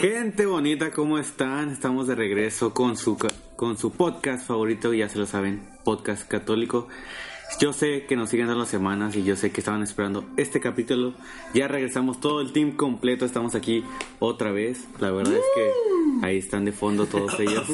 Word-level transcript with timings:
Gente 0.00 0.46
bonita, 0.46 0.90
¿cómo 0.90 1.18
están? 1.18 1.70
Estamos 1.70 2.06
de 2.06 2.14
regreso 2.14 2.74
con 2.74 2.96
su, 2.96 3.16
con 3.56 3.78
su 3.78 3.92
podcast 3.92 4.46
favorito, 4.46 4.92
ya 4.92 5.08
se 5.08 5.18
lo 5.18 5.26
saben, 5.26 5.68
podcast 5.84 6.28
católico. 6.28 6.88
Yo 7.60 7.72
sé 7.72 8.06
que 8.06 8.16
nos 8.16 8.30
siguen 8.30 8.46
dando 8.46 8.60
las 8.60 8.70
semanas 8.70 9.14
y 9.16 9.24
yo 9.24 9.36
sé 9.36 9.52
que 9.52 9.60
estaban 9.60 9.82
esperando 9.82 10.24
este 10.36 10.60
capítulo. 10.60 11.14
Ya 11.54 11.68
regresamos 11.68 12.20
todo 12.20 12.40
el 12.40 12.52
team 12.52 12.72
completo, 12.72 13.24
estamos 13.24 13.54
aquí 13.54 13.84
otra 14.18 14.52
vez. 14.52 14.86
La 14.98 15.10
verdad 15.10 15.34
es 15.34 15.44
que 15.54 16.26
ahí 16.26 16.38
están 16.38 16.64
de 16.64 16.72
fondo 16.72 17.06
todos 17.06 17.38
ellos. 17.38 17.66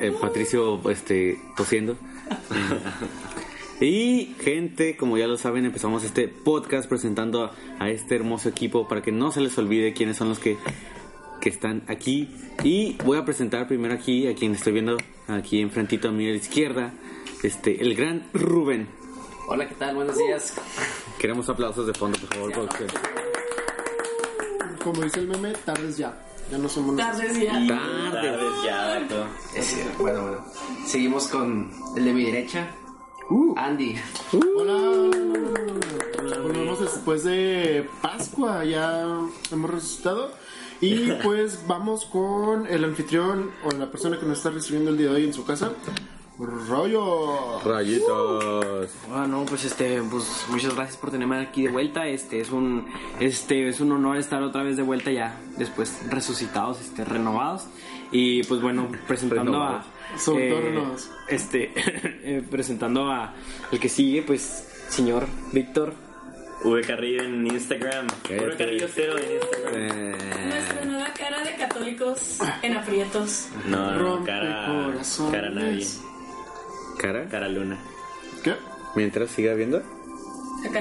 Eh, 0.00 0.12
Patricio 0.20 0.80
este, 0.90 1.40
tosiendo. 1.56 1.96
Y 3.80 4.34
gente, 4.40 4.96
como 4.96 5.18
ya 5.18 5.26
lo 5.26 5.36
saben, 5.36 5.64
empezamos 5.64 6.04
este 6.04 6.28
podcast 6.28 6.88
presentando 6.88 7.44
a, 7.44 7.52
a 7.80 7.90
este 7.90 8.14
hermoso 8.14 8.48
equipo 8.48 8.86
para 8.88 9.02
que 9.02 9.12
no 9.12 9.32
se 9.32 9.40
les 9.40 9.56
olvide 9.58 9.92
quiénes 9.92 10.16
son 10.16 10.28
los 10.28 10.38
que, 10.38 10.56
que 11.40 11.48
están 11.48 11.82
aquí. 11.88 12.28
Y 12.62 12.96
voy 13.04 13.18
a 13.18 13.24
presentar 13.24 13.66
primero 13.66 13.94
aquí 13.94 14.26
a 14.28 14.34
quien 14.34 14.54
estoy 14.54 14.72
viendo 14.74 14.96
aquí 15.26 15.60
enfrentito 15.60 16.08
a 16.08 16.12
mi 16.12 16.28
izquierda, 16.28 16.92
este, 17.42 17.82
el 17.82 17.94
gran 17.94 18.28
Rubén. 18.32 18.88
Hola, 19.48 19.68
¿qué 19.68 19.74
tal? 19.74 19.96
Buenos 19.96 20.16
días. 20.16 20.54
Queremos 21.18 21.48
aplausos 21.48 21.86
de 21.86 21.92
fondo, 21.94 22.18
por 22.18 22.32
favor, 22.34 22.52
producción. 22.52 22.88
Como 24.82 25.02
dice 25.02 25.20
el 25.20 25.28
meme, 25.28 25.52
tardes 25.64 25.96
ya. 25.98 26.18
Ya 26.50 26.58
no 26.58 26.68
somos 26.68 26.96
Tardes 26.96 27.40
ya. 27.40 27.52
Tarde. 27.52 27.68
Tardes 28.20 28.52
ya, 28.64 28.76
dato. 28.86 29.26
Es- 29.56 29.76
bueno, 29.98 30.22
bueno. 30.22 30.44
Seguimos 30.86 31.26
con 31.28 31.70
el 31.96 32.04
de 32.04 32.12
mi 32.12 32.24
derecha, 32.24 32.68
Uh, 33.30 33.54
Andy. 33.56 33.96
hola. 34.32 35.10
Volvemos 36.42 36.80
después 36.80 37.24
de 37.24 37.88
Pascua, 38.02 38.64
ya 38.64 39.02
hemos 39.50 39.70
resucitado. 39.70 40.30
Y 40.80 41.12
pues 41.22 41.66
vamos 41.66 42.04
con 42.04 42.66
el 42.66 42.84
anfitrión 42.84 43.50
o 43.64 43.70
la 43.70 43.90
persona 43.90 44.18
que 44.18 44.26
nos 44.26 44.38
está 44.38 44.50
recibiendo 44.50 44.90
el 44.90 44.98
día 44.98 45.08
de 45.08 45.14
hoy 45.14 45.24
en 45.24 45.32
su 45.32 45.44
casa. 45.44 45.72
Rollo. 46.38 47.60
Rayitos. 47.64 48.90
Bueno, 49.08 49.44
pues 49.48 49.64
este, 49.64 50.02
pues 50.02 50.44
muchas 50.50 50.74
gracias 50.74 50.96
por 50.96 51.10
tenerme 51.10 51.40
aquí 51.40 51.62
de 51.62 51.70
vuelta. 51.70 52.08
Este 52.08 52.40
es 52.40 52.50
un, 52.50 52.86
este 53.20 53.68
es 53.68 53.80
un 53.80 53.92
honor 53.92 54.16
estar 54.16 54.42
otra 54.42 54.64
vez 54.64 54.76
de 54.76 54.82
vuelta 54.82 55.12
ya, 55.12 55.40
después 55.56 55.96
resucitados, 56.10 56.80
este, 56.80 57.04
renovados. 57.04 57.68
Y 58.16 58.44
pues 58.44 58.60
bueno, 58.60 58.88
presentando 59.08 59.50
Renovados. 59.52 59.84
a, 59.84 60.24
todo 60.24 60.36
renovados. 60.38 61.10
este, 61.28 61.72
eh, 61.76 62.42
presentando 62.48 63.10
a 63.10 63.34
el 63.72 63.80
que 63.80 63.88
sigue, 63.88 64.22
pues, 64.22 64.68
señor 64.88 65.26
Víctor. 65.52 65.92
V 66.62 66.80
Carrillo 66.82 67.24
en 67.24 67.44
Instagram. 67.46 68.06
V 68.30 68.56
Carrillo 68.56 68.86
cero 68.94 69.14
en 69.18 69.34
Instagram. 69.34 69.74
Eh, 69.74 70.16
Nuestra 70.46 70.84
nueva 70.84 71.12
cara 71.12 71.42
de 71.42 71.56
católicos 71.56 72.38
en 72.62 72.76
aprietos. 72.76 73.48
No, 73.66 73.90
no, 73.90 73.98
Rompe 73.98 74.30
cara. 74.30 74.66
corazones. 74.66 75.32
Cara 75.34 75.50
nadie. 75.50 75.86
cara, 76.98 77.28
Cara 77.28 77.48
luna. 77.48 77.78
¿Qué? 78.44 78.54
mientras 78.94 79.28
siga 79.30 79.54
viendo. 79.54 79.82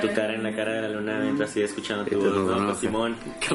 Tu 0.01 0.07
cara 0.13 0.35
en 0.35 0.43
la 0.43 0.55
cara 0.55 0.73
de 0.75 0.81
la 0.83 0.89
luna 0.89 1.19
mientras 1.19 1.49
sigue 1.49 1.65
escuchando 1.65 2.05
tu 2.05 2.17
voz. 2.21 2.61
no. 2.61 2.75
Simón. 2.75 3.15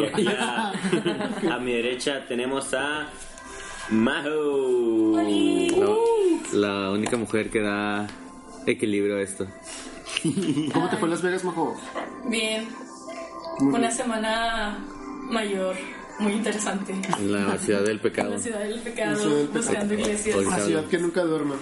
A 1.51 1.59
mi 1.61 1.73
derecha 1.73 2.27
tenemos 2.27 2.75
a. 2.75 3.09
Majo. 3.91 5.17
No, 5.79 5.99
la 6.53 6.91
única 6.91 7.17
mujer 7.17 7.51
que 7.51 7.61
da 7.61 8.07
equilibrio 8.67 9.17
a 9.17 9.23
esto. 9.23 9.47
¿Cómo 10.73 10.89
te 10.91 10.97
fue 10.97 11.07
en 11.07 11.11
Las 11.11 11.23
Vegas, 11.23 11.45
Majo? 11.45 11.77
Bien. 12.29 12.69
Muy 13.61 13.69
Una 13.71 13.79
bien. 13.89 13.93
semana 13.93 14.79
mayor, 15.31 15.77
muy 16.21 16.33
interesante. 16.33 16.95
En 17.19 17.33
la 17.33 17.59
ciudad 17.59 17.81
del 17.83 17.93
En 17.97 17.99
pecado. 18.01 18.31
la 18.31 18.39
ciudad 18.39 18.61
del 18.61 18.77
La 18.77 18.83
pecado, 18.83 19.17
ciudad 19.17 19.37
del 19.37 19.49
pecado. 19.49 19.63
buscando 19.63 19.95
iglesias. 19.95 20.45
La 20.45 20.61
ciudad 20.61 20.85
que 20.87 20.99
nunca 20.99 21.23
duerme. 21.23 21.55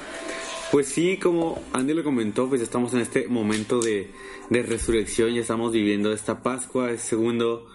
Pues 0.73 0.89
sí, 0.89 1.17
como 1.19 1.63
Andy 1.73 1.95
lo 1.95 2.03
comentó, 2.03 2.49
pues 2.49 2.61
estamos 2.61 2.93
en 2.93 3.01
este 3.01 3.29
momento 3.29 3.81
de, 3.81 4.11
de 4.51 4.63
resurrección, 4.65 5.33
ya 5.33 5.41
estamos 5.41 5.73
viviendo 5.73 6.13
esta 6.13 6.43
Pascua, 6.43 6.91
es 6.91 7.03
segundo 7.03 7.67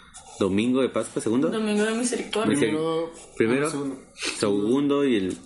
domingo 0.42 0.82
de 0.82 0.90
Pascua, 0.90 1.22
segundo. 1.22 1.50
Domingo 1.50 1.84
de 1.86 1.94
misericordia. 1.94 2.54
Miseric- 2.58 2.60
Primero, 2.72 3.12
Primero, 3.38 3.68
ah, 3.68 3.72
segundo. 3.72 3.96
segundo 4.38 5.06
y 5.06 5.16
el 5.16 5.38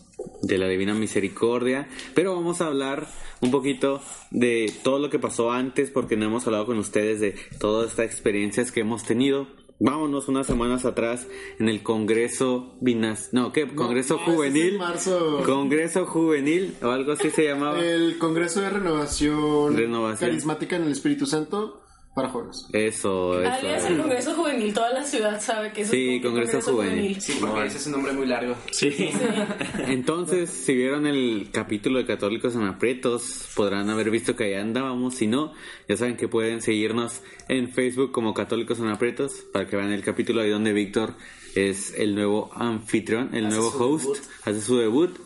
de 0.42 0.58
la 0.58 0.68
Divina 0.68 0.94
Misericordia. 0.94 1.88
Pero 2.16 2.34
vamos 2.36 2.62
a 2.62 2.68
hablar 2.68 3.08
un 3.42 3.52
poquito 3.52 4.02
de 4.32 4.72
todo 4.84 4.98
lo 5.00 5.10
que 5.10 5.20
pasó 5.20 5.52
antes, 5.52 5.92
porque 5.92 6.16
no 6.18 6.26
hemos 6.26 6.46
hablado 6.48 6.66
con 6.66 6.78
ustedes 6.80 7.20
de 7.20 7.36
todas 7.60 7.90
estas 7.92 8.06
experiencias 8.08 8.72
que 8.72 8.80
hemos 8.82 9.04
tenido. 9.04 9.48
Vámonos 9.78 10.30
unas 10.30 10.48
semanas 10.48 10.86
atrás 10.86 11.28
en 11.60 11.68
el 11.68 11.84
Congreso 11.84 12.78
Binas... 12.80 13.34
No, 13.34 13.52
¿qué? 13.52 13.68
Congreso 13.68 14.16
no, 14.16 14.22
ese 14.22 14.30
es 14.32 14.36
Juvenil. 14.38 14.78
marzo. 14.78 15.44
Congreso 15.46 16.06
Juvenil, 16.06 16.76
o 16.82 16.88
algo 16.92 17.12
así 17.12 17.30
se 17.30 17.44
llamaba. 17.44 17.84
El 17.84 18.18
Congreso 18.18 18.62
de 18.62 18.70
Renovación, 18.70 19.76
Renovación. 19.76 20.30
Carismática 20.30 20.78
en 20.78 20.84
el 20.84 20.94
Espíritu 20.94 21.26
Santo 21.26 21.82
para 22.16 22.30
jóvenes. 22.30 22.66
Eso, 22.74 23.34
Alias 23.34 23.86
el 23.86 23.94
eso. 23.94 24.02
Congreso 24.02 24.34
Juvenil, 24.36 24.74
toda 24.74 24.90
la 24.94 25.04
ciudad 25.04 25.40
sabe 25.42 25.72
que 25.74 25.82
es 25.82 25.90
Sí, 25.90 26.16
el 26.16 26.22
Congreso 26.24 26.62
Juvenil. 26.62 27.22
Sí, 27.22 27.38
porque 27.40 27.66
ese 27.66 27.78
es 27.78 27.86
un 27.88 27.92
nombre 27.92 28.14
muy 28.14 28.26
largo. 28.26 28.56
Sí. 28.72 29.10
Entonces, 29.88 30.50
si 30.50 30.74
vieron 30.76 31.06
el 31.06 31.50
capítulo 31.52 32.00
de 32.00 32.06
Católicos 32.06 32.56
en 32.56 32.64
Aprietos, 32.64 33.50
podrán 33.56 33.90
haber 33.90 34.10
visto 34.10 34.36
que 34.36 34.46
ahí 34.46 34.54
andábamos. 34.54 35.16
Si 35.16 35.28
no, 35.28 35.54
ya 35.88 35.98
saben 35.98 36.18
que 36.18 36.28
pueden 36.28 36.62
seguirnos 36.62 37.22
en 37.48 37.70
Facebook 37.72 38.12
como 38.12 38.34
Católicos 38.34 38.80
en 38.80 38.88
Aprietos 38.88 39.46
para 39.52 39.68
que 39.68 39.76
vean 39.76 39.92
el 39.92 40.02
capítulo 40.04 40.42
ahí 40.42 40.50
donde 40.50 40.74
Víctor 40.74 41.14
es 41.56 41.94
el 41.98 42.16
nuevo 42.16 42.50
anfitrión, 42.56 43.34
el 43.34 43.50
nuevo 43.50 43.68
host, 43.70 44.04
debut. 44.06 44.18
hace 44.46 44.62
su 44.62 44.78
debut. 44.78 45.18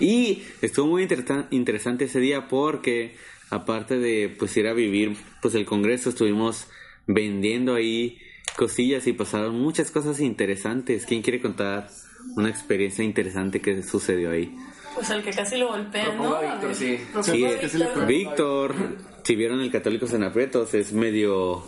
Y 0.00 0.42
estuvo 0.60 0.86
muy 0.86 1.02
interesa- 1.02 1.46
interesante 1.50 2.06
ese 2.06 2.20
día 2.20 2.48
porque, 2.48 3.16
aparte 3.50 3.98
de 3.98 4.34
pues 4.38 4.56
ir 4.56 4.66
a 4.66 4.72
vivir 4.72 5.16
pues 5.40 5.54
el 5.54 5.64
congreso, 5.64 6.10
estuvimos 6.10 6.66
vendiendo 7.06 7.74
ahí 7.74 8.18
cosillas 8.56 9.06
y 9.06 9.12
pasaron 9.12 9.58
muchas 9.58 9.90
cosas 9.90 10.20
interesantes. 10.20 11.06
¿Quién 11.06 11.22
quiere 11.22 11.40
contar 11.40 11.88
una 12.36 12.48
experiencia 12.48 13.04
interesante 13.04 13.60
que 13.60 13.82
sucedió 13.82 14.30
ahí? 14.30 14.54
Pues 14.94 15.10
el 15.10 15.22
que 15.22 15.30
casi 15.30 15.56
lo 15.56 15.68
golpea, 15.68 16.12
¿no? 16.14 16.34
A 16.34 16.40
Víctor, 16.40 16.74
sí. 16.74 16.98
Sí, 17.22 17.44
Víctor. 17.44 18.06
Víctor, 18.06 18.74
si 19.22 19.36
vieron 19.36 19.60
el 19.60 19.70
Católicos 19.70 20.12
en 20.12 20.24
Aprietos, 20.24 20.74
es 20.74 20.92
medio 20.92 21.62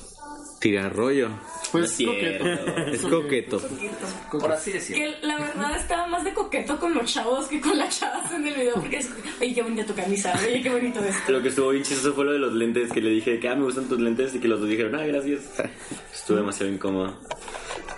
tirarrollo. 0.60 1.28
Pues 1.72 1.82
No 1.82 1.84
es 1.84 1.96
cierto. 1.96 2.44
coqueto. 2.44 3.56
Es 3.56 3.60
coqueto. 3.60 4.38
Por 4.38 4.52
así 4.52 4.72
decirlo. 4.72 5.04
Que 5.20 5.26
la 5.26 5.38
verdad 5.38 5.76
estaba 5.76 6.06
más 6.06 6.24
de 6.24 6.32
coqueto 6.34 6.78
con 6.78 6.94
los 6.94 7.12
chavos 7.12 7.46
que 7.46 7.60
con 7.60 7.78
las 7.78 7.98
chavas 8.00 8.32
en 8.32 8.46
el 8.46 8.54
video 8.54 8.74
porque 8.74 8.98
es, 8.98 9.08
oye, 9.40 9.54
qué 9.54 9.62
bonita 9.62 9.86
tu 9.86 9.94
camisa, 9.94 10.32
oye, 10.46 10.62
qué 10.62 10.70
bonito 10.70 11.00
esto. 11.00 11.32
Lo 11.32 11.42
que 11.42 11.48
estuvo 11.48 11.70
bien 11.70 11.84
chistoso 11.84 12.14
fue 12.14 12.24
lo 12.24 12.32
de 12.32 12.38
los 12.38 12.52
lentes, 12.52 12.92
que 12.92 13.00
le 13.00 13.10
dije 13.10 13.38
que 13.38 13.48
ah, 13.48 13.54
me 13.54 13.64
gustan 13.64 13.88
tus 13.88 14.00
lentes 14.00 14.34
y 14.34 14.40
que 14.40 14.48
los 14.48 14.60
dos 14.60 14.68
dijeron, 14.68 14.94
ah, 14.96 15.04
gracias. 15.06 15.42
Estuvo 16.12 16.38
demasiado 16.38 16.72
incómodo. 16.72 17.14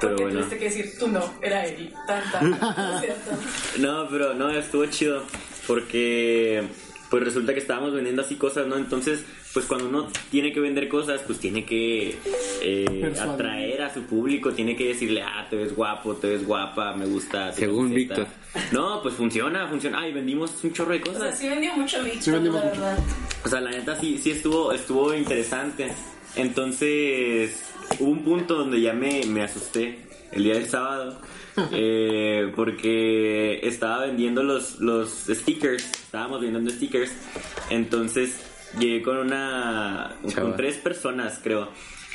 Pero 0.00 0.16
Porque 0.16 0.22
bueno. 0.24 0.38
tuviste 0.40 0.58
que 0.58 0.64
decir, 0.64 0.98
tú 0.98 1.08
no, 1.08 1.32
era 1.40 1.64
él. 1.64 1.92
Tan, 2.06 2.30
tan. 2.32 2.50
¿No 2.76 2.94
es 2.96 3.00
cierto? 3.00 3.30
No, 3.78 4.08
pero 4.10 4.34
no, 4.34 4.50
estuvo 4.50 4.84
chido 4.86 5.22
porque 5.66 6.62
pues 7.08 7.22
resulta 7.24 7.52
que 7.52 7.60
estábamos 7.60 7.92
vendiendo 7.92 8.22
así 8.22 8.36
cosas, 8.36 8.66
¿no? 8.66 8.76
Entonces, 8.76 9.24
pues 9.52 9.66
cuando 9.66 9.88
uno 9.88 10.08
tiene 10.30 10.52
que 10.52 10.60
vender 10.60 10.88
cosas, 10.88 11.20
pues 11.26 11.38
tiene 11.38 11.64
que 11.64 12.16
eh, 12.62 13.12
atraer 13.20 13.82
a 13.82 13.92
su 13.92 14.02
público, 14.02 14.52
tiene 14.52 14.74
que 14.76 14.88
decirle, 14.88 15.22
ah, 15.22 15.46
te 15.50 15.56
ves 15.56 15.74
guapo, 15.76 16.14
te 16.16 16.28
ves 16.28 16.46
guapa, 16.46 16.94
me 16.94 17.06
gusta. 17.06 17.52
Según 17.52 17.88
camiseta". 17.90 18.14
Víctor. 18.16 18.26
No, 18.72 19.02
pues 19.02 19.14
funciona, 19.14 19.66
funciona. 19.68 20.00
Ay, 20.00 20.12
vendimos 20.12 20.52
un 20.64 20.72
chorro 20.72 20.92
de 20.92 21.00
O 21.02 21.04
sea, 21.04 21.12
cosas. 21.14 21.38
sí 21.38 21.48
vendió 21.48 21.74
mucho 21.74 22.02
Víctor, 22.02 22.22
Sí 22.22 22.30
vendimos 22.30 22.60
la 22.60 22.70
mucho. 22.70 22.80
verdad. 22.80 22.98
O 23.44 23.48
sea, 23.48 23.60
la 23.60 23.70
neta 23.70 23.98
sí, 24.00 24.18
sí 24.18 24.30
estuvo, 24.30 24.72
estuvo 24.72 25.14
interesante. 25.14 25.92
Entonces, 26.36 27.62
hubo 27.98 28.10
un 28.10 28.24
punto 28.24 28.54
donde 28.56 28.80
ya 28.80 28.92
me, 28.92 29.24
me 29.26 29.42
asusté 29.42 29.98
el 30.32 30.44
día 30.44 30.54
del 30.54 30.68
sábado. 30.68 31.20
eh, 31.72 32.50
porque 32.56 33.60
estaba 33.66 34.06
vendiendo 34.06 34.42
los, 34.42 34.80
los 34.80 35.26
stickers. 35.28 35.84
Estábamos 35.84 36.40
vendiendo 36.40 36.70
stickers. 36.70 37.12
Entonces, 37.68 38.40
llegué 38.78 39.02
con 39.02 39.16
una. 39.18 40.16
Chava. 40.28 40.42
con 40.48 40.56
tres 40.56 40.76
personas, 40.78 41.40
creo. 41.42 41.68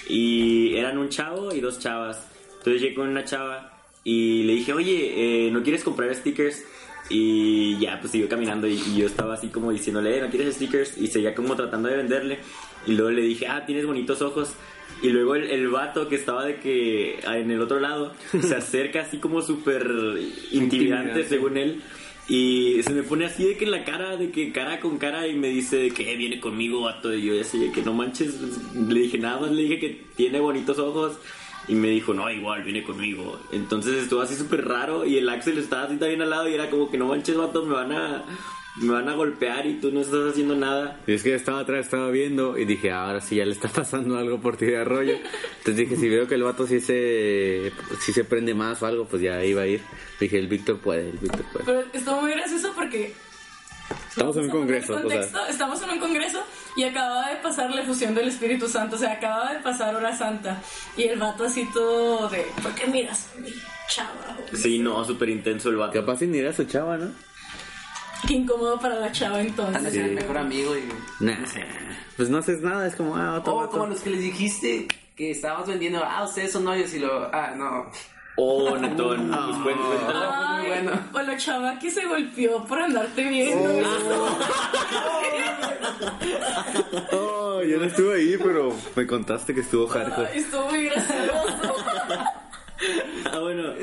Y 0.09 0.75
eran 0.75 0.98
un 0.98 1.09
chavo 1.09 1.54
y 1.54 1.59
dos 1.59 1.80
chavas. 1.80 2.27
Entonces 2.57 2.81
llegué 2.81 2.95
con 2.95 3.07
una 3.09 3.24
chava 3.24 3.74
y 4.04 4.44
le 4.44 4.54
dije, 4.54 4.74
oye, 4.74 5.48
eh, 5.48 5.51
¿no 5.51 5.62
quieres 5.63 5.83
comprar 5.83 6.13
stickers? 6.15 6.63
Y 7.09 7.77
ya, 7.80 8.00
pues 8.00 8.12
siguió 8.12 8.27
caminando 8.27 8.68
y, 8.68 8.74
y 8.74 8.98
yo 8.98 9.06
estaba 9.07 9.36
así 9.36 9.48
como 9.48 9.71
diciéndole, 9.71 10.18
"Eh, 10.18 10.21
¿no 10.21 10.30
quieres 10.30 10.56
stickers? 10.56 10.98
Y 10.98 11.07
seguía 11.07 11.33
como 11.33 11.56
tratando 11.56 11.88
de 11.89 11.98
venderle. 11.98 12.39
Y 12.86 12.94
luego 12.94 13.12
le 13.12 13.21
dije, 13.21 13.48
ah, 13.48 13.65
tienes 13.65 13.86
bonitos 13.86 14.21
ojos. 14.21 14.54
Y 15.01 15.09
luego 15.09 15.36
el, 15.36 15.44
el 15.51 15.68
vato 15.69 16.09
que 16.09 16.15
estaba 16.15 16.44
de 16.45 16.56
que 16.59 17.19
en 17.25 17.51
el 17.51 17.62
otro 17.62 17.80
lado 17.80 18.13
se 18.42 18.56
acerca 18.57 19.01
así 19.01 19.19
como 19.19 19.42
súper 19.42 19.83
intimidante 20.51 20.56
Intimidante. 20.56 21.24
según 21.25 21.57
él. 21.57 21.81
Y 22.30 22.82
se 22.84 22.92
me 22.94 23.04
pone 23.04 23.26
así 23.26 23.46
de 23.46 23.56
que 23.58 23.66
en 23.66 23.72
la 23.72 23.86
cara, 23.86 24.18
de 24.18 24.32
que 24.32 24.52
cara 24.52 24.80
con 24.82 24.98
cara 24.98 25.28
y 25.28 25.36
me 25.36 25.48
dice 25.48 25.90
que 25.92 26.12
"Eh, 26.12 26.18
viene 26.18 26.40
conmigo 26.42 26.82
vato. 26.82 27.14
Y 27.14 27.22
yo 27.24 27.40
así 27.40 27.58
de 27.58 27.72
que 27.72 27.82
no 27.82 27.94
manches, 27.94 28.36
le 28.76 29.00
dije 29.00 29.18
nada 29.18 29.40
más, 29.42 29.52
le 29.52 29.62
dije 29.64 29.80
que 29.80 30.02
tiene 30.16 30.40
bonitos 30.40 30.78
ojos. 30.80 31.18
Y 31.70 31.76
me 31.76 31.90
dijo, 31.90 32.14
no, 32.14 32.30
igual, 32.32 32.64
viene 32.64 32.82
conmigo. 32.84 33.40
Entonces 33.52 34.04
estuvo 34.04 34.22
así 34.22 34.36
súper 34.36 34.66
raro 34.66 35.06
y 35.06 35.18
el 35.18 35.28
Axel 35.28 35.58
estaba 35.58 35.84
así 35.84 35.98
también 35.98 36.22
al 36.22 36.30
lado 36.30 36.48
y 36.50 36.54
era 36.54 36.70
como 36.70 36.90
que 36.90 36.98
no 36.98 37.08
manches, 37.08 37.36
vato, 37.36 37.66
me 37.66 37.74
van 37.74 37.92
a, 37.92 38.24
me 38.82 38.94
van 38.94 39.10
a 39.10 39.16
golpear 39.16 39.66
y 39.66 39.80
tú 39.80 39.92
no 39.92 40.02
estás 40.02 40.32
haciendo 40.32 40.56
nada. 40.56 41.00
Y 41.08 41.14
es 41.14 41.24
que 41.24 41.34
estaba 41.34 41.60
atrás, 41.60 41.86
estaba 41.86 42.10
viendo 42.10 42.58
y 42.58 42.66
dije, 42.66 42.92
ahora 42.92 43.22
sí 43.22 43.36
ya 43.38 43.46
le 43.46 43.52
está 43.52 43.68
pasando 43.76 44.18
algo 44.18 44.40
por 44.40 44.58
ti 44.58 44.66
de 44.66 44.78
arroyo. 44.78 45.16
Entonces 45.60 45.76
dije, 45.76 45.96
si 45.96 46.10
veo 46.10 46.28
que 46.28 46.36
el 46.36 46.44
vato 46.44 46.68
sí 46.68 46.80
se, 46.80 47.72
sí 48.00 48.14
se 48.14 48.24
prende 48.24 48.54
más 48.54 48.82
o 48.82 48.86
algo, 48.86 49.06
pues 49.06 49.22
ya 49.22 49.44
iba 49.44 49.64
a 49.64 49.68
ir. 49.68 49.82
Dije, 50.20 50.38
el 50.38 50.48
Víctor 50.48 50.80
puede, 50.80 51.10
el 51.10 51.18
Víctor 51.18 51.46
puede. 51.52 51.66
Pero 51.66 51.84
estuvo 51.94 52.22
muy 52.22 52.32
gracioso 52.32 52.72
porque 52.76 53.14
Estamos 54.10 54.36
en 54.38 54.44
un 54.44 54.50
congreso, 54.50 54.94
o 54.94 54.96
sea. 54.96 55.04
contexto, 55.04 55.46
Estamos 55.48 55.82
en 55.84 55.90
un 55.92 56.00
congreso 56.00 56.44
y 56.76 56.84
acababa 56.84 57.30
de 57.30 57.38
pasar 57.38 57.70
la 57.70 57.82
efusión 57.82 58.16
del 58.16 58.28
Espíritu 58.28 58.68
Santo, 58.68 58.96
o 58.96 59.00
sea, 59.00 59.14
acababa 59.14 59.54
de 59.54 59.60
pasar 59.60 59.96
hora 59.96 60.16
santa. 60.16 60.62
Y 60.96 61.04
el 61.04 61.20
vato 61.20 61.46
así 61.46 61.68
todo 61.74 62.28
de, 62.28 62.46
¿por 62.62 62.74
qué 62.76 62.88
miras 62.88 63.30
a 63.36 63.40
mi 63.40 63.54
chava? 63.90 64.38
Sí, 64.54 64.80
no, 64.80 65.04
súper 65.06 65.30
intenso 65.30 65.70
el 65.70 65.78
vato. 65.78 65.94
Capaz 65.94 66.18
sin 66.18 66.34
ir 66.36 66.48
a 66.48 66.54
su 66.54 66.66
chava, 66.66 66.98
¿no? 66.98 67.12
Qué 68.25 68.34
incómodo 68.34 68.80
para 68.80 68.96
la 68.96 69.12
chava 69.12 69.42
entonces. 69.42 69.94
ser 69.94 70.06
el 70.06 70.16
mejor 70.16 70.38
amigo 70.38 70.75
y... 70.75 70.84
Nah, 71.24 71.36
pues 72.16 72.30
no 72.30 72.38
haces 72.40 72.62
nada, 72.62 72.88
es 72.88 72.96
como, 72.96 73.16
ah, 73.16 73.36
otro 73.40 73.54
O 73.54 73.58
vato. 73.58 73.72
como 73.72 73.88
los 73.88 74.00
que 74.02 74.10
les 74.10 74.22
dijiste 74.22 74.88
que 75.16 75.31
estábamos 75.31 75.68
vendiendo, 75.68 76.02
ah, 76.04 76.24
ustedes 76.24 76.52
son 76.52 76.64
novios 76.64 76.94
y 76.94 77.00
lo... 77.00 77.34
Ah, 77.34 77.54
no. 77.56 77.92
Oh, 78.40 78.78
Netón, 78.78 79.30
pues 79.31 79.58
cuenta, 79.64 79.84
cuenta. 79.88 80.58
muy 80.58 80.66
Ay, 80.66 80.68
bueno. 80.68 80.92
O 81.14 81.22
la 81.22 81.38
chava 81.38 81.80
que 81.80 81.90
se 81.90 82.06
golpeó 82.06 82.64
por 82.66 82.80
andarte 82.80 83.24
viendo. 83.28 83.81
Oh, 87.12 87.62
yo 87.64 87.78
no 87.80 87.86
estuve 87.86 88.16
ahí, 88.16 88.38
pero 88.38 88.74
me 88.96 89.08
contaste 89.08 89.54
que 89.54 89.62
estuvo 89.62 89.88
hardcore. 89.88 90.30
Ay, 90.34 90.40
estuvo 90.40 90.69
muy 90.69 90.86
gracioso. 90.86 91.75
Ah, 93.34 93.40
bueno, 93.40 93.74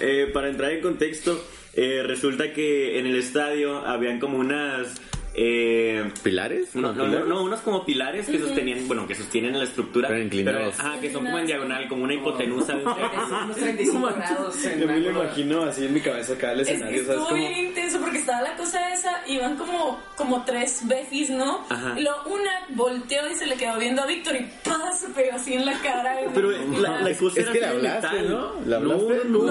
eh, 0.00 0.28
para 0.34 0.48
entrar 0.48 0.72
en 0.72 0.82
contexto, 0.82 1.40
eh, 1.74 2.02
resulta 2.04 2.52
que 2.52 2.98
en 2.98 3.06
el 3.06 3.16
estadio 3.16 3.86
habían 3.86 4.18
como 4.18 4.38
unas... 4.38 5.00
Eh, 5.34 6.10
¿Pilares? 6.22 6.74
no, 6.74 6.92
no, 6.92 7.06
no, 7.06 7.24
no, 7.24 7.42
unos 7.44 7.60
como 7.60 7.84
pilares 7.84 8.26
que 8.26 8.38
sostenían, 8.38 8.86
bueno, 8.88 9.06
que 9.06 9.14
sostienen 9.14 9.56
la 9.56 9.64
estructura. 9.64 10.08
Pero 10.08 10.22
inclinados. 10.22 10.78
ajá, 10.78 11.00
que 11.00 11.12
son 11.12 11.24
como 11.24 11.38
en 11.38 11.46
diagonal, 11.46 11.88
como 11.88 12.04
una 12.04 12.14
hipotenusa. 12.14 12.74
de 12.74 12.84
unos 13.44 13.56
35 13.56 14.00
grados 14.16 14.62
Yo 14.62 14.86
me 14.86 14.98
lo 14.98 15.10
imagino 15.10 15.62
así 15.62 15.86
en 15.86 15.94
mi 15.94 16.00
cabeza 16.00 16.32
acá 16.34 16.52
el 16.52 16.60
Es 16.60 16.68
escenario, 16.68 16.98
¿sabes? 17.04 17.10
estuvo 17.10 17.28
Como... 17.28 17.40
bien 17.40 17.66
intenso 17.66 18.00
porque 18.00 18.18
estaba 18.18 18.42
la 18.42 18.56
cosa 18.56 18.92
esa, 18.92 19.22
iban 19.28 19.56
como, 19.56 20.00
como 20.16 20.44
tres 20.44 20.80
befis, 20.84 21.30
¿no? 21.30 21.64
Ajá. 21.68 21.94
Y 21.98 22.02
luego 22.02 22.22
una 22.26 22.50
volteó 22.70 23.30
y 23.30 23.34
se 23.34 23.46
le 23.46 23.54
quedó 23.56 23.78
viendo 23.78 24.02
a 24.02 24.06
Víctor 24.06 24.34
y 24.36 24.50
¡pah! 24.64 24.92
se 24.92 25.08
pegó 25.10 25.36
así 25.36 25.54
en 25.54 25.64
la 25.64 25.78
cara. 25.80 26.18
Pero 26.34 26.50
la, 26.50 27.00
la 27.02 27.16
cosa 27.16 27.40
Es 27.40 27.46
era 27.46 27.52
que 27.52 27.60
le 27.60 27.66
así 27.66 27.76
hablaste, 27.76 28.08
metal. 28.16 28.30
¿no? 28.30 28.60
¿Le 28.66 28.76
hablaste? 28.76 29.20
No, 29.26 29.38
no. 29.38 29.44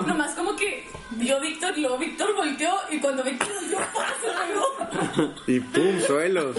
No, 0.00 0.02
nomás 0.06 0.34
como 0.34 0.54
que 0.54 0.84
vio 1.12 1.40
Víctor 1.40 1.76
luego 1.78 1.96
Víctor 1.98 2.34
volteó 2.36 2.74
y 2.90 2.98
cuando 2.98 3.22
Víctor 3.22 3.48
volteó, 3.60 3.78
¡pah! 3.78 4.14
se 4.20 4.28
pegó. 4.28 5.13
Y 5.46 5.60
pum, 5.60 6.00
suelo. 6.00 6.52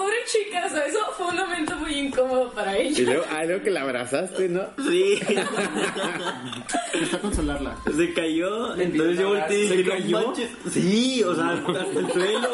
Pobre 0.00 0.16
chica, 0.26 0.64
o 0.66 0.70
sea, 0.70 0.86
eso 0.86 0.98
fue 1.16 1.26
un 1.26 1.36
momento 1.36 1.76
muy 1.76 1.92
incómodo 1.92 2.50
para 2.52 2.78
Y 2.80 2.88
ella. 2.88 3.02
luego, 3.04 3.24
ah, 3.30 3.44
luego 3.44 3.62
que 3.64 3.70
la 3.70 3.82
abrazaste, 3.82 4.48
¿no? 4.48 4.62
Sí, 4.88 5.20
Está 6.94 7.16
a 7.16 7.20
consolarla. 7.20 7.76
se 7.94 8.12
cayó, 8.14 8.74
entonces 8.76 9.18
yo 9.18 9.28
volteé 9.28 9.64
y 9.64 9.68
¿Se 9.68 9.76
dije, 9.76 9.88
"No 9.90 9.94
cayó? 9.96 10.20
manches". 10.26 10.50
Sí, 10.72 11.22
o 11.22 11.34
sea, 11.34 11.50
hasta 11.50 11.98
el 12.00 12.12
suelo. 12.12 12.48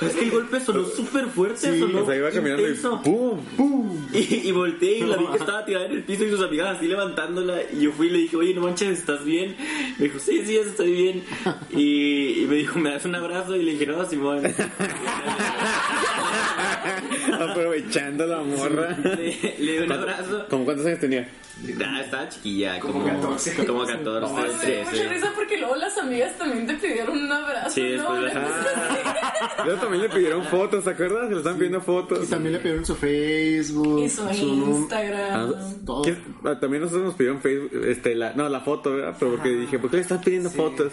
Es 0.00 0.14
que 0.14 0.24
el 0.24 0.30
golpe 0.30 0.60
sonó 0.60 0.84
súper 0.86 1.26
fuerte, 1.26 1.72
Sí, 1.72 1.78
sonó 1.80 2.02
o 2.02 2.06
sea, 2.06 2.16
iba 2.16 2.30
caminando 2.30 2.62
y 2.62 2.66
intenso. 2.66 3.00
pum, 3.02 3.40
pum. 3.56 4.08
Y, 4.12 4.48
y 4.48 4.52
volteé 4.52 4.98
y 4.98 5.02
la 5.02 5.16
vi 5.16 5.26
que 5.26 5.36
estaba 5.38 5.64
tirada 5.64 5.86
en 5.86 5.92
el 5.92 6.02
piso 6.04 6.24
y 6.24 6.30
sus 6.30 6.40
amigas 6.42 6.76
así 6.76 6.86
levantándola. 6.88 7.58
Y 7.72 7.80
yo 7.82 7.92
fui 7.92 8.06
y 8.08 8.10
le 8.10 8.18
dije, 8.18 8.36
oye, 8.36 8.54
no 8.54 8.60
manches, 8.62 8.98
¿estás 8.98 9.24
bien? 9.24 9.56
Me 9.98 10.04
dijo, 10.06 10.18
sí, 10.18 10.42
sí, 10.46 10.56
estoy 10.56 10.92
bien. 10.92 11.24
Y, 11.70 12.42
y 12.42 12.46
me 12.48 12.56
dijo, 12.56 12.78
¿me 12.78 12.90
das 12.90 13.04
un 13.04 13.14
abrazo? 13.14 13.56
Y 13.56 13.62
le 13.62 13.72
dije, 13.72 13.86
no, 13.86 14.04
Simón. 14.08 14.42
Aprovechando 17.50 18.26
la 18.26 18.38
morra. 18.42 18.96
Le, 19.02 19.56
le 19.58 19.72
di 19.72 19.78
un 19.78 19.92
abrazo. 19.92 20.46
¿Cómo 20.50 20.64
cuántos 20.64 20.86
años 20.86 21.00
tenía? 21.00 21.28
Ah, 21.84 22.00
estaba 22.02 22.28
chiquilla, 22.28 22.78
como, 22.78 22.92
Como 23.02 23.06
14. 23.06 23.66
Como 23.66 23.84
14, 23.84 23.98
Me 23.98 24.04
dio 24.04 24.84
mucha 24.84 24.90
13. 24.90 25.08
risa 25.08 25.32
porque 25.34 25.58
luego 25.58 25.74
las 25.74 25.98
amigas 25.98 26.38
también 26.38 26.66
te 26.68 26.74
pidieron 26.74 27.18
un 27.18 27.32
abrazo. 27.32 27.70
Sí, 27.70 27.94
¿no? 27.96 28.14
después 28.14 28.34
las- 28.34 29.64
Luego 29.64 29.80
también 29.80 30.02
le 30.04 30.08
pidieron 30.08 30.44
fotos, 30.44 30.84
¿te 30.84 30.90
acuerdas? 30.90 31.24
Se 31.26 31.32
le 31.32 31.38
están 31.38 31.54
pidiendo 31.56 31.78
Y 31.78 31.80
fotos. 31.80 32.28
también 32.30 32.52
le 32.52 32.58
pidieron 32.60 32.86
su 32.86 32.94
Facebook, 32.94 34.04
Y 34.04 34.08
su 34.08 34.22
num- 34.24 34.68
Instagram. 34.82 35.54
todo. 35.84 36.02
¿Qué? 36.02 36.16
Ah, 36.44 36.56
También 36.60 36.82
nosotros 36.84 37.06
nos 37.06 37.14
pidieron 37.14 37.40
Facebook, 37.40 37.70
este, 37.86 38.14
la, 38.14 38.34
no, 38.34 38.48
la 38.48 38.60
foto, 38.60 38.92
¿verdad? 38.94 39.16
Pero 39.18 39.32
porque 39.32 39.48
dije, 39.48 39.80
¿por 39.80 39.90
qué 39.90 39.96
le 39.96 40.02
estás 40.02 40.24
pidiendo 40.24 40.50
fotos? 40.50 40.92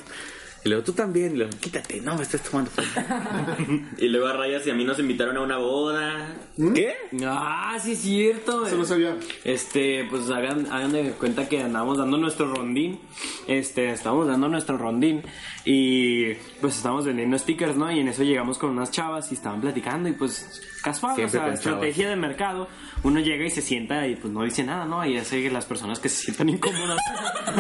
Y 0.66 0.70
luego 0.70 0.84
tú 0.84 0.94
también, 0.94 1.36
y 1.36 1.38
luego, 1.38 1.52
quítate, 1.60 2.02
no 2.02 2.16
me 2.16 2.24
estés 2.24 2.42
tomando. 2.42 2.72
Y 4.00 4.08
luego 4.08 4.26
a 4.26 4.34
Rayas 4.34 4.66
y 4.66 4.72
a 4.72 4.74
mí 4.74 4.84
nos 4.84 4.98
invitaron 4.98 5.38
a 5.38 5.42
una 5.42 5.60
boda. 5.60 6.36
¿Qué? 6.74 6.96
Ah, 7.24 7.78
sí 7.80 7.92
es 7.92 8.00
cierto. 8.00 8.66
Eso 8.66 8.76
no 8.76 8.84
sabía. 8.84 9.16
Este, 9.44 10.06
pues 10.10 10.28
hagan, 10.32 10.66
hagan 10.72 10.92
de 10.92 11.12
cuenta 11.12 11.48
que 11.48 11.62
andábamos 11.62 12.00
dando 12.00 12.18
nuestro 12.18 12.52
rondín. 12.52 13.00
Este, 13.48 13.92
estábamos 13.92 14.28
dando 14.28 14.48
nuestro 14.48 14.76
rondín. 14.80 15.22
Y 15.66 16.34
pues 16.62 16.78
estábamos 16.78 17.06
vendiendo 17.06 17.38
stickers, 17.38 17.76
¿no? 17.76 17.92
Y 17.92 18.00
en 18.00 18.08
eso 18.08 18.24
llegamos 18.24 18.58
con 18.58 18.72
unas 18.72 18.92
chavas 18.92 19.32
y 19.32 19.36
estaban 19.36 19.62
platicando. 19.62 20.10
Y 20.10 20.14
pues, 20.14 20.62
casual, 20.82 21.14
o 21.14 21.16
Siempre 21.16 21.32
sea, 21.32 21.46
con 21.46 21.54
estrategia 21.54 22.10
de 22.10 22.16
mercado. 22.16 22.68
Uno 23.04 23.20
llega 23.20 23.46
y 23.46 23.50
se 23.50 23.62
sienta 23.62 24.08
y 24.08 24.16
pues 24.16 24.34
no 24.34 24.44
dice 24.44 24.64
nada, 24.64 24.86
¿no? 24.86 25.06
Y 25.06 25.18
hace 25.18 25.42
que 25.42 25.52
las 25.52 25.66
personas 25.66 26.00
que 26.00 26.10
se 26.10 26.24
sientan 26.24 26.50
incómodas. 26.50 27.00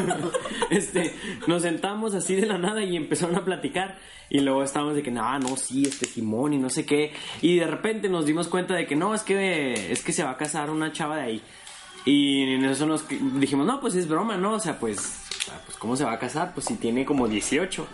este, 0.69 1.13
nos 1.47 1.61
sentamos 1.61 2.13
así 2.15 2.35
de 2.35 2.45
la 2.45 2.57
nada 2.57 2.83
y 2.83 2.95
empezaron 2.95 3.35
a 3.35 3.45
platicar. 3.45 3.97
Y 4.29 4.39
luego 4.39 4.63
estábamos 4.63 4.95
de 4.95 5.03
que, 5.03 5.11
no, 5.11 5.37
no, 5.39 5.55
sí, 5.55 5.83
este 5.83 6.05
Simón 6.05 6.53
y 6.53 6.57
no 6.57 6.69
sé 6.69 6.85
qué. 6.85 7.13
Y 7.41 7.57
de 7.57 7.67
repente 7.67 8.09
nos 8.09 8.25
dimos 8.25 8.47
cuenta 8.47 8.73
de 8.73 8.87
que 8.87 8.95
no, 8.95 9.13
es 9.13 9.21
que, 9.21 9.91
es 9.91 10.03
que 10.03 10.13
se 10.13 10.23
va 10.23 10.31
a 10.31 10.37
casar 10.37 10.69
una 10.69 10.91
chava 10.91 11.17
de 11.17 11.23
ahí. 11.23 11.41
Y 12.05 12.53
en 12.53 12.65
eso 12.65 12.85
nos 12.85 13.05
dijimos, 13.09 13.65
no, 13.65 13.79
pues 13.79 13.95
es 13.95 14.07
broma, 14.07 14.37
¿no? 14.37 14.53
O 14.53 14.59
sea, 14.59 14.79
pues, 14.79 14.99
o 14.99 15.43
sea, 15.43 15.61
pues 15.65 15.77
¿cómo 15.77 15.95
se 15.95 16.05
va 16.05 16.13
a 16.13 16.19
casar? 16.19 16.53
Pues 16.53 16.67
si 16.67 16.75
tiene 16.75 17.03
como 17.03 17.27
18. 17.27 17.87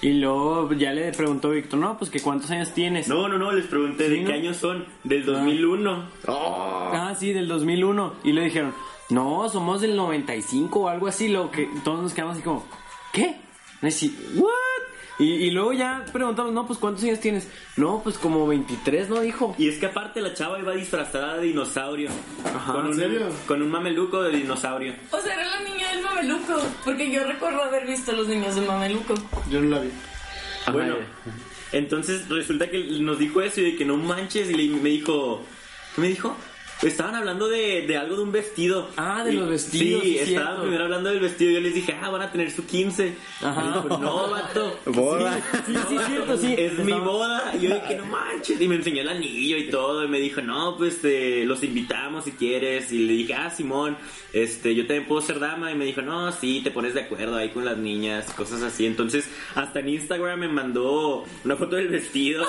Y 0.00 0.12
luego 0.12 0.72
ya 0.74 0.92
le 0.92 1.10
preguntó 1.12 1.50
Víctor, 1.50 1.80
no, 1.80 1.98
pues 1.98 2.10
que 2.10 2.20
cuántos 2.20 2.50
años 2.50 2.72
tienes. 2.72 3.08
No, 3.08 3.26
no, 3.28 3.36
no, 3.36 3.50
les 3.52 3.66
pregunté 3.66 4.06
Sí, 4.08 4.14
de 4.14 4.20
¿no? 4.20 4.28
qué 4.28 4.34
años 4.34 4.56
son. 4.56 4.86
Del 5.04 5.24
2001. 5.24 6.04
Ah, 6.28 7.14
sí, 7.18 7.32
del 7.32 7.48
2001. 7.48 8.14
Y 8.24 8.32
le 8.32 8.44
dijeron, 8.44 8.74
no, 9.10 9.48
somos 9.48 9.80
del 9.80 9.96
95 9.96 10.78
o 10.80 10.88
algo 10.88 11.08
así. 11.08 11.28
Lo 11.28 11.50
que 11.50 11.68
todos 11.82 12.00
nos 12.02 12.14
quedamos 12.14 12.36
así 12.36 12.44
como, 12.44 12.64
¿qué? 13.12 13.40
Así, 13.82 14.16
¿what? 14.36 14.52
Y, 15.18 15.24
y 15.34 15.50
luego 15.50 15.72
ya 15.72 16.04
preguntamos, 16.12 16.52
no, 16.52 16.64
pues 16.66 16.78
¿cuántos 16.78 17.02
años 17.02 17.18
tienes? 17.18 17.48
No, 17.76 18.00
pues 18.04 18.16
como 18.18 18.46
23, 18.46 19.08
¿no? 19.08 19.20
Dijo. 19.20 19.54
Y 19.58 19.68
es 19.68 19.78
que 19.78 19.86
aparte 19.86 20.20
la 20.20 20.32
chava 20.32 20.58
iba 20.60 20.72
disfrazada 20.74 21.38
de 21.38 21.46
dinosaurio. 21.48 22.08
con, 22.66 22.86
un, 22.86 22.94
serio? 22.94 23.26
con 23.46 23.60
un 23.62 23.68
mameluco 23.70 24.22
de 24.22 24.36
dinosaurio. 24.36 24.94
O 25.10 25.20
sea, 25.20 25.34
era 25.34 25.44
la 25.44 25.68
niña 25.68 25.90
del 25.92 26.02
mameluco. 26.02 26.62
Porque 26.84 27.10
yo 27.10 27.24
recuerdo 27.24 27.62
haber 27.64 27.86
visto 27.86 28.12
a 28.12 28.14
los 28.14 28.28
niños 28.28 28.54
del 28.54 28.66
mameluco. 28.66 29.14
Yo 29.50 29.60
no 29.60 29.70
la 29.70 29.80
vi. 29.80 29.90
Bueno, 30.72 30.94
entonces 31.72 32.28
resulta 32.28 32.70
que 32.70 32.78
nos 33.00 33.18
dijo 33.18 33.42
eso 33.42 33.60
y 33.60 33.72
de 33.72 33.76
que 33.76 33.84
no 33.84 33.96
manches. 33.96 34.48
Y 34.50 34.54
le- 34.54 34.68
me 34.80 34.90
dijo, 34.90 35.42
¿qué 35.94 36.00
me 36.00 36.08
dijo? 36.08 36.36
Estaban 36.82 37.14
hablando 37.16 37.48
de, 37.48 37.86
de 37.86 37.96
algo 37.96 38.16
de 38.16 38.22
un 38.22 38.30
vestido. 38.32 38.88
Ah, 38.96 39.24
de 39.24 39.32
Y- 39.32 39.36
los 39.36 39.48
vestidos, 39.48 40.02
Sí, 40.02 40.10
sí, 40.12 40.18
estaban 40.18 40.46
cierto. 40.46 40.62
primero 40.62 40.84
hablando 40.84 41.10
del 41.10 41.20
vestido. 41.20 41.50
Yo 41.52 41.60
les 41.60 41.74
dije, 41.74 41.96
ah, 42.00 42.08
van 42.10 42.22
a 42.22 42.30
tener 42.30 42.50
su 42.52 42.64
15. 42.66 43.14
Ajá. 43.42 43.60
Me 43.62 43.66
dijo, 43.82 43.98
no, 43.98 44.30
vato. 44.30 44.78
Boda. 44.86 45.40
Sí, 45.66 45.74
sí, 45.88 45.96
cierto, 46.06 46.36
sí. 46.36 46.54
Es 46.56 46.78
mi 46.78 46.92
boda. 46.92 47.52
Y 47.58 47.62
yo 47.66 47.74
dije, 47.74 47.96
no 47.96 48.06
manches. 48.06 48.60
Y 48.60 48.68
me 48.68 48.76
enseñó 48.76 49.02
el 49.02 49.08
anillo 49.08 49.56
y 49.56 49.70
todo. 49.70 50.04
Y 50.04 50.08
me 50.08 50.20
dijo, 50.20 50.40
no, 50.40 50.76
pues 50.76 51.00
eh, 51.04 51.42
los 51.46 51.62
invitamos 51.64 52.24
si 52.24 52.32
quieres. 52.32 52.92
Y 52.92 52.98
le 53.06 53.12
dije, 53.14 53.34
ah, 53.34 53.50
Simón, 53.50 53.96
este, 54.32 54.74
yo 54.76 54.86
también 54.86 55.06
puedo 55.08 55.20
ser 55.20 55.40
dama. 55.40 55.72
Y 55.72 55.74
me 55.74 55.84
dijo, 55.84 56.02
no, 56.02 56.30
sí, 56.32 56.60
te 56.62 56.70
pones 56.70 56.94
de 56.94 57.00
acuerdo 57.02 57.36
ahí 57.36 57.48
con 57.50 57.64
las 57.64 57.76
niñas, 57.76 58.32
cosas 58.34 58.62
así. 58.62 58.86
Entonces, 58.86 59.28
hasta 59.56 59.80
en 59.80 59.88
Instagram 59.88 60.38
me 60.38 60.48
mandó 60.48 61.24
una 61.44 61.56
foto 61.56 61.74
del 61.74 61.88
vestido. 61.88 62.44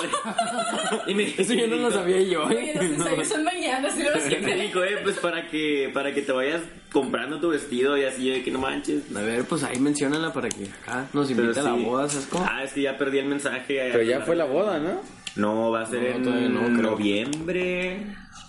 y 1.08 1.14
me, 1.14 1.34
Eso 1.36 1.52
yo 1.54 1.66
no 1.66 1.76
lo 1.76 1.90
sabía 1.90 2.20
yo. 2.22 2.44
Oye, 2.46 2.70
¿eh? 2.70 2.74
los 2.76 2.84
ensayos 2.84 3.28
son 3.28 3.44
mañana, 3.44 3.90
si 3.90 4.02
Y 4.20 4.24
me 4.24 4.28
siempre. 4.30 4.54
dijo, 4.62 4.82
eh, 4.84 4.98
pues 5.02 5.16
para 5.18 5.46
que, 5.48 5.90
para 5.92 6.12
que 6.14 6.22
te 6.22 6.32
vayas 6.32 6.62
comprando 6.92 7.40
tu 7.40 7.50
vestido 7.50 7.96
y 7.96 8.04
así, 8.04 8.26
yo 8.26 8.34
de 8.34 8.42
que 8.42 8.50
no 8.50 8.58
manches. 8.58 9.02
A 9.14 9.20
ver, 9.22 9.44
pues 9.44 9.62
ahí 9.62 9.78
menciónala 9.78 10.32
para 10.32 10.48
que 10.48 10.64
acá 10.82 11.06
nos 11.12 11.28
Pero 11.28 11.42
invite 11.42 11.60
a 11.60 11.62
la 11.64 11.74
sí. 11.76 11.84
boda, 11.84 12.08
¿sabes 12.08 12.26
cómo? 12.26 12.46
Ah, 12.48 12.62
es 12.64 12.72
que 12.72 12.82
ya 12.82 12.98
perdí 12.98 13.18
el 13.18 13.26
mensaje. 13.26 13.90
Pero 13.92 14.02
ya 14.02 14.20
fue 14.20 14.36
la 14.36 14.44
boda, 14.44 14.78
¿no? 14.78 15.00
No, 15.36 15.70
va 15.70 15.82
a 15.82 15.86
ser 15.86 16.18
No, 16.18 16.36
en 16.36 16.52
no, 16.54 16.68
noviembre. 16.68 18.04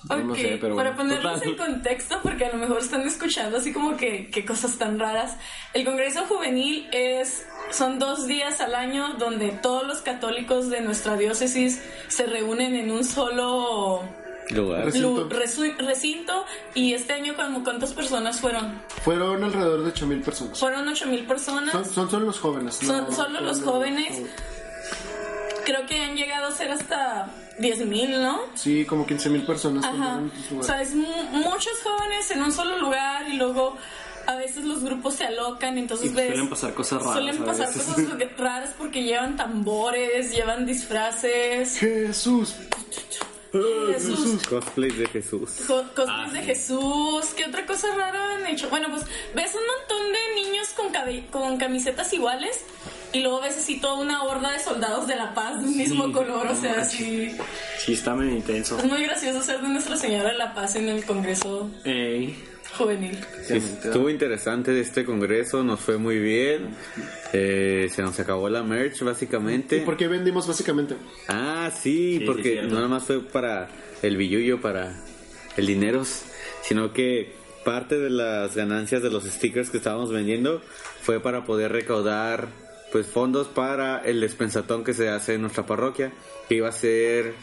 No, 0.09 0.17
no 0.17 0.33
Ok, 0.33 0.39
sé, 0.39 0.57
pero 0.59 0.75
para 0.75 0.91
bueno, 0.95 0.97
ponerlos 1.11 1.41
en 1.45 1.55
contexto, 1.55 2.19
porque 2.23 2.45
a 2.45 2.51
lo 2.51 2.57
mejor 2.57 2.79
están 2.79 3.01
escuchando 3.01 3.57
así 3.57 3.71
como 3.71 3.95
que, 3.97 4.29
que 4.31 4.43
cosas 4.43 4.77
tan 4.79 4.97
raras. 4.99 5.37
El 5.75 5.85
Congreso 5.85 6.25
Juvenil 6.25 6.87
es, 6.91 7.45
son 7.69 7.99
dos 7.99 8.25
días 8.25 8.61
al 8.61 8.73
año 8.73 9.13
donde 9.19 9.49
todos 9.51 9.85
los 9.85 9.99
católicos 9.99 10.71
de 10.71 10.81
nuestra 10.81 11.15
diócesis 11.17 11.83
se 12.07 12.25
reúnen 12.25 12.75
en 12.75 12.89
un 12.89 13.03
solo 13.03 14.01
Lugar. 14.49 14.85
Recinto. 14.85 15.23
lu- 15.23 15.29
resu- 15.29 15.77
recinto. 15.77 16.45
Y 16.73 16.93
este 16.93 17.13
año, 17.13 17.35
como 17.35 17.63
¿cuántas 17.63 17.93
personas 17.93 18.39
fueron? 18.41 18.81
Fueron 19.03 19.43
alrededor 19.43 19.83
de 19.83 19.89
8000 19.89 20.21
personas. 20.21 20.59
Fueron 20.59 20.87
8000 20.87 21.25
personas. 21.25 21.71
Son, 21.71 21.85
son 21.85 22.09
solo 22.11 22.25
los 22.25 22.39
jóvenes. 22.39 22.75
Son 22.75 23.05
no- 23.05 23.11
solo 23.11 23.39
los 23.41 23.61
jóvenes. 23.61 24.21
Creo 25.65 25.85
que 25.85 25.99
han 26.03 26.15
llegado 26.15 26.47
a 26.47 26.51
ser 26.51 26.71
hasta 26.71 27.29
10.000, 27.59 28.19
¿no? 28.21 28.39
Sí, 28.55 28.83
como 28.85 29.05
15000 29.05 29.43
personas. 29.45 29.85
Ajá. 29.85 30.19
O 30.57 30.63
sea, 30.63 30.81
es 30.81 30.95
mu- 30.95 31.07
muchos 31.31 31.73
jóvenes 31.83 32.31
en 32.31 32.41
un 32.41 32.51
solo 32.51 32.77
lugar 32.79 33.29
y 33.29 33.37
luego 33.37 33.77
a 34.27 34.35
veces 34.35 34.65
los 34.65 34.83
grupos 34.83 35.15
se 35.15 35.25
alocan, 35.25 35.77
entonces 35.77 36.11
Y 36.11 36.15
ves... 36.15 36.27
suelen 36.27 36.49
pasar 36.49 36.73
cosas 36.73 36.99
raras. 37.01 37.13
Suelen 37.13 37.37
pasar 37.43 37.67
cosas 37.71 37.97
raras 38.37 38.73
porque 38.77 39.03
llevan 39.03 39.35
tambores, 39.37 40.31
llevan 40.31 40.65
disfraces, 40.65 41.77
Jesús. 41.77 42.55
Jesús, 43.51 44.47
Cosplay 44.47 44.91
de 44.91 45.07
Jesús. 45.07 45.49
co- 45.67 45.83
cosplays 45.95 46.29
Ah, 46.29 46.33
de 46.33 46.39
sí. 46.39 46.45
Jesús. 46.45 47.25
¿Qué 47.35 47.45
otra 47.45 47.65
cosa 47.65 47.93
rara 47.95 48.35
han 48.35 48.47
hecho? 48.47 48.69
Bueno, 48.69 48.87
pues 48.89 49.03
ves 49.35 49.51
un 49.55 49.61
montón 49.65 50.11
de 50.13 50.41
niños 50.41 50.69
con, 51.31 51.57
camisetas 51.57 52.13
iguales 52.13 52.59
y 53.13 53.19
luego 53.21 53.41
ves 53.41 53.57
así 53.57 53.79
toda 53.81 53.95
una 53.95 54.23
horda 54.23 54.51
de 54.51 54.59
soldados 54.59 55.07
de 55.07 55.15
la 55.15 55.33
paz 55.33 55.61
de 55.61 55.67
un 55.67 55.77
mismo 55.77 56.11
color. 56.13 56.47
O 56.47 56.55
sea, 56.55 56.81
así. 56.81 57.35
Sí, 57.79 57.93
está 57.93 58.15
medio 58.15 58.31
intenso. 58.31 58.77
Es 58.79 58.85
muy 58.85 59.03
gracioso 59.03 59.41
ser 59.41 59.61
de 59.61 59.67
Nuestra 59.67 59.97
Señora 59.97 60.29
de 60.31 60.37
la 60.37 60.53
Paz 60.53 60.75
en 60.75 60.87
el 60.89 61.03
Congreso 61.05 61.69
Ey. 61.83 62.41
Juvenil. 62.77 63.17
Sí, 63.43 63.55
estuvo 63.55 64.09
interesante 64.09 64.79
este 64.79 65.03
congreso, 65.05 65.63
nos 65.63 65.79
fue 65.79 65.97
muy 65.97 66.19
bien. 66.19 66.75
Eh, 67.33 67.89
se 67.93 68.01
nos 68.01 68.19
acabó 68.19 68.49
la 68.49 68.63
merch, 68.63 69.01
básicamente. 69.03 69.77
¿Y 69.77 69.81
por 69.81 69.97
qué 69.97 70.07
vendimos 70.07 70.47
básicamente? 70.47 70.95
Ah, 71.27 71.69
sí, 71.73 72.19
Sí, 72.19 72.25
porque 72.25 72.61
sí, 72.61 72.67
no 72.67 72.75
nada 72.75 72.87
más 72.87 73.03
fue 73.03 73.21
para 73.21 73.69
el 74.01 74.17
billullo, 74.17 74.61
para 74.61 74.95
el 75.57 75.67
dineros, 75.67 76.23
sino 76.63 76.93
que 76.93 77.33
parte 77.63 77.97
de 77.99 78.09
las 78.09 78.55
ganancias 78.55 79.03
de 79.03 79.11
los 79.11 79.23
stickers 79.25 79.69
que 79.69 79.77
estábamos 79.77 80.11
vendiendo 80.11 80.61
fue 81.01 81.19
para 81.19 81.45
poder 81.45 81.71
recaudar 81.71 82.47
pues 82.91 83.07
fondos 83.07 83.47
para 83.47 83.99
el 83.99 84.19
despensatón 84.19 84.83
que 84.83 84.93
se 84.93 85.09
hace 85.09 85.35
en 85.35 85.41
nuestra 85.41 85.65
parroquia, 85.65 86.11
que 86.49 86.55
iba 86.55 86.67
a 86.67 86.73
ser 86.73 87.33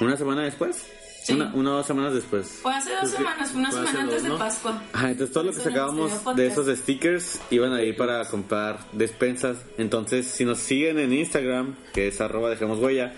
una 0.00 0.16
semana 0.16 0.42
después, 0.42 0.86
Sí. 1.22 1.32
una, 1.34 1.52
una 1.54 1.72
o 1.72 1.76
dos 1.78 1.86
semanas 1.86 2.14
después. 2.14 2.58
Fue 2.62 2.74
hace 2.74 2.90
dos 2.94 3.10
semanas, 3.10 3.50
fue 3.50 3.60
una 3.60 3.70
semana 3.72 4.00
antes 4.00 4.14
dos, 4.14 4.22
de 4.22 4.28
¿no? 4.30 4.38
Pascua. 4.38 4.82
Ajá, 4.92 5.10
entonces 5.10 5.34
todo 5.34 5.44
lo 5.44 5.52
que 5.52 5.60
sacábamos 5.60 6.12
anterior 6.12 6.36
de 6.36 6.46
esos 6.46 6.78
stickers 6.78 7.40
iban 7.50 7.72
a 7.72 7.82
ir 7.82 7.96
para 7.96 8.24
comprar 8.26 8.78
despensas. 8.92 9.58
Entonces, 9.78 10.26
si 10.26 10.44
nos 10.44 10.58
siguen 10.58 10.98
en 10.98 11.12
Instagram, 11.12 11.76
que 11.92 12.08
es 12.08 12.20
arroba 12.20 12.48
dejemos 12.50 12.78
huella, 12.78 13.12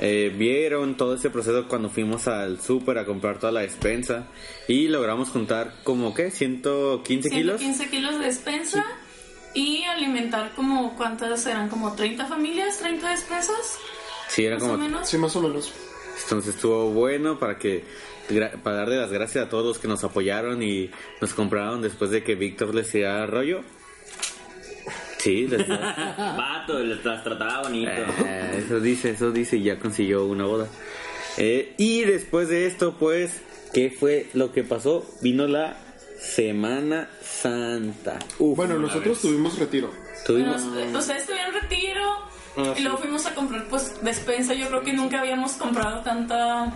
eh, 0.00 0.34
vieron 0.36 0.96
todo 0.96 1.14
ese 1.14 1.30
proceso 1.30 1.66
cuando 1.68 1.88
fuimos 1.88 2.28
al 2.28 2.60
súper 2.60 2.98
a 2.98 3.06
comprar 3.06 3.38
toda 3.38 3.52
la 3.52 3.60
despensa 3.60 4.26
y 4.68 4.88
logramos 4.88 5.30
juntar 5.30 5.72
como, 5.84 6.12
¿qué? 6.12 6.30
115 6.30 7.30
kilos. 7.30 7.60
115 7.60 7.90
kilos 7.90 8.18
de 8.18 8.26
despensa 8.26 8.84
y 9.54 9.84
alimentar 9.84 10.52
como, 10.54 10.94
¿cuántas 10.96 11.46
eran? 11.46 11.70
Como 11.70 11.94
30 11.94 12.26
familias, 12.26 12.78
30 12.78 13.10
despensas, 13.10 13.78
Sí, 14.28 14.44
era 14.44 14.56
más 14.56 14.64
o 14.64 14.66
como... 14.66 14.78
menos. 14.78 15.08
Sí, 15.08 15.16
más 15.18 15.34
o 15.36 15.40
menos. 15.40 15.72
Entonces 16.26 16.56
estuvo 16.56 16.90
bueno 16.90 17.38
para 17.38 17.56
que 17.56 17.84
para 18.64 18.78
darle 18.78 18.96
las 18.96 19.12
gracias 19.12 19.46
a 19.46 19.48
todos 19.48 19.64
los 19.64 19.78
que 19.78 19.86
nos 19.86 20.02
apoyaron 20.02 20.60
y 20.60 20.90
nos 21.20 21.32
compraron 21.32 21.80
después 21.80 22.10
de 22.10 22.24
que 22.24 22.34
Víctor 22.34 22.74
les 22.74 22.90
tirara 22.90 23.26
rollo. 23.26 23.62
Sí, 25.18 25.46
les 25.46 25.66
Vato, 25.68 26.78
las 26.80 27.22
trataba 27.22 27.62
bonito. 27.62 27.90
Eh, 27.90 28.62
eso 28.64 28.80
dice, 28.80 29.10
eso 29.10 29.30
dice, 29.30 29.56
y 29.56 29.64
ya 29.64 29.78
consiguió 29.78 30.24
una 30.26 30.44
boda. 30.44 30.66
Eh, 31.38 31.74
y 31.78 32.02
después 32.02 32.48
de 32.48 32.66
esto, 32.66 32.96
pues, 32.98 33.40
¿qué 33.72 33.90
fue 33.90 34.26
lo 34.34 34.52
que 34.52 34.64
pasó? 34.64 35.04
Vino 35.22 35.46
la 35.46 35.76
Semana 36.20 37.08
Santa. 37.22 38.18
Uf, 38.38 38.56
Bueno, 38.56 38.78
nosotros 38.78 39.20
tuvimos 39.20 39.58
retiro. 39.58 39.90
tuvimos... 40.26 40.64
Bueno, 40.72 40.98
ustedes 40.98 41.26
tuvieron 41.26 41.54
retiro 41.54 42.02
Ah, 42.56 42.74
y 42.76 42.82
luego 42.82 42.98
fuimos 42.98 43.26
a 43.26 43.34
comprar 43.34 43.64
pues 43.64 43.94
despensa. 44.02 44.54
Yo 44.54 44.68
creo 44.68 44.82
que 44.82 44.92
nunca 44.92 45.20
habíamos 45.20 45.52
comprado 45.52 46.00
tanta 46.02 46.72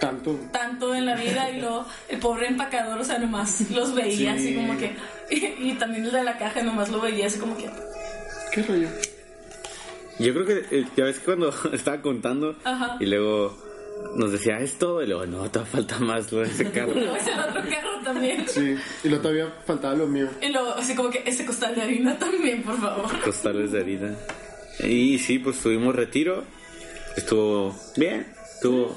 Tanto. 0.00 0.38
tanto 0.52 0.94
en 0.94 1.06
la 1.06 1.16
vida 1.16 1.50
y 1.50 1.60
luego 1.60 1.84
el 2.08 2.18
pobre 2.20 2.46
empacador, 2.46 3.00
o 3.00 3.04
sea, 3.04 3.18
nomás 3.18 3.68
los 3.70 3.94
veía 3.94 4.34
así 4.34 4.54
como 4.54 4.76
que 4.78 4.94
y, 5.30 5.70
y 5.70 5.74
también 5.74 6.04
el 6.04 6.12
de 6.12 6.22
la 6.22 6.38
caja 6.38 6.62
nomás 6.62 6.88
lo 6.90 7.00
veía 7.00 7.26
así 7.26 7.38
como 7.38 7.56
que 7.56 7.68
¿Qué 8.52 8.62
rollo? 8.62 8.88
Yo 10.20 10.32
creo 10.34 10.46
que, 10.46 10.64
eh, 10.80 10.86
ya 10.96 11.04
ves 11.04 11.18
que 11.18 11.24
cuando 11.26 11.52
estaba 11.72 12.00
contando, 12.00 12.56
Ajá. 12.64 12.96
y 13.00 13.06
luego 13.06 13.56
nos 14.16 14.32
decía, 14.32 14.58
¿es 14.58 14.78
todo? 14.78 15.02
Y 15.02 15.06
luego, 15.06 15.26
no, 15.26 15.50
te 15.50 15.60
falta 15.64 15.98
más 15.98 16.30
lo 16.32 16.40
de 16.40 16.46
ese 16.46 16.70
carro. 16.72 16.92
luego 16.94 17.14
es 17.16 17.26
el 17.26 17.38
otro 17.38 17.62
carro 17.68 18.00
también. 18.04 18.44
Sí. 18.48 18.74
Y 19.04 19.08
luego 19.08 19.22
todavía 19.22 19.52
faltaba 19.66 19.94
lo 19.94 20.06
mío. 20.06 20.28
Y 20.40 20.48
luego 20.48 20.70
así 20.74 20.94
como 20.94 21.10
que 21.10 21.22
ese 21.26 21.44
costal 21.44 21.74
de 21.74 21.82
harina 21.82 22.16
también, 22.18 22.62
por 22.62 22.80
favor. 22.80 23.20
costales 23.22 23.72
de 23.72 23.80
harina. 23.80 24.14
Y 24.84 25.18
sí, 25.18 25.38
pues 25.38 25.58
tuvimos 25.60 25.94
retiro. 25.94 26.44
Estuvo 27.16 27.74
bien, 27.96 28.26
estuvo... 28.54 28.96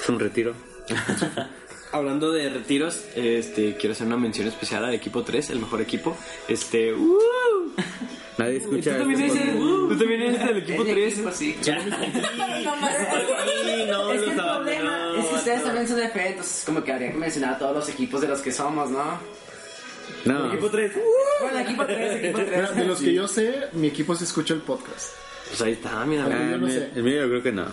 Es 0.00 0.08
un 0.08 0.20
retiro. 0.20 0.54
Hablando 1.92 2.30
de 2.32 2.50
retiros, 2.50 3.06
este, 3.14 3.74
quiero 3.76 3.94
hacer 3.94 4.06
una 4.06 4.18
mención 4.18 4.46
especial 4.46 4.84
al 4.84 4.92
equipo 4.94 5.22
3, 5.22 5.50
el 5.50 5.60
mejor 5.60 5.80
equipo. 5.80 6.16
Este, 6.46 6.92
¡uh! 6.92 7.18
Nadie 8.36 8.60
¿Tú 8.60 8.68
escucha 8.76 8.98
también 8.98 9.22
este 9.22 9.40
eres, 9.42 9.56
podcast. 9.56 9.88
¿Tú 9.88 9.98
también 9.98 10.22
eres 10.22 10.46
del 10.46 10.56
equipo 10.58 10.82
Es 10.82 10.86
de 10.88 10.92
3? 10.94 11.12
equipo, 11.14 11.32
sí. 11.32 11.56
Nomás 12.64 12.94
Sí, 12.96 13.86
no, 13.88 14.12
es 14.12 14.22
que 14.22 14.30
el 14.30 14.36
problema 14.36 15.12
es 15.18 15.24
que 15.26 15.34
ustedes 15.34 15.64
también 15.64 15.88
son 15.88 15.96
de 15.96 16.08
fe, 16.10 16.28
entonces 16.28 16.62
como 16.66 16.84
que 16.84 16.92
habría 16.92 17.10
que 17.10 17.18
mencionar 17.18 17.54
a 17.54 17.58
todos 17.58 17.74
los 17.74 17.88
equipos 17.88 18.20
de 18.20 18.28
los 18.28 18.40
que 18.40 18.52
somos, 18.52 18.90
¿no? 18.90 19.18
No, 20.28 20.48
Equipo 20.52 20.68
3. 20.70 20.92
Bueno, 21.42 21.58
equipo 21.60 21.86
3, 21.86 22.14
equipo 22.16 22.38
3. 22.38 22.50
Mira, 22.50 22.72
de 22.72 22.84
los 22.84 23.00
que 23.00 23.12
yo 23.14 23.28
sé, 23.28 23.54
mi 23.72 23.88
equipo 23.88 24.14
se 24.14 24.24
escucha 24.24 24.54
el 24.54 24.60
podcast. 24.60 25.12
Pues 25.48 25.62
ahí 25.62 25.72
está, 25.72 26.04
mira. 26.04 26.24
Ah, 26.24 26.30
Ah, 26.32 26.48
yo 26.52 26.58
no 26.58 26.66
el, 26.66 26.72
sé. 26.72 26.90
el 26.94 27.02
mío 27.02 27.22
yo 27.22 27.28
creo 27.28 27.42
que 27.42 27.52
no. 27.52 27.64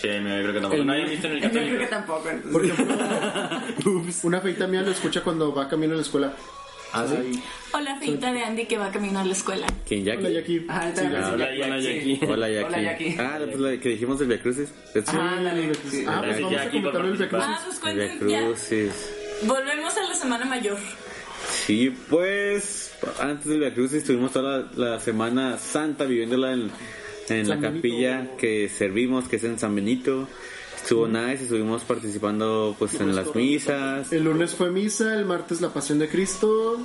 Sí, 0.00 0.08
mira, 0.08 0.36
yo 0.36 0.42
creo 0.42 0.52
que 0.54 0.60
tampoco. 0.60 0.84
Nadie 0.84 1.02
ha 1.04 1.06
visto 1.08 1.26
en 1.28 1.32
el 1.34 1.40
Yo 1.42 1.50
creo 1.50 1.62
católico. 1.62 1.78
que 1.78 1.86
tampoco. 1.86 2.28
entonces. 2.30 4.20
Una 4.24 4.40
feita 4.40 4.66
mía 4.66 4.82
lo 4.82 4.90
escucha 4.90 5.20
cuando 5.22 5.54
va 5.54 5.68
camino 5.68 5.92
a 5.92 5.96
la 5.96 6.02
escuela. 6.02 6.32
¿Ah, 6.94 7.06
sí? 7.08 7.42
Hola, 7.72 7.96
feita 7.96 8.32
de 8.32 8.42
Andy 8.44 8.66
que 8.66 8.76
va 8.76 8.90
camino 8.90 9.18
a 9.20 9.24
la 9.24 9.32
escuela. 9.32 9.66
¿Quién, 9.88 10.04
Jackie? 10.04 10.20
Hola, 10.26 10.30
Jackie. 10.30 10.60
También 10.60 10.94
Sí, 10.96 11.02
hola, 11.06 11.30
hola. 11.32 11.80
Jackie. 11.80 12.20
Hola, 12.26 12.48
Jackie. 12.50 12.66
Hola, 12.66 12.82
Jackie. 12.82 13.16
Ah, 13.18 13.38
pues 13.46 13.60
la 13.60 13.76
que 13.80 13.88
dijimos 13.90 14.18
del 14.18 14.28
Via 14.28 14.42
Crucis. 14.42 14.68
Ajá, 15.06 15.30
ándale, 15.38 15.72
sí. 15.90 16.04
Ah, 16.06 16.20
pues 16.24 16.40
vamos 16.42 16.60
a 16.60 16.70
comentar 16.70 17.04
el 17.06 17.12
Via 17.16 17.28
Crucis. 17.28 17.48
Ah, 17.48 17.60
pues 17.64 17.80
El 17.86 17.96
Via 17.96 18.06
cuenten 18.08 18.28
ya. 18.28 18.40
Crucis. 18.44 19.10
Volvemos 19.44 19.96
a 19.96 20.02
la 20.02 20.14
semana 20.14 20.44
mayor. 20.44 20.78
Sí, 21.66 21.94
pues 22.10 22.92
antes 23.20 23.46
del 23.46 23.60
Via 23.60 23.72
Crucis 23.74 23.98
estuvimos 23.98 24.32
toda 24.32 24.68
la, 24.76 24.90
la 24.92 25.00
Semana 25.00 25.58
Santa 25.58 26.04
viviéndola 26.04 26.52
en, 26.52 26.70
en 27.28 27.48
la 27.48 27.56
Benito. 27.56 27.76
capilla 27.76 28.30
que 28.36 28.68
servimos, 28.68 29.28
que 29.28 29.36
es 29.36 29.44
en 29.44 29.58
San 29.58 29.74
Benito. 29.74 30.28
Estuvo 30.76 31.06
nice, 31.06 31.44
estuvimos 31.44 31.84
participando 31.84 32.74
pues 32.78 32.94
en 33.00 33.14
las 33.14 33.32
misas. 33.36 34.12
El 34.12 34.24
lunes 34.24 34.50
fue 34.54 34.70
misa, 34.70 35.14
el 35.16 35.24
martes 35.24 35.60
la 35.60 35.68
pasión 35.72 36.00
de 36.00 36.08
Cristo, 36.08 36.84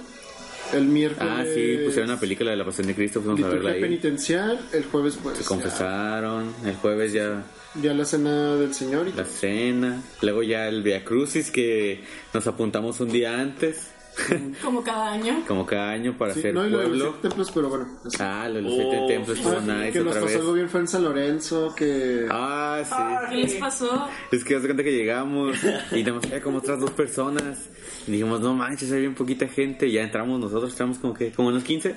el 0.74 0.86
miércoles. 0.86 1.34
Ah, 1.36 1.43
sí, 1.43 1.79
pusieron 1.84 2.12
una 2.12 2.19
película 2.19 2.51
de 2.51 2.57
la 2.57 2.65
Pasión 2.65 2.86
de 2.86 2.93
Cristo, 2.93 3.22
fuimos 3.22 3.41
a 3.43 3.48
verla 3.48 3.72
ahí. 3.72 3.81
penitencial, 3.81 4.60
el 4.74 4.86
jueves 4.86 5.17
pues 5.24 5.38
Se 5.38 5.43
ya, 5.43 5.50
confesaron, 5.50 6.53
el 6.63 6.75
jueves 6.75 7.13
ya 7.13 7.43
ya 7.81 7.93
la 7.93 8.05
cena 8.05 8.55
del 8.55 8.74
Señor 8.74 9.07
y 9.07 9.13
la 9.13 9.25
cena, 9.25 10.01
luego 10.22 10.43
ya 10.43 10.67
el 10.67 10.84
Via 10.84 11.03
Crucis 11.03 11.50
que 11.51 12.01
nos 12.34 12.46
apuntamos 12.46 13.00
un 13.00 13.10
día 13.10 13.39
antes, 13.39 13.91
Como 14.63 14.83
cada 14.83 15.12
año. 15.13 15.43
como 15.47 15.65
cada 15.65 15.91
año 15.91 16.17
para 16.17 16.33
Sí, 16.33 16.39
hacer 16.39 16.53
no, 16.53 16.65
y 16.65 16.69
lo 16.69 16.79
de 16.79 16.88
los 16.89 16.97
siete 16.97 17.17
templos, 17.21 17.51
pero 17.53 17.69
bueno. 17.69 17.88
Ah, 18.19 18.47
lo 18.47 18.55
de 18.55 18.62
los 18.63 18.74
siete 18.74 18.97
Oh, 19.00 19.07
templos 19.07 19.38
estuvo 19.38 19.57
Ah, 19.57 19.62
nice 19.62 19.91
que 19.91 20.00
nos 20.00 20.17
pasó 20.17 20.39
algo 20.39 20.53
bien 20.53 20.69
fue 20.69 20.79
en 20.81 20.88
San 20.88 21.03
Lorenzo, 21.03 21.74
que... 21.75 22.25
Ah, 22.29 22.81
sí. 22.83 23.29
¿Qué 23.29 23.36
les 23.38 23.53
pasó? 23.55 24.07
Es 24.31 24.43
que 24.43 24.55
hace 24.55 24.65
cuenta 24.65 24.83
que 24.83 24.91
llegamos 24.91 25.57
y 25.91 26.03
tenemos 26.03 26.25
que 26.25 26.41
como 26.41 26.57
otras 26.59 26.79
dos 26.79 26.91
personas. 26.91 27.69
Y 28.07 28.12
dijimos, 28.12 28.39
no 28.41 28.53
manches, 28.53 28.91
hay 28.91 29.01
bien 29.01 29.15
poquita 29.15 29.47
gente. 29.47 29.88
Y 29.88 29.93
ya 29.93 30.01
entramos 30.03 30.39
nosotros, 30.39 30.71
entramos 30.71 30.97
como 31.00 31.13
que, 31.13 31.31
como 31.31 31.50
unos 31.50 31.63
15. 31.63 31.95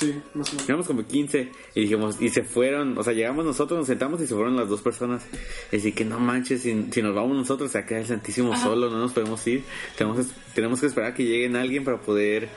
Sí, 0.00 0.14
más 0.34 0.48
o 0.48 0.52
menos. 0.52 0.66
Llegamos 0.66 0.86
como 0.86 1.06
15 1.06 1.50
y 1.74 1.80
dijimos, 1.82 2.16
y 2.20 2.30
se 2.30 2.42
fueron, 2.42 2.96
o 2.96 3.02
sea, 3.04 3.12
llegamos 3.12 3.44
nosotros, 3.44 3.78
nos 3.78 3.86
sentamos 3.86 4.20
y 4.22 4.26
se 4.26 4.34
fueron 4.34 4.56
las 4.56 4.68
dos 4.68 4.80
personas. 4.80 5.22
Y 5.70 5.76
así 5.76 5.92
que 5.92 6.06
no 6.06 6.18
manches, 6.18 6.62
si, 6.62 6.86
si 6.90 7.02
nos 7.02 7.14
vamos 7.14 7.36
nosotros, 7.36 7.70
se 7.70 7.84
queda 7.84 7.98
el 8.00 8.06
Santísimo 8.06 8.56
solo, 8.56 8.88
no 8.88 8.98
nos 8.98 9.12
podemos 9.12 9.46
ir. 9.46 9.62
Tenemos, 9.98 10.26
tenemos 10.54 10.80
que 10.80 10.86
esperar 10.86 11.10
a 11.10 11.14
que 11.14 11.24
lleguen 11.24 11.54
alguien 11.54 11.84
para 11.84 12.00
poder 12.00 12.48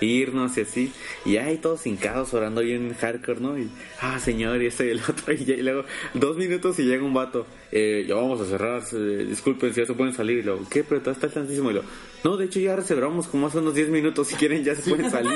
irnos 0.00 0.56
y 0.58 0.60
así. 0.60 0.92
Y 1.24 1.38
ahí 1.38 1.58
todos 1.58 1.86
hincados 1.86 2.34
orando 2.34 2.60
bien 2.60 2.94
hardcore, 2.94 3.40
¿no? 3.40 3.58
Y, 3.58 3.68
ah, 4.00 4.18
señor, 4.20 4.62
y 4.62 4.66
este 4.66 4.86
y 4.86 4.90
el 4.90 5.00
otro. 5.00 5.32
Y, 5.34 5.44
ya- 5.44 5.54
y 5.54 5.62
luego, 5.62 5.84
dos 6.14 6.36
minutos 6.36 6.78
y 6.78 6.84
llega 6.84 7.04
un 7.04 7.14
vato. 7.14 7.46
Eh, 7.72 8.04
ya 8.08 8.14
vamos 8.14 8.40
a 8.40 8.44
cerrar, 8.46 8.82
eh, 8.92 9.26
disculpen 9.28 9.74
si 9.74 9.80
ya 9.80 9.86
se 9.86 9.94
pueden 9.94 10.14
salir. 10.14 10.38
Y 10.38 10.42
luego, 10.42 10.64
¿qué? 10.70 10.84
Pero 10.84 11.00
está 11.10 11.26
el 11.26 11.32
Santísimo. 11.32 11.70
Y 11.70 11.74
luego, 11.74 11.88
no, 12.22 12.36
de 12.36 12.44
hecho 12.44 12.60
ya 12.60 12.76
reservamos 12.76 13.26
como 13.26 13.48
hace 13.48 13.58
unos 13.58 13.74
10 13.74 13.88
minutos. 13.88 14.28
Si 14.28 14.36
quieren, 14.36 14.62
ya 14.62 14.74
se 14.76 14.88
pueden 14.88 15.10
salir. 15.10 15.32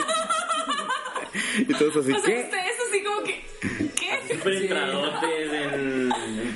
Y 1.59 1.73
todos 1.75 1.97
así, 1.97 2.13
O 2.13 2.21
sea, 2.21 2.35
¿qué? 2.35 2.41
ustedes 2.45 2.77
así 2.89 3.03
como 3.05 3.23
que. 3.23 3.45
¿Qué? 3.95 4.35
Súper 4.35 4.53
entradotes 4.55 5.53
en, 5.53 5.81
en 5.81 6.06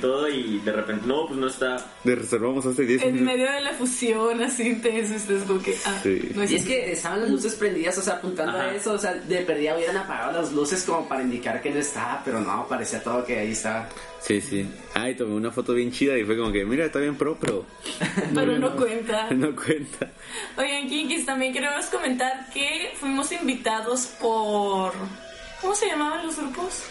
todo 0.01 0.27
y 0.27 0.59
de 0.59 0.71
repente, 0.73 1.05
no, 1.07 1.25
pues 1.27 1.39
no 1.39 1.47
está. 1.47 1.77
De 2.03 2.15
reservamos 2.15 2.65
hace 2.65 2.85
10 2.85 3.03
En 3.03 3.23
medio 3.23 3.49
de 3.49 3.61
la 3.61 3.71
fusión, 3.73 4.41
así 4.41 4.63
intenso, 4.67 5.15
ustedes 5.15 5.43
como 5.43 5.61
que, 5.61 5.75
ah, 5.85 5.99
Sí. 6.03 6.29
no 6.35 6.43
es 6.43 6.51
Y 6.51 6.55
es 6.57 6.65
que 6.65 6.91
estaban 6.91 7.21
las 7.21 7.29
luces 7.29 7.55
prendidas, 7.55 7.97
o 7.97 8.01
sea, 8.01 8.15
apuntando 8.15 8.57
Ajá. 8.57 8.69
a 8.69 8.75
eso, 8.75 8.93
o 8.93 8.97
sea, 8.97 9.13
de 9.13 9.37
perdida 9.43 9.75
hubieran 9.77 9.97
apagado 9.97 10.41
las 10.41 10.51
luces 10.51 10.83
como 10.83 11.07
para 11.07 11.21
indicar 11.23 11.61
que 11.61 11.69
no 11.69 11.79
estaba, 11.79 12.21
pero 12.25 12.41
no, 12.41 12.67
parecía 12.67 13.01
todo 13.01 13.23
que 13.23 13.39
ahí 13.39 13.51
estaba. 13.51 13.87
Sí, 14.19 14.41
sí. 14.41 14.67
Ay, 14.93 15.15
tomé 15.15 15.33
una 15.35 15.51
foto 15.51 15.73
bien 15.73 15.91
chida 15.91 16.17
y 16.17 16.23
fue 16.25 16.37
como 16.37 16.51
que, 16.51 16.65
mira, 16.65 16.85
está 16.85 16.99
bien 16.99 17.15
pro, 17.15 17.37
pero 17.39 17.65
pero 18.35 18.59
no 18.59 18.75
cuenta. 18.75 19.29
no 19.31 19.55
cuenta. 19.55 20.11
Oigan, 20.57 20.87
Kinkis, 20.89 21.25
también 21.25 21.53
queremos 21.53 21.85
comentar 21.85 22.49
que 22.53 22.91
fuimos 22.99 23.31
invitados 23.31 24.07
por... 24.19 24.93
¿Cómo 25.61 25.75
se 25.75 25.85
llamaban 25.87 26.25
los 26.25 26.37
grupos? 26.37 26.83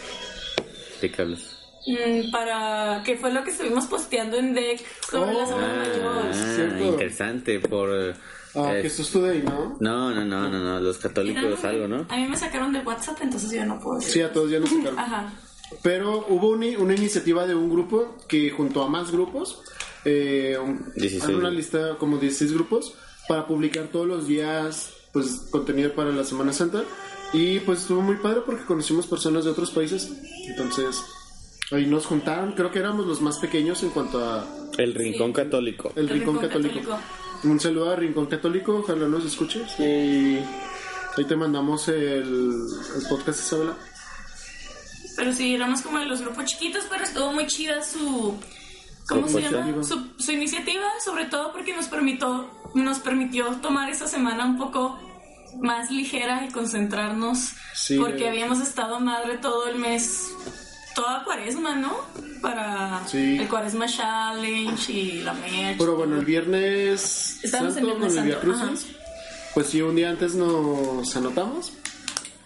¿De 1.00 1.10
qué 1.10 1.22
hablas? 1.22 1.59
Mm, 1.86 2.30
para... 2.30 3.02
que 3.04 3.16
fue 3.16 3.32
lo 3.32 3.42
que 3.42 3.50
estuvimos 3.50 3.86
posteando 3.86 4.36
en 4.36 4.54
DEC 4.54 4.84
sobre 5.10 5.30
Oh. 5.34 5.38
las 5.40 5.48
Semana 5.48 5.74
Mayor. 5.76 6.24
Ah, 6.26 6.54
cierto. 6.54 6.84
interesante. 6.84 7.60
Por. 7.60 8.14
Ah, 8.54 8.76
eh, 8.76 8.82
Jesús 8.82 9.10
Today, 9.10 9.42
¿no? 9.42 9.76
no, 9.80 10.10
no, 10.14 10.24
no, 10.24 10.48
no, 10.50 10.58
no. 10.58 10.80
Los 10.80 10.98
católicos, 10.98 11.64
algo, 11.64 11.86
¿no? 11.88 12.06
A 12.08 12.16
mí 12.16 12.26
me 12.28 12.36
sacaron 12.36 12.72
de 12.72 12.80
WhatsApp, 12.80 13.18
entonces 13.22 13.50
yo 13.52 13.64
no 13.64 13.78
puedo 13.80 13.98
decir. 13.98 14.12
Sí, 14.12 14.20
a 14.22 14.32
todos 14.32 14.50
ya 14.50 14.58
nos 14.58 14.68
sacaron. 14.76 14.98
Ajá. 14.98 15.32
Pero 15.82 16.26
hubo 16.28 16.48
una, 16.50 16.66
una 16.78 16.94
iniciativa 16.94 17.46
de 17.46 17.54
un 17.54 17.70
grupo 17.70 18.16
que 18.28 18.50
junto 18.50 18.82
a 18.82 18.88
más 18.88 19.12
grupos, 19.12 19.62
eh, 20.04 20.58
un- 20.60 20.92
16. 20.96 21.22
hace 21.22 21.34
una 21.36 21.50
lista 21.50 21.96
como 21.98 22.16
16 22.18 22.52
grupos 22.52 22.94
para 23.28 23.46
publicar 23.46 23.86
todos 23.92 24.06
los 24.08 24.26
días 24.26 24.92
pues 25.12 25.46
contenido 25.50 25.92
para 25.94 26.10
la 26.10 26.24
Semana 26.24 26.52
Santa 26.52 26.82
y 27.32 27.60
pues 27.60 27.80
estuvo 27.82 28.00
muy 28.00 28.16
padre 28.16 28.40
porque 28.44 28.64
conocimos 28.64 29.06
personas 29.06 29.44
de 29.44 29.50
otros 29.52 29.70
países. 29.70 30.10
Entonces 30.48 31.00
ahí 31.72 31.86
nos 31.86 32.06
juntaron, 32.06 32.52
creo 32.52 32.70
que 32.70 32.78
éramos 32.78 33.06
los 33.06 33.20
más 33.20 33.38
pequeños 33.38 33.82
en 33.82 33.90
cuanto 33.90 34.24
a 34.24 34.46
El 34.76 34.94
Rincón 34.94 35.32
Católico. 35.32 35.92
el 35.96 36.04
El 36.04 36.08
Rincón, 36.08 36.34
Rincón 36.34 36.48
Católico. 36.48 36.90
Católico. 36.90 36.98
Un 37.44 37.60
saludo 37.60 37.90
a 37.90 37.96
Rincón 37.96 38.26
Católico, 38.26 38.76
ojalá 38.76 39.08
nos 39.08 39.24
escuches 39.24 39.78
y 39.78 40.38
ahí 41.16 41.24
te 41.26 41.36
mandamos 41.36 41.88
el, 41.88 42.66
el 42.96 43.08
podcast 43.08 43.40
Isabela. 43.40 43.76
Pero 45.16 45.32
sí, 45.32 45.54
éramos 45.54 45.82
como 45.82 45.98
de 45.98 46.06
los 46.06 46.20
grupos 46.20 46.44
chiquitos, 46.46 46.84
pero 46.90 47.04
estuvo 47.04 47.32
muy 47.32 47.46
chida 47.46 47.82
su... 47.82 48.34
¿Cómo 49.08 49.28
se 49.28 49.42
llama? 49.42 49.68
iniciativa. 49.68 49.84
Su, 49.84 50.22
su 50.22 50.32
iniciativa, 50.32 50.86
sobre 51.04 51.26
todo 51.26 51.52
porque 51.52 51.74
nos 51.74 51.86
permitió, 51.86 52.48
nos 52.74 53.00
permitió 53.00 53.46
tomar 53.56 53.90
esa 53.90 54.06
semana 54.06 54.44
un 54.44 54.56
poco 54.56 54.98
más 55.60 55.90
ligera 55.90 56.46
y 56.46 56.52
concentrarnos. 56.52 57.54
Sí, 57.74 57.98
porque 57.98 58.24
eh. 58.24 58.28
habíamos 58.28 58.60
estado 58.60 59.00
madre 59.00 59.38
todo 59.38 59.66
el 59.66 59.76
mes, 59.76 60.32
toda 60.94 61.24
cuaresma, 61.24 61.76
¿no? 61.76 61.96
Para 62.42 63.06
Sí. 63.06 63.38
el 63.38 63.48
cuaresma 63.48 63.86
challenge 63.86 64.92
y 64.92 65.22
la 65.22 65.32
merch. 65.34 65.78
Pero 65.78 65.96
bueno, 65.96 66.18
el 66.18 66.24
viernes 66.24 67.38
Estamos 67.42 67.76
en 67.76 67.84
santo 67.84 67.86
Viernes 67.98 68.14
con 68.14 68.28
el 68.28 68.32
Santo, 68.58 68.68
Crucis, 68.68 68.96
pues 69.54 69.66
sí, 69.66 69.82
un 69.82 69.96
día 69.96 70.10
antes 70.10 70.34
nos 70.34 71.16
anotamos 71.16 71.72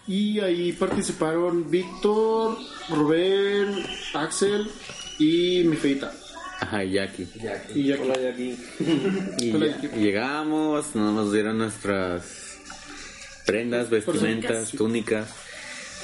y 0.07 0.39
ahí 0.39 0.71
participaron 0.73 1.69
Víctor, 1.69 2.57
Rubén, 2.89 3.83
Axel 4.13 4.69
y 5.19 5.63
mi 5.65 5.75
feita. 5.77 6.11
Ajá, 6.59 6.83
y 6.83 6.91
Jackie. 6.93 7.27
Y 7.35 7.39
Jackie. 7.39 7.73
Y, 9.39 9.51
Hola, 9.51 9.67
ya- 9.67 9.81
Jackie. 9.81 9.99
y 9.99 10.03
llegamos, 10.03 10.95
nos 10.95 11.31
dieron 11.33 11.57
nuestras 11.57 12.23
prendas, 13.45 13.89
vestimentas, 13.89 14.71
túnicas. 14.71 15.29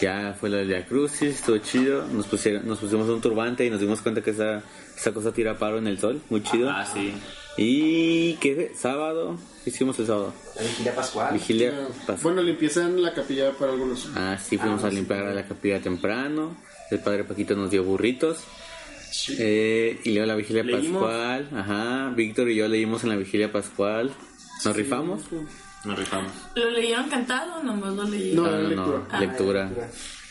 Ya 0.01 0.36
fue 0.39 0.50
la 0.50 0.58
del 0.58 0.67
Via 0.67 0.86
Crucis, 0.86 1.36
estuvo 1.36 1.58
chido. 1.60 2.08
Nos, 2.08 2.25
pusieron, 2.25 2.67
nos 2.67 2.79
pusimos 2.79 3.08
un 3.08 3.22
turbante 3.22 3.65
y 3.65 3.70
nos 3.70 3.79
dimos 3.79 4.01
cuenta 4.01 4.22
que 4.24 4.31
esa, 4.31 4.63
esa 4.98 5.13
cosa 5.13 5.31
tira 5.31 5.58
paro 5.60 5.77
en 5.77 5.86
el 5.88 6.00
sol, 6.00 6.22
muy 6.29 6.41
chido. 6.41 6.70
Ah, 6.72 6.86
sí. 6.91 7.13
Y 7.58 8.34
¿qué? 8.36 8.72
Sábado, 8.75 9.38
¿qué 9.63 9.70
hicimos 9.70 10.00
el 10.00 10.08
sábado? 10.08 10.34
La 10.55 10.63
vigilia 10.63 10.96
pascual. 10.96 11.34
Vigilia. 11.34 11.74
Ah, 11.88 11.93
pas- 12.08 12.22
Bueno, 12.24 12.41
limpieza 12.41 12.84
en 12.86 13.01
la 13.03 13.13
capilla 13.13 13.51
para 13.51 13.74
algunos. 13.74 14.10
Ah, 14.15 14.38
sí, 14.43 14.58
fuimos 14.58 14.84
a 14.84 14.89
limpiar 14.89 15.24
la 15.36 15.46
capilla 15.48 15.79
temprano. 15.79 16.55
El 16.89 17.00
padre 17.00 17.24
Paquito 17.24 17.55
nos 17.55 17.70
dio 17.70 17.83
burritos. 17.83 18.40
Eh, 19.37 20.00
y 20.03 20.11
luego 20.14 20.25
la 20.25 20.35
vigilia 20.35 20.64
Leímos. 20.64 21.03
pascual. 21.03 21.50
Ajá, 21.53 22.14
Víctor 22.16 22.50
y 22.50 22.55
yo 22.55 22.68
leímos 22.68 23.03
en 23.03 23.09
la 23.09 23.18
vigilia 23.18 23.51
pascual. 23.51 24.11
¿Nos 24.66 24.75
rifamos? 24.75 25.22
Nos 25.85 25.98
rifamos. 25.98 26.31
¿Lo 26.55 26.70
leyeron 26.70 27.09
cantado 27.09 27.59
o 27.59 27.63
nomás 27.63 27.94
lo 27.96 28.03
leyeron? 28.03 28.44
No, 28.46 28.51
No, 28.51 28.57
era 28.57 28.70
no, 28.70 28.70
no, 28.70 28.70
lectura. 28.70 29.20
lectura. 29.20 29.63
Ah, 29.65 29.70
lectura. 29.70 29.89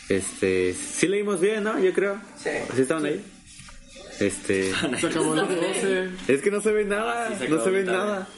Este, 0.08 0.74
sí 0.74 1.08
leímos 1.08 1.40
bien, 1.40 1.64
¿no? 1.64 1.78
Yo 1.78 1.92
creo. 1.92 2.20
Sí. 2.36 2.50
¿Sí 2.74 2.82
estaban 2.82 3.04
ahí? 3.06 3.24
Este, 4.20 4.72
Se 5.00 5.06
acabó 5.06 5.32
a 5.32 5.36
las 5.36 5.48
12. 5.48 6.10
es 6.28 6.42
que 6.42 6.50
no 6.50 6.60
se 6.60 6.72
ve 6.72 6.84
nada, 6.84 7.26
Ah, 7.26 7.30
sí, 7.32 7.44
se 7.44 7.48
no 7.48 7.62
se 7.64 7.70
ve 7.70 7.84
nada. 7.84 8.28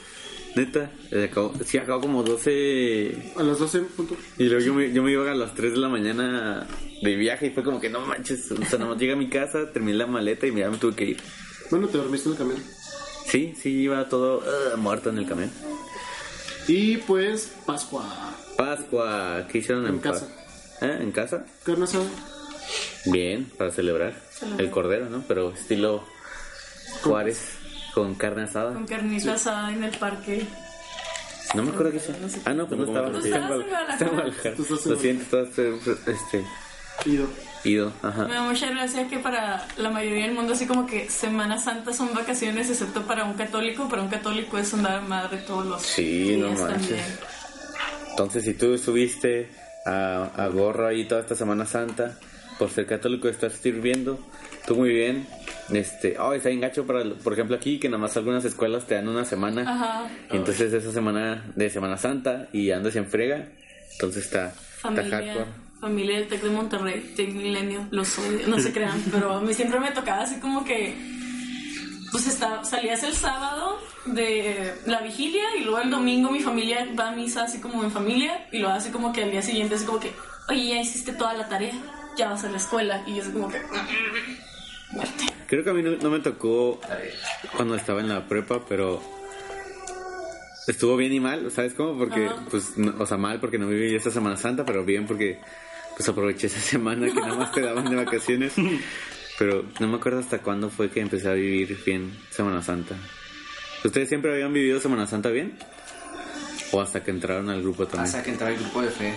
Neta, 0.55 0.91
se 1.09 1.23
acabó, 1.23 1.51
sí 1.65 1.77
acabó 1.79 1.99
como 2.01 2.21
12 2.21 3.33
A 3.37 3.41
las 3.43 3.57
12 3.57 3.77
en 3.79 3.85
punto. 3.87 4.15
y 4.37 4.43
luego 4.43 4.63
yo 4.63 4.73
me, 4.75 4.93
yo 4.93 5.01
me 5.01 5.11
iba 5.11 5.29
a 5.31 5.33
las 5.33 5.55
3 5.55 5.71
de 5.73 5.77
la 5.79 5.89
mañana 5.89 6.67
de 7.01 7.15
viaje 7.15 7.47
y 7.47 7.49
fue 7.49 7.63
como 7.63 7.81
que 7.81 7.89
no 7.89 8.01
manches, 8.01 8.51
o 8.51 8.63
sea, 8.63 8.77
nomás 8.77 8.99
llegué 8.99 9.13
a 9.13 9.15
mi 9.15 9.29
casa, 9.29 9.71
terminé 9.71 9.97
la 9.97 10.05
maleta 10.05 10.45
y 10.45 10.53
ya 10.55 10.69
me 10.69 10.77
tuve 10.77 10.93
que 10.95 11.05
ir. 11.05 11.17
Bueno, 11.71 11.87
te 11.87 11.97
dormiste 11.97 12.29
en 12.29 12.33
el 12.33 12.37
camión. 12.37 12.63
Sí, 13.25 13.55
sí, 13.59 13.69
iba 13.71 14.07
todo 14.09 14.43
uh, 14.75 14.77
muerto 14.77 15.09
en 15.09 15.17
el 15.17 15.25
camión. 15.25 15.49
Y 16.67 16.97
pues, 16.97 17.51
Pascua. 17.65 18.05
Pascua, 18.57 19.47
¿qué 19.51 19.59
hicieron 19.59 19.85
en, 19.87 19.95
En 19.95 19.99
casa. 19.99 20.27
¿Eh? 20.81 20.97
¿En 21.01 21.11
casa? 21.11 21.45
Carne 21.63 21.83
asada. 21.85 22.05
Bien, 23.05 23.51
para 23.57 23.71
celebrar. 23.71 24.13
El 24.57 24.69
cordero, 24.69 25.09
¿no? 25.09 25.23
Pero 25.27 25.51
estilo 25.51 26.03
Juárez, 27.03 27.57
con 27.93 28.15
carne 28.15 28.43
asada. 28.43 28.73
Con 28.73 28.85
carnita 28.85 29.33
asada 29.33 29.71
en 29.71 29.83
el 29.83 29.97
parque. 29.97 30.45
No 31.53 31.63
me 31.63 31.69
acuerdo 31.69 31.91
qué 31.91 31.97
hice. 31.97 32.13
Ah, 32.45 32.53
no, 32.53 32.67
pues 32.67 32.79
no 32.79 32.87
estaba. 32.87 33.11
Tú 33.11 33.17
Estaba 33.19 33.55
en 33.55 33.69
Guadalajara. 33.69 34.55
Tú 34.55 34.63
en 34.63 34.91
Lo 34.91 34.95
siento, 34.99 35.41
estás, 35.41 35.59
este, 36.07 36.45
Ido. 37.05 37.27
ido, 37.65 37.91
Me 38.01 38.09
ajá. 38.09 38.23
da 38.25 38.41
mucha 38.43 38.69
gracia 38.69 39.07
que 39.07 39.19
para 39.19 39.65
la 39.77 39.89
mayoría 39.89 40.25
del 40.25 40.35
mundo 40.35 40.53
así 40.53 40.65
como 40.67 40.85
que 40.85 41.09
Semana 41.09 41.57
Santa 41.57 41.93
son 41.93 42.13
vacaciones, 42.13 42.69
excepto 42.69 43.03
para 43.03 43.23
un 43.25 43.33
católico. 43.33 43.87
Para 43.89 44.01
un 44.01 44.09
católico 44.09 44.57
es 44.57 44.73
andar 44.73 45.01
madre 45.03 45.37
todos 45.39 45.65
los 45.65 45.81
Sí, 45.81 46.37
no 46.39 46.47
días 46.47 46.59
manches. 46.61 46.79
también. 46.89 47.05
Entonces, 48.11 48.43
si 48.43 48.53
tú 48.53 48.77
subiste 48.77 49.49
a, 49.85 50.29
a 50.35 50.47
gorro 50.47 50.87
ahí 50.87 51.05
toda 51.05 51.21
esta 51.21 51.35
Semana 51.35 51.65
Santa, 51.65 52.17
por 52.59 52.69
ser 52.69 52.85
católico 52.85 53.27
estás 53.27 53.53
sirviendo, 53.53 54.19
tú 54.67 54.75
muy 54.75 54.89
bien. 54.89 55.27
Este, 55.71 56.17
oh, 56.19 56.33
está 56.33 56.49
bien 56.49 56.61
gacho 56.61 56.85
para, 56.85 57.03
por 57.23 57.33
ejemplo, 57.33 57.55
aquí 57.55 57.79
que 57.79 57.89
nada 57.89 57.97
más 57.99 58.15
algunas 58.17 58.45
escuelas 58.45 58.85
te 58.85 58.95
dan 58.95 59.07
una 59.07 59.25
semana. 59.25 59.61
Ajá. 59.63 60.07
Y 60.31 60.35
entonces 60.35 60.71
esa 60.73 60.91
semana 60.91 61.43
de 61.55 61.69
Semana 61.69 61.97
Santa 61.97 62.47
y 62.53 62.69
andas 62.71 62.95
en 62.97 63.07
frega, 63.07 63.47
entonces 63.93 64.25
está, 64.25 64.47
está 64.49 64.59
Familia, 64.81 65.09
hardcore. 65.09 65.45
Familia 65.83 66.17
del 66.19 66.27
Tec 66.29 66.41
de 66.41 66.49
Monterrey, 66.49 67.13
Tec 67.15 67.33
Milenio, 67.33 67.87
los 67.91 68.17
odio, 68.17 68.47
no 68.47 68.57
se 68.59 68.71
crean, 68.71 69.01
pero 69.11 69.33
a 69.33 69.41
mí 69.41 69.53
siempre 69.59 69.79
me 69.79 69.91
tocaba 69.91 70.23
así 70.23 70.39
como 70.39 70.63
que, 70.63 70.95
pues 72.11 72.27
está, 72.27 72.63
salías 72.63 73.03
el 73.03 73.13
sábado 73.13 73.77
de 74.05 74.73
la 74.85 75.01
vigilia 75.01 75.43
y 75.59 75.63
luego 75.63 75.79
el 75.79 75.89
domingo 75.89 76.31
mi 76.31 76.39
familia 76.41 76.87
va 76.99 77.09
a 77.09 77.11
misa 77.11 77.43
así 77.43 77.59
como 77.59 77.83
en 77.83 77.91
familia 77.91 78.47
y 78.51 78.59
luego 78.59 78.73
así 78.75 78.89
como 78.91 79.11
que 79.13 79.23
al 79.23 79.31
día 79.31 79.41
siguiente 79.41 79.75
así 79.75 79.85
como 79.85 79.99
que, 79.99 80.11
oye, 80.49 80.67
ya 80.69 80.79
hiciste 80.81 81.11
toda 81.13 81.33
la 81.33 81.47
tarea, 81.49 81.73
ya 82.17 82.29
vas 82.29 82.43
a 82.43 82.49
la 82.49 82.57
escuela 82.57 83.03
y 83.07 83.15
yo 83.15 83.21
así 83.23 83.31
como 83.31 83.49
que, 83.49 83.61
muerte. 84.91 85.25
Creo 85.47 85.63
que 85.63 85.69
a 85.69 85.73
mí 85.73 85.81
no, 85.83 85.91
no 85.91 86.09
me 86.09 86.19
tocó 86.19 86.79
cuando 87.55 87.75
estaba 87.75 87.99
en 88.01 88.09
la 88.09 88.27
prepa, 88.27 88.63
pero 88.69 89.01
estuvo 90.67 90.95
bien 90.95 91.13
y 91.13 91.19
mal, 91.19 91.51
¿sabes 91.51 91.73
cómo? 91.73 91.97
Porque, 91.97 92.29
pues, 92.49 92.77
no- 92.77 92.93
o 92.99 93.05
sea, 93.05 93.17
mal 93.17 93.39
porque 93.39 93.57
no 93.57 93.67
viví 93.67 93.93
esta 93.95 94.11
Semana 94.11 94.37
Santa, 94.37 94.63
pero 94.65 94.85
bien 94.85 95.05
porque, 95.05 95.39
pues, 95.95 96.07
aproveché 96.09 96.47
esa 96.47 96.59
semana 96.71 97.07
que 97.07 97.19
nada 97.19 97.35
más 97.35 97.51
te 97.51 97.61
daban 97.61 97.89
de 97.89 97.95
vacaciones. 97.95 98.53
Pero 99.39 99.65
no 99.79 99.87
me 99.87 99.97
acuerdo 99.97 100.19
hasta 100.19 100.39
cuándo 100.39 100.69
fue 100.69 100.91
que 100.91 100.99
empecé 100.99 101.27
a 101.27 101.33
vivir 101.33 101.77
bien 101.83 102.15
Semana 102.29 102.61
Santa. 102.61 102.95
¿Ustedes 103.83 104.07
siempre 104.07 104.31
habían 104.31 104.53
vivido 104.53 104.79
Semana 104.79 105.07
Santa 105.07 105.29
bien? 105.29 105.57
¿O 106.71 106.79
hasta 106.79 107.03
que 107.03 107.11
entraron 107.11 107.49
al 107.49 107.61
grupo 107.61 107.85
también? 107.85 108.05
Hasta 108.05 108.23
que 108.23 108.31
entró 108.31 108.47
el 108.47 108.57
grupo 108.57 108.81
de 108.81 108.89
fe. 108.89 109.13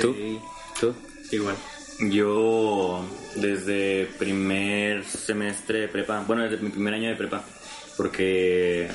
¿Tú? 0.00 0.14
Sí. 0.14 0.38
¿Tú? 0.80 0.94
Igual. 1.30 1.56
Yo 2.10 3.06
desde 3.36 4.06
primer 4.18 5.04
semestre 5.04 5.80
de 5.80 5.88
prepa, 5.88 6.24
bueno, 6.26 6.42
desde 6.42 6.58
mi 6.58 6.70
primer 6.70 6.94
año 6.94 7.08
de 7.10 7.14
prepa, 7.14 7.44
porque 7.96 8.88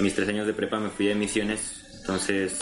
mis 0.00 0.14
tres 0.14 0.28
años 0.28 0.46
de 0.46 0.52
prepa 0.52 0.78
me 0.78 0.90
fui 0.90 1.06
de 1.06 1.14
misiones, 1.14 1.98
entonces, 2.00 2.58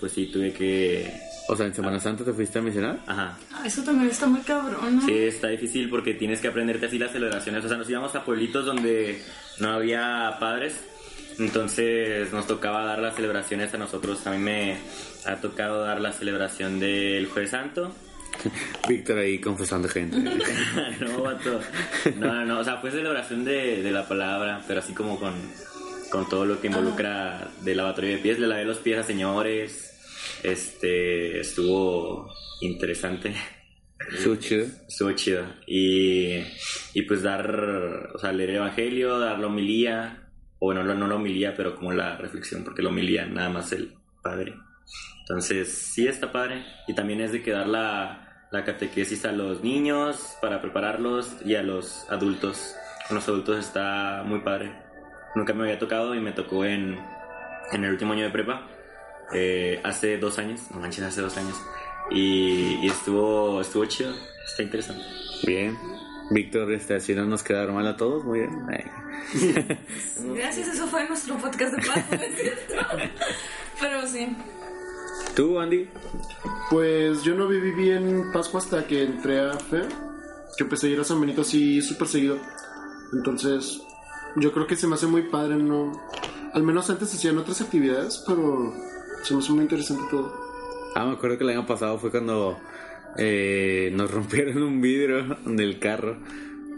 pues 0.00 0.12
sí, 0.12 0.26
tuve 0.26 0.52
que... 0.52 1.10
O 1.48 1.56
sea, 1.56 1.66
¿en 1.66 1.74
Semana 1.74 2.00
Santa 2.00 2.24
te 2.24 2.32
fuiste 2.32 2.58
a 2.58 2.62
misionar? 2.62 2.98
Ajá. 3.06 3.36
Ah, 3.52 3.62
Eso 3.66 3.82
también 3.82 4.10
está 4.10 4.26
muy 4.26 4.40
cabrón, 4.40 4.96
¿no? 4.96 5.02
Sí, 5.04 5.12
está 5.14 5.48
difícil 5.48 5.90
porque 5.90 6.14
tienes 6.14 6.40
que 6.40 6.48
aprenderte 6.48 6.86
así 6.86 6.98
las 6.98 7.12
celebraciones. 7.12 7.64
O 7.64 7.68
sea, 7.68 7.76
nos 7.76 7.88
íbamos 7.90 8.14
a 8.14 8.24
pueblitos 8.24 8.64
donde 8.64 9.20
no 9.58 9.70
había 9.72 10.36
padres. 10.40 10.74
Entonces 11.38 12.32
nos 12.32 12.46
tocaba 12.46 12.84
dar 12.84 13.00
las 13.00 13.16
celebraciones 13.16 13.74
a 13.74 13.78
nosotros. 13.78 14.26
A 14.26 14.30
mí 14.30 14.38
me 14.38 14.76
ha 15.26 15.36
tocado 15.36 15.82
dar 15.82 16.00
la 16.00 16.12
celebración 16.12 16.78
del 16.80 17.26
Jueves 17.26 17.50
Santo, 17.50 17.92
Víctor 18.88 19.18
ahí 19.18 19.38
confesando 19.40 19.88
gente. 19.88 20.16
no, 21.00 21.22
vato. 21.22 21.60
No, 22.16 22.26
no, 22.34 22.44
no. 22.44 22.58
O 22.60 22.64
sea, 22.64 22.78
fue 22.78 22.90
celebración 22.90 23.44
de, 23.44 23.82
de 23.82 23.90
la 23.90 24.06
palabra, 24.08 24.62
pero 24.66 24.80
así 24.80 24.92
como 24.92 25.18
con, 25.18 25.34
con 26.10 26.28
todo 26.28 26.44
lo 26.46 26.60
que 26.60 26.68
involucra 26.68 27.48
de 27.62 27.74
lavatorio 27.74 28.12
de 28.12 28.18
pies. 28.18 28.38
Le 28.38 28.46
lavé 28.46 28.64
los 28.64 28.78
pies 28.78 28.98
a 28.98 29.02
señores. 29.02 29.93
Este, 30.44 31.40
estuvo 31.40 32.30
interesante. 32.60 33.34
Estuvo 34.12 34.36
chido. 34.36 34.66
Estuvo 34.86 35.12
chido. 35.12 35.46
Y, 35.66 36.34
y 36.92 37.02
pues 37.08 37.22
dar, 37.22 38.10
o 38.14 38.18
sea, 38.18 38.30
leer 38.32 38.50
el 38.50 38.56
evangelio, 38.56 39.18
dar 39.18 39.38
la 39.38 39.46
homilía. 39.46 40.28
O 40.58 40.66
bueno, 40.66 40.84
no, 40.84 40.94
no 40.94 41.08
la 41.08 41.14
homilía, 41.14 41.54
pero 41.54 41.74
como 41.74 41.92
la 41.92 42.16
reflexión, 42.18 42.62
porque 42.62 42.82
la 42.82 42.90
homilía 42.90 43.24
nada 43.24 43.48
más 43.48 43.72
el 43.72 43.94
padre. 44.22 44.54
Entonces, 45.20 45.72
sí 45.72 46.06
está 46.06 46.30
padre. 46.30 46.64
Y 46.86 46.94
también 46.94 47.22
es 47.22 47.32
de 47.32 47.42
que 47.42 47.52
dar 47.52 47.66
la, 47.66 48.46
la 48.52 48.64
catequesis 48.64 49.24
a 49.24 49.32
los 49.32 49.64
niños 49.64 50.36
para 50.42 50.60
prepararlos 50.60 51.36
y 51.44 51.54
a 51.54 51.62
los 51.62 52.06
adultos. 52.10 52.76
Con 53.08 53.14
los 53.14 53.26
adultos 53.28 53.58
está 53.58 54.22
muy 54.26 54.40
padre. 54.40 54.72
Nunca 55.34 55.54
me 55.54 55.64
había 55.64 55.78
tocado 55.78 56.14
y 56.14 56.20
me 56.20 56.32
tocó 56.32 56.66
en, 56.66 56.98
en 57.72 57.84
el 57.84 57.90
último 57.90 58.12
año 58.12 58.24
de 58.24 58.30
prepa. 58.30 58.68
Eh, 59.32 59.80
hace 59.84 60.18
dos 60.18 60.38
años, 60.38 60.60
no 60.70 60.80
manches, 60.80 61.04
hace 61.04 61.20
dos 61.20 61.36
años. 61.36 61.56
Y, 62.10 62.78
y 62.82 62.86
estuvo, 62.88 63.60
estuvo 63.60 63.84
chido. 63.86 64.12
Está 64.46 64.62
interesante. 64.62 65.04
Bien. 65.46 65.76
Víctor, 66.30 66.72
este, 66.72 66.94
así 66.94 67.14
no 67.14 67.24
nos 67.26 67.42
quedaron 67.42 67.74
mal 67.74 67.86
a 67.86 67.96
todos. 67.96 68.24
Muy 68.24 68.40
bien. 68.40 68.66
Gracias, 70.34 70.68
eso 70.68 70.86
fue 70.86 71.06
nuestro 71.08 71.36
podcast 71.36 71.74
de 71.74 71.86
paz, 71.86 72.04
¿no 72.10 72.16
es 72.16 72.40
cierto? 72.40 72.74
Pero 73.80 74.06
sí. 74.06 74.36
¿Tú, 75.34 75.58
Andy? 75.58 75.88
Pues 76.70 77.22
yo 77.22 77.34
no 77.34 77.48
viví 77.48 77.72
bien 77.72 78.30
Pascua 78.32 78.60
hasta 78.60 78.86
que 78.86 79.02
entré 79.02 79.40
a 79.40 79.52
fe. 79.58 79.82
Que 80.56 80.64
empecé 80.64 80.86
a 80.86 80.90
ir 80.90 81.00
a 81.00 81.04
San 81.04 81.20
Benito 81.20 81.42
así 81.42 81.82
súper 81.82 82.08
seguido. 82.08 82.38
Entonces, 83.12 83.82
yo 84.36 84.52
creo 84.52 84.66
que 84.66 84.76
se 84.76 84.86
me 84.86 84.94
hace 84.94 85.06
muy 85.06 85.22
padre, 85.22 85.56
¿no? 85.56 85.92
Al 86.52 86.62
menos 86.62 86.88
antes 86.90 87.12
hacían 87.12 87.38
otras 87.38 87.60
actividades, 87.60 88.22
pero 88.26 88.72
se 89.24 89.34
me 89.34 89.40
hace 89.40 89.52
muy 89.52 89.62
interesante 89.62 90.04
todo. 90.10 90.32
Ah, 90.94 91.04
me 91.06 91.12
acuerdo 91.14 91.36
que 91.38 91.44
el 91.44 91.50
año 91.50 91.66
pasado 91.66 91.98
fue 91.98 92.10
cuando 92.10 92.58
eh, 93.18 93.90
nos 93.94 94.10
rompieron 94.14 94.62
un 94.62 94.80
vidrio 94.80 95.36
del 95.44 95.78
carro 95.78 96.16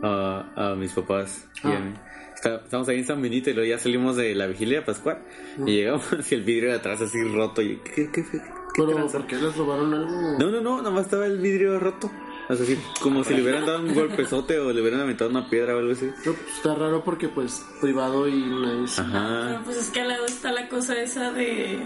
a, 0.02 0.70
a 0.72 0.74
mis 0.74 0.92
papás 0.92 1.46
y 1.64 1.66
a 1.68 1.70
Ah. 1.76 1.80
mí. 1.80 1.94
Está- 2.35 2.56
Estamos 2.56 2.87
ahí 2.88 2.98
en 2.98 3.06
San 3.06 3.20
Benito 3.22 3.48
y 3.50 3.54
luego 3.54 3.68
ya 3.68 3.78
salimos 3.78 4.14
de 4.16 4.35
la 4.35 4.46
vigilia 4.46 4.85
pascual 4.85 5.18
y 5.66 5.72
llegamos 5.76 6.04
y 6.30 6.35
el 6.35 6.42
vidrio 6.42 6.68
de 6.70 6.76
atrás 6.76 7.00
así 7.00 7.22
roto. 7.24 7.62
Y, 7.62 7.78
¿qué, 7.78 8.11
qué, 8.12 8.22
qué, 8.24 8.24
qué 8.30 8.40
Pero? 8.76 9.06
¿por 9.09 9.26
qué 9.26 9.37
les 9.37 9.56
robaron 9.56 9.94
algo? 9.94 10.37
No, 10.38 10.50
no, 10.50 10.61
no, 10.61 10.82
nomás 10.82 11.06
estaba 11.06 11.26
el 11.26 11.38
vidrio 11.38 11.78
roto. 11.80 12.11
O 12.48 12.54
sea, 12.54 12.62
así, 12.64 12.78
como 13.02 13.24
si 13.24 13.35
le 13.35 13.42
hubieran 13.42 13.64
dado 13.66 13.80
un 13.80 13.92
golpezote 13.94 14.59
o 14.61 14.70
le 14.72 14.80
hubieran 14.82 15.00
aventado 15.00 15.30
una 15.30 15.48
piedra 15.50 15.74
o 15.74 15.78
algo 15.78 15.92
así. 15.92 16.04
No, 16.26 16.32
pues, 16.35 16.56
está 16.56 16.74
raro 16.76 17.02
porque, 17.02 17.28
pues, 17.28 17.64
privado 17.80 18.28
y 18.28 18.35
nice. 18.35 19.00
Ajá. 19.00 19.46
Pero 19.48 19.64
pues 19.64 19.78
es 19.78 19.90
que 19.90 20.00
al 20.02 20.09
lado 20.09 20.26
está 20.26 20.52
la 20.52 20.68
cosa 20.68 20.94
esa 21.00 21.32
de, 21.32 21.80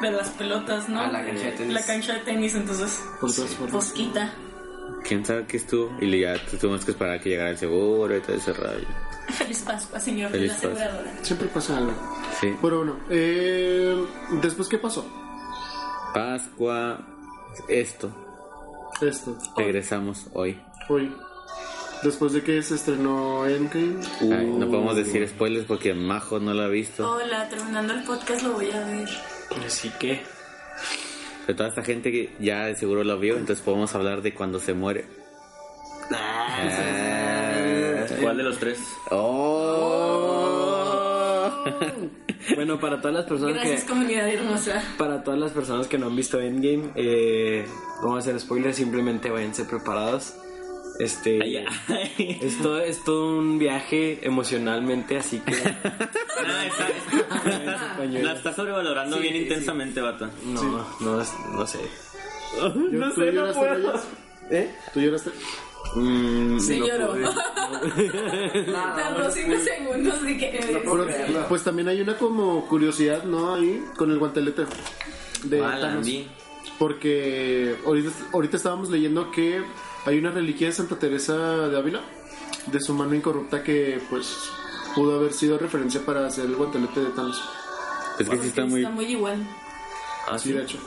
de 0.00 0.10
las 0.12 0.28
pelotas, 0.30 0.88
¿no? 0.88 1.00
Ah, 1.00 1.08
la 1.08 1.24
cancha 1.24 1.44
de 1.46 1.52
tenis. 1.52 1.74
La 1.74 1.84
cancha 1.84 2.12
de 2.14 2.20
tenis, 2.20 2.54
entonces, 2.54 3.00
Por 3.20 3.32
todas 3.34 3.50
formas. 3.50 3.72
posquita. 3.72 4.32
¿Quién 5.04 5.24
sabe 5.24 5.46
qué 5.46 5.56
estuvo? 5.58 5.96
Y 6.00 6.06
le- 6.06 6.20
ya 6.20 6.34
tuvimos 6.60 6.84
que 6.84 6.90
esperar 6.92 7.14
a 7.14 7.20
que 7.20 7.30
llegara 7.30 7.50
el 7.50 7.58
seguro 7.58 8.16
y 8.16 8.20
todo 8.20 8.36
ese 8.36 8.52
rollo. 8.52 8.86
Feliz 9.28 9.60
Pascua, 9.62 10.00
señor 10.00 10.30
de 10.32 10.38
Feliz 10.38 10.48
la 10.50 10.54
Pascua. 10.54 10.70
aseguradora. 10.72 11.12
Siempre 11.24 11.48
pasa 11.48 11.76
algo. 11.78 11.92
Sí. 12.40 12.54
Pero 12.62 12.76
bueno, 12.78 12.96
eh, 13.10 14.04
¿después 14.42 14.68
qué 14.68 14.78
pasó? 14.78 15.06
Pascua, 16.14 17.00
esto. 17.68 18.10
Esto, 19.00 19.36
Regresamos 19.56 20.26
hoy. 20.32 20.60
hoy. 20.88 21.14
Después 22.02 22.32
de 22.32 22.42
que 22.42 22.62
se 22.62 22.74
estrenó 22.76 23.46
Endgame. 23.46 23.96
Ay, 24.20 24.46
no 24.46 24.66
podemos 24.68 24.96
decir 24.96 25.26
spoilers 25.28 25.66
porque 25.66 25.94
Majo 25.94 26.38
no 26.40 26.54
lo 26.54 26.62
ha 26.62 26.68
visto. 26.68 27.08
Hola, 27.10 27.48
terminando 27.48 27.92
el 27.94 28.04
podcast 28.04 28.42
lo 28.42 28.52
voy 28.54 28.70
a 28.70 28.84
ver. 28.86 29.08
Así 29.64 29.90
que. 29.98 30.22
Pero 31.46 31.56
toda 31.56 31.68
esta 31.70 31.82
gente 31.82 32.10
que 32.12 32.30
ya 32.38 32.66
de 32.66 32.76
seguro 32.76 33.04
lo 33.04 33.18
vio, 33.18 33.36
entonces 33.36 33.64
podemos 33.64 33.94
hablar 33.94 34.22
de 34.22 34.34
cuando 34.34 34.60
se 34.60 34.74
muere. 34.74 35.06
Ah. 36.12 38.06
¿Cuál 38.20 38.36
de 38.36 38.42
los 38.42 38.58
tres? 38.58 38.78
Oh. 39.10 39.68
Bueno, 42.54 42.80
para 42.80 43.00
todas 43.00 43.14
las 43.14 43.26
personas 43.26 43.54
Gracias, 43.54 43.82
que. 43.82 43.88
comunidad 43.88 44.28
hermosa. 44.28 44.82
Para 44.96 45.22
todas 45.22 45.38
las 45.38 45.52
personas 45.52 45.86
que 45.86 45.98
no 45.98 46.06
han 46.06 46.16
visto 46.16 46.40
Endgame, 46.40 46.90
eh, 46.96 47.66
vamos 48.02 48.16
a 48.16 48.18
hacer 48.20 48.40
spoilers, 48.40 48.76
simplemente 48.76 49.30
váyanse 49.30 49.64
preparados. 49.64 50.34
Este. 50.98 51.40
Ay, 51.42 51.64
ay. 51.88 52.38
Es 52.42 52.58
todo, 52.58 52.80
es 52.80 53.04
todo 53.04 53.38
un 53.38 53.58
viaje 53.58 54.18
emocionalmente, 54.22 55.16
así 55.18 55.40
que. 55.40 55.54
Ah, 56.50 56.64
está- 56.66 58.04
la 58.22 58.32
está 58.32 58.54
sobrevalorando 58.54 59.16
Sí, 59.16 59.22
bien 59.22 59.34
sí. 59.34 59.40
intensamente, 59.42 60.00
vato. 60.00 60.30
No, 60.46 60.86
no, 61.00 61.20
es- 61.20 61.32
no 61.52 61.66
sé. 61.66 61.78
¿Tú 62.74 62.90
lloraste, 62.90 63.30
Reyes? 63.74 64.00
¿Eh? 64.50 64.74
¿Tú 64.94 65.00
lloraste? 65.00 65.30
Mm, 65.94 66.58
Se 66.60 66.78
no 66.78 66.86
lloró. 66.86 67.14
Tardó 68.72 69.30
5 69.30 69.54
segundos 69.58 70.22
de 70.22 70.38
que. 70.38 70.60
Pero, 70.84 71.46
pues 71.48 71.62
también 71.64 71.88
hay 71.88 72.00
una 72.00 72.16
como 72.16 72.66
curiosidad, 72.66 73.24
¿no? 73.24 73.54
Ahí, 73.54 73.82
con 73.96 74.10
el 74.10 74.18
guantelete 74.18 74.64
de 75.44 75.58
¿Cuál, 75.58 75.80
Thanos. 75.80 75.96
Andy? 75.98 76.28
Porque 76.78 77.76
ahorita, 77.84 78.10
ahorita 78.32 78.56
estábamos 78.56 78.88
leyendo 78.90 79.30
que 79.30 79.62
hay 80.04 80.18
una 80.18 80.30
reliquia 80.30 80.68
de 80.68 80.72
Santa 80.72 80.98
Teresa 80.98 81.36
de 81.68 81.76
Ávila, 81.76 82.00
de 82.66 82.80
su 82.80 82.94
mano 82.94 83.14
incorrupta, 83.14 83.62
que 83.62 84.00
pues 84.08 84.36
pudo 84.94 85.16
haber 85.16 85.32
sido 85.32 85.58
referencia 85.58 86.04
para 86.04 86.26
hacer 86.26 86.46
el 86.46 86.54
guantelete 86.56 87.00
de 87.00 87.10
Thanos. 87.10 87.42
Es 88.18 88.28
que 88.28 88.38
sí 88.38 88.48
está 88.48 88.64
muy... 88.64 88.80
Está 88.82 88.92
muy 88.94 89.06
igual. 89.06 89.46
Ah, 90.28 90.38
Sí, 90.38 90.48
sí. 90.50 90.54
de 90.54 90.62
hecho. 90.62 90.78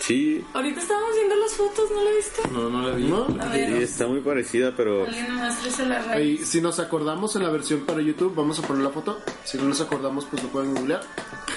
Sí, 0.00 0.44
Ahorita 0.54 0.80
estábamos 0.80 1.10
viendo 1.16 1.34
las 1.36 1.54
fotos, 1.54 1.90
¿no 1.90 2.02
lo 2.04 2.16
viste? 2.16 2.42
No, 2.52 2.70
no 2.70 2.88
la 2.88 2.94
vi. 2.94 3.04
¿No? 3.04 3.24
A 3.24 3.52
sí, 3.52 3.58
ver, 3.60 3.82
está 3.82 4.06
muy 4.06 4.20
parecida, 4.20 4.72
pero... 4.76 5.04
alguien 5.04 5.36
la 5.36 6.12
Ahí, 6.12 6.38
si 6.38 6.60
nos 6.60 6.78
acordamos 6.78 7.34
en 7.36 7.42
la 7.42 7.50
versión 7.50 7.80
para 7.80 8.00
YouTube, 8.00 8.34
vamos 8.34 8.58
a 8.58 8.62
poner 8.62 8.84
la 8.84 8.90
foto. 8.90 9.18
Si 9.44 9.58
no 9.58 9.64
nos 9.64 9.80
acordamos, 9.80 10.24
pues 10.26 10.42
lo 10.42 10.50
pueden 10.50 10.74
googlear. 10.74 11.02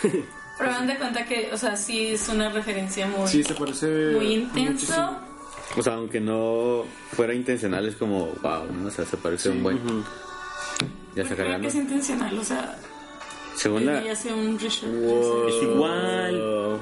Pero 0.62 0.72
dan 0.74 0.88
de 0.88 0.98
cuenta 0.98 1.26
que, 1.26 1.50
o 1.54 1.58
sea, 1.58 1.76
sí 1.76 2.08
es 2.10 2.30
una 2.30 2.50
referencia 2.50 3.08
muy, 3.08 3.28
Sí, 3.28 3.44
se 3.44 3.54
parece. 3.56 4.12
muy 4.16 4.34
intenso. 4.34 4.72
muchísimo. 4.72 5.20
O 5.78 5.82
sea, 5.82 5.94
aunque 5.94 6.20
no 6.20 6.84
fuera 7.14 7.34
intencional, 7.34 7.88
es 7.88 7.96
como, 7.96 8.28
wow, 8.42 8.66
¿no? 8.72 8.88
O 8.88 8.92
sea, 8.92 9.06
se 9.06 9.18
parece 9.18 9.50
un 9.50 9.64
buen... 9.64 9.80
Ya 11.16 11.24
está 11.24 11.36
Creo 11.36 11.46
cargando. 11.48 11.62
que 11.64 11.68
es 11.68 11.76
intencional, 11.76 12.38
o 12.40 12.44
sea, 12.44 12.78
Según 13.56 13.86
la... 13.86 14.02
ella 14.02 14.14
hace 14.14 14.34
un 14.34 14.58
reshoot. 14.60 14.90
Es 15.50 15.64
igual. 15.64 16.80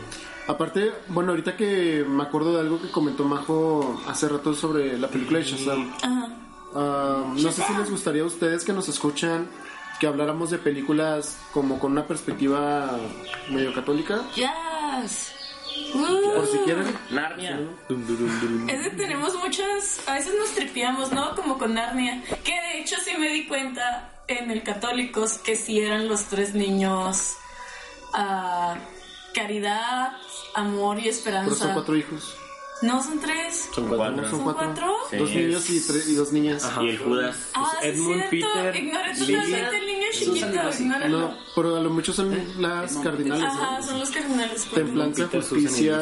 Aparte, 0.48 0.92
bueno, 1.10 1.32
ahorita 1.32 1.56
que 1.56 2.04
me 2.08 2.24
acuerdo 2.24 2.54
de 2.56 2.62
algo 2.62 2.82
que 2.82 2.90
comentó 2.90 3.24
Majo 3.26 4.02
hace 4.08 4.28
rato 4.28 4.54
sobre 4.56 4.98
la 4.98 5.08
película 5.08 5.40
de 5.40 5.46
Shazam. 5.46 5.92
Ajá. 6.02 6.30
Ah, 6.76 7.24
no 7.36 7.52
sé 7.52 7.64
si 7.64 7.74
les 7.78 7.90
gustaría 7.90 8.22
a 8.24 8.26
ustedes 8.26 8.64
que 8.64 8.74
nos 8.74 8.88
escuchan 8.90 9.48
que 10.00 10.08
habláramos 10.08 10.50
de 10.50 10.58
películas 10.58 11.38
como 11.54 11.80
con 11.80 11.92
una 11.92 12.08
perspectiva 12.08 12.98
medio 13.50 13.74
católica. 13.74 14.22
Yes. 14.36 15.34
Por 15.94 16.48
si 16.48 16.58
quieren. 16.60 16.86
Narnia. 17.10 17.60
Es 18.68 18.82
que 18.84 18.90
tenemos 18.96 19.36
muchas, 19.36 20.08
a 20.08 20.14
veces 20.14 20.34
nos 20.38 20.50
tripiamos, 20.52 21.12
¿no? 21.12 21.36
Como 21.36 21.58
con 21.58 21.74
Narnia. 21.74 22.24
Que 22.44 22.54
de 22.54 22.82
hecho 22.82 22.96
sí 23.04 23.12
me 23.18 23.30
di 23.30 23.48
cuenta 23.48 24.24
en 24.28 24.52
el 24.52 24.64
Católicos 24.64 25.38
que 25.40 25.56
sí 25.56 25.80
eran 25.80 26.08
los 26.08 26.26
tres 26.26 26.54
niños 26.54 27.36
ah, 28.14 28.76
caridad, 29.34 30.14
amor 30.54 31.00
y 31.00 31.10
esperanza. 31.10 31.74
cuatro 31.74 31.96
hijos. 31.96 32.36
No, 32.82 33.04
son 33.04 33.20
tres. 33.20 33.70
Son 33.74 33.88
cuatro. 33.90 34.22
son 34.30 34.44
¿Son 34.46 34.54
cuatro. 34.54 34.94
Sí. 35.10 35.18
Dos 35.18 35.30
niños 35.32 35.70
y, 35.70 35.80
tres- 35.82 36.08
y 36.08 36.16
dos 36.16 36.32
niñas. 36.32 36.70
Y 36.82 36.90
el 36.90 36.98
Judas. 36.98 37.36
Ah, 37.54 37.72
sí, 37.82 37.88
Edmund, 37.88 38.24
cierto. 38.30 38.48
Peter, 38.72 39.18
totalmente 39.20 39.78
el 39.78 39.86
niño 39.86 40.08
chiquito. 40.14 41.08
No, 41.10 41.38
pero 41.56 41.76
a 41.76 41.80
lo 41.82 41.90
mucho 41.90 42.14
son 42.14 42.62
las 42.62 42.96
cardinales. 42.98 43.44
¿no? 43.54 43.62
Ajá, 43.64 43.82
son 43.82 44.00
los 44.00 44.10
cardinales. 44.12 44.64
Templanza, 44.74 45.26
Peter, 45.26 45.44
Susan 45.44 45.62
justicia, 45.64 45.98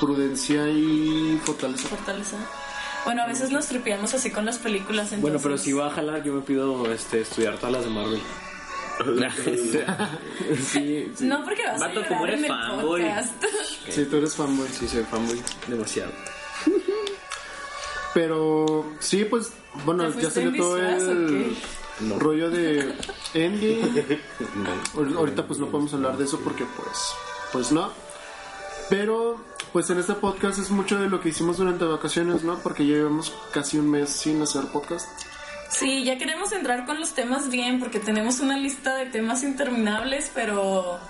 prudencia 0.00 0.68
y 0.68 1.38
fortaleza. 1.44 1.88
Fortaleza. 1.88 2.36
Bueno, 3.04 3.22
a 3.22 3.26
veces 3.26 3.50
nos 3.50 3.66
tripiamos 3.66 4.14
así 4.14 4.30
con 4.30 4.46
las 4.46 4.58
películas. 4.58 5.12
Entonces... 5.12 5.20
Bueno, 5.20 5.38
pero 5.42 5.58
si 5.58 5.72
va 5.74 5.88
a 5.88 5.90
jalar, 5.90 6.22
yo 6.24 6.32
me 6.32 6.40
pido 6.40 6.90
este, 6.90 7.20
estudiar 7.20 7.58
todas 7.58 7.72
las 7.72 7.84
de 7.84 7.90
Marvel. 7.90 8.20
Sí, 10.72 11.10
sí, 11.16 11.24
No, 11.26 11.44
porque 11.44 11.62
vas 11.66 11.80
Vato, 11.80 12.00
a 12.00 12.06
como 12.06 12.20
llorar 12.26 12.38
eres 12.38 12.44
en 12.44 12.44
el 12.44 12.50
fanboy. 12.60 13.02
podcast. 13.02 13.44
Sí, 13.88 14.04
tú 14.06 14.16
eres 14.16 14.34
fanboy. 14.34 14.68
sí, 14.68 14.88
soy 14.88 15.02
fanboy. 15.04 15.42
Demasiado. 15.68 16.12
Pero 18.14 18.84
sí, 19.00 19.24
pues, 19.24 19.52
bueno, 19.84 20.04
¿Te 20.04 20.08
ya 20.08 20.12
fuiste 20.30 20.40
en 20.40 20.46
salió 20.46 20.62
todo 20.62 20.76
disfraz 20.76 21.02
o 21.02 21.10
el 21.12 21.56
No. 22.00 22.18
rollo 22.18 22.50
de 22.50 22.94
Endgame. 23.34 24.20
Ahor- 24.94 25.16
Ahorita 25.16 25.46
pues 25.46 25.58
no 25.58 25.66
podemos 25.66 25.92
hablar 25.94 26.16
de 26.16 26.24
eso 26.24 26.40
porque 26.40 26.64
pues, 26.76 26.98
pues 27.52 27.72
no. 27.72 27.90
Pero 28.90 29.40
pues 29.72 29.90
en 29.90 29.98
este 29.98 30.14
podcast 30.14 30.58
es 30.60 30.70
mucho 30.70 30.98
de 31.00 31.08
lo 31.08 31.20
que 31.20 31.30
hicimos 31.30 31.56
durante 31.56 31.84
vacaciones, 31.84 32.44
¿no? 32.44 32.58
Porque 32.60 32.86
ya 32.86 32.94
llevamos 32.96 33.32
casi 33.52 33.78
un 33.78 33.90
mes 33.90 34.10
sin 34.10 34.40
hacer 34.42 34.64
podcast. 34.72 35.08
Sí, 35.78 36.04
ya 36.04 36.18
queremos 36.18 36.52
entrar 36.52 36.86
con 36.86 37.00
los 37.00 37.14
temas 37.14 37.50
bien 37.50 37.80
porque 37.80 37.98
tenemos 37.98 38.40
una 38.40 38.56
lista 38.56 38.94
de 38.94 39.06
temas 39.06 39.42
interminables, 39.42 40.30
pero... 40.34 41.00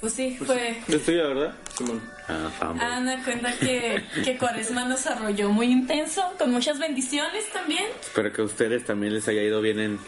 Pues 0.00 0.14
sí, 0.14 0.38
fue... 0.38 0.80
¿Es 0.88 1.04
tuya, 1.04 1.26
verdad? 1.26 1.54
Simón. 1.76 2.00
Ah, 2.28 2.50
fanboy. 2.58 2.86
Ana 2.86 3.22
cuenta 3.24 3.52
que, 3.58 4.02
que 4.24 4.38
Cuaresma 4.38 4.84
nos 4.84 5.06
arrolló 5.06 5.50
muy 5.50 5.66
intenso, 5.66 6.22
con 6.38 6.52
muchas 6.52 6.78
bendiciones 6.78 7.50
también. 7.52 7.84
Espero 8.00 8.32
que 8.32 8.42
a 8.42 8.44
ustedes 8.44 8.84
también 8.84 9.12
les 9.12 9.26
haya 9.28 9.42
ido 9.42 9.60
bien 9.60 9.80
en, 9.80 9.92
en 9.92 9.98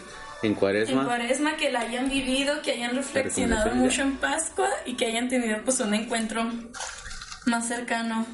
En 0.43 0.55
cuaresma. 0.55 1.05
Cuaresma, 1.05 1.57
que 1.57 1.71
la 1.71 1.81
hayan 1.81 2.09
vivido, 2.09 2.63
que 2.63 2.73
hayan 2.73 2.95
reflexionado 2.95 3.75
mucho 3.75 4.03
en 4.03 4.17
Pascua 4.17 4.69
y 4.87 4.95
que 4.95 5.07
hayan 5.07 5.29
tenido 5.29 5.61
pues 5.65 5.81
un 5.81 5.93
encuentro 5.93 6.49
más 7.47 7.69
cercano 7.69 8.27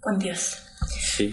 con 0.00 0.18
Dios. 0.18 0.58
Sí. 1.16 1.28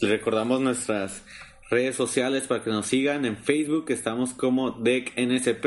Les 0.00 0.10
recordamos 0.10 0.60
nuestras 0.60 1.22
redes 1.70 1.96
sociales 1.96 2.44
para 2.44 2.62
que 2.62 2.70
nos 2.70 2.86
sigan. 2.86 3.24
En 3.24 3.36
Facebook 3.36 3.86
estamos 3.88 4.32
como 4.34 4.70
DECNSP. 4.72 5.66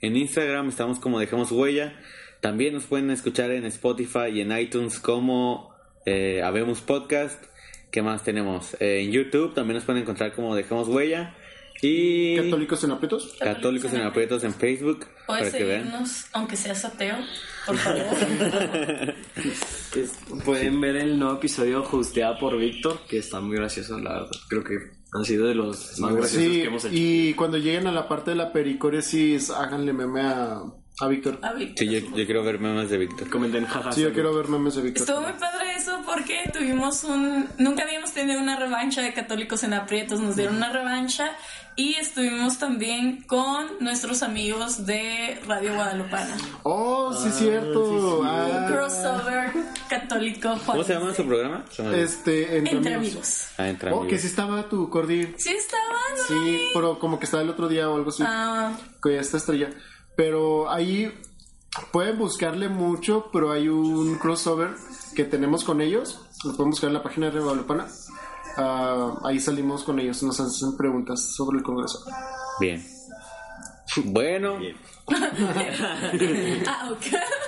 En 0.00 0.16
Instagram 0.16 0.68
estamos 0.68 0.98
como 0.98 1.18
Dejamos 1.20 1.50
Huella. 1.52 1.98
También 2.40 2.74
nos 2.74 2.84
pueden 2.84 3.10
escuchar 3.10 3.50
en 3.50 3.64
Spotify 3.66 4.28
y 4.32 4.40
en 4.40 4.56
iTunes 4.56 4.98
como 4.98 5.74
eh, 6.06 6.42
Habemos 6.42 6.80
Podcast. 6.80 7.42
¿Qué 7.90 8.02
más 8.02 8.22
tenemos? 8.24 8.76
Eh, 8.80 9.00
en 9.04 9.12
YouTube 9.12 9.54
también 9.54 9.76
nos 9.76 9.84
pueden 9.84 10.02
encontrar 10.02 10.34
como 10.34 10.54
Dejamos 10.54 10.88
Huella. 10.88 11.34
Y 11.82 12.36
¿Católicos 12.36 12.82
en 12.84 12.90
aprietos? 12.92 13.36
Católicos 13.38 13.92
en 13.92 14.00
Aprietos 14.02 14.44
en 14.44 14.54
Facebook. 14.54 15.06
Puedes 15.26 15.48
Para 15.50 15.58
que 15.58 15.64
vean. 15.64 15.82
seguirnos, 15.84 16.26
aunque 16.32 16.56
seas 16.56 16.84
ateo, 16.84 17.16
por 17.66 17.76
favor. 17.78 18.04
Pueden 20.44 20.80
ver 20.80 20.96
el 20.96 21.18
nuevo 21.18 21.36
episodio 21.36 21.82
hosteado 21.82 22.38
por 22.38 22.56
Víctor, 22.58 23.00
que 23.08 23.18
está 23.18 23.40
muy 23.40 23.56
gracioso, 23.56 23.98
la 23.98 24.12
verdad. 24.14 24.30
Creo 24.48 24.64
que 24.64 24.78
han 25.14 25.24
sido 25.24 25.46
de 25.46 25.54
los 25.54 25.98
más 26.00 26.14
graciosos 26.14 26.42
Sí, 26.42 26.60
que 26.60 26.64
hemos 26.66 26.84
hecho. 26.84 26.94
y 26.94 27.34
cuando 27.34 27.56
lleguen 27.56 27.86
a 27.86 27.92
la 27.92 28.08
parte 28.08 28.32
de 28.32 28.36
la 28.36 28.52
pericoresis, 28.52 29.48
háganle 29.50 29.92
meme 29.92 30.20
a, 30.22 30.62
a 31.00 31.08
Víctor. 31.08 31.38
A 31.42 31.52
Víctor. 31.52 31.78
Sí, 31.78 31.90
yo, 31.90 31.98
yo 32.16 32.24
quiero 32.24 32.44
ver 32.44 32.58
memes 32.60 32.88
de 32.90 32.98
Víctor. 32.98 33.28
Comenten 33.28 33.66
jaja. 33.66 33.92
Sí, 33.92 34.02
yo 34.02 34.12
quiero 34.12 34.34
ver 34.34 34.48
memes 34.48 34.74
de 34.76 34.82
Víctor. 34.82 35.02
Estuvo 35.02 35.20
muy 35.22 35.32
padre 35.32 35.72
eso 35.76 36.00
porque 36.06 36.48
tuvimos 36.52 37.02
un... 37.04 37.48
Nunca 37.58 37.82
habíamos 37.82 38.12
tenido 38.12 38.40
una 38.40 38.56
revancha 38.56 39.02
de 39.02 39.12
católicos 39.12 39.62
en 39.64 39.74
aprietos, 39.74 40.20
nos 40.20 40.36
dieron 40.36 40.56
una 40.56 40.70
revancha 40.72 41.32
y 41.76 41.94
estuvimos 41.94 42.58
también 42.60 43.22
con 43.22 43.66
nuestros 43.80 44.22
amigos 44.22 44.86
de 44.86 45.40
Radio 45.48 45.74
Guadalupana. 45.74 46.36
Oh, 46.62 47.12
sí, 47.12 47.28
cierto. 47.32 48.22
Ah, 48.24 48.66
Crossover 48.68 49.50
católico 49.88 50.54
¿Cómo 50.64 50.84
se 50.84 50.94
llama 50.94 51.12
su 51.12 51.26
programa? 51.26 51.64
Este, 51.94 52.58
entre, 52.58 52.76
Entre 52.76 52.94
amigos. 52.94 53.14
amigos. 53.14 53.46
Ah, 53.58 53.68
entre 53.68 53.90
Oh, 53.90 53.94
que 53.94 54.00
amigos. 54.02 54.20
sí 54.20 54.26
estaba 54.28 54.68
tu 54.68 54.88
cordi. 54.88 55.34
Sí 55.36 55.50
estaban, 55.50 55.88
¿no? 56.16 56.24
Sí, 56.28 56.68
pero 56.72 56.98
como 57.00 57.18
que 57.18 57.24
estaba 57.24 57.42
el 57.42 57.50
otro 57.50 57.68
día 57.68 57.90
o 57.90 57.96
algo 57.96 58.10
así. 58.10 58.22
Ah, 58.24 58.72
Que 59.02 59.14
ya 59.14 59.20
está 59.20 59.38
estrella. 59.38 59.70
Pero 60.16 60.70
ahí 60.70 61.12
pueden 61.92 62.18
buscarle 62.18 62.68
mucho, 62.68 63.30
pero 63.32 63.50
hay 63.52 63.68
un 63.68 64.16
crossover 64.18 64.70
que 65.16 65.24
tenemos 65.24 65.64
con 65.64 65.80
ellos. 65.80 66.20
Lo 66.44 66.52
pueden 66.56 66.70
buscar 66.70 66.88
en 66.88 66.94
la 66.94 67.02
página 67.02 67.30
de 67.30 67.40
Guadalupana. 67.40 67.88
Ah, 68.56 69.14
ahí 69.24 69.40
salimos 69.40 69.82
con 69.82 69.98
ellos, 69.98 70.22
nos 70.22 70.38
hacen 70.38 70.76
preguntas 70.76 71.20
sobre 71.34 71.58
el 71.58 71.64
Congreso. 71.64 72.04
Bien. 72.60 72.84
Bueno, 74.04 74.58
ah, 76.66 76.90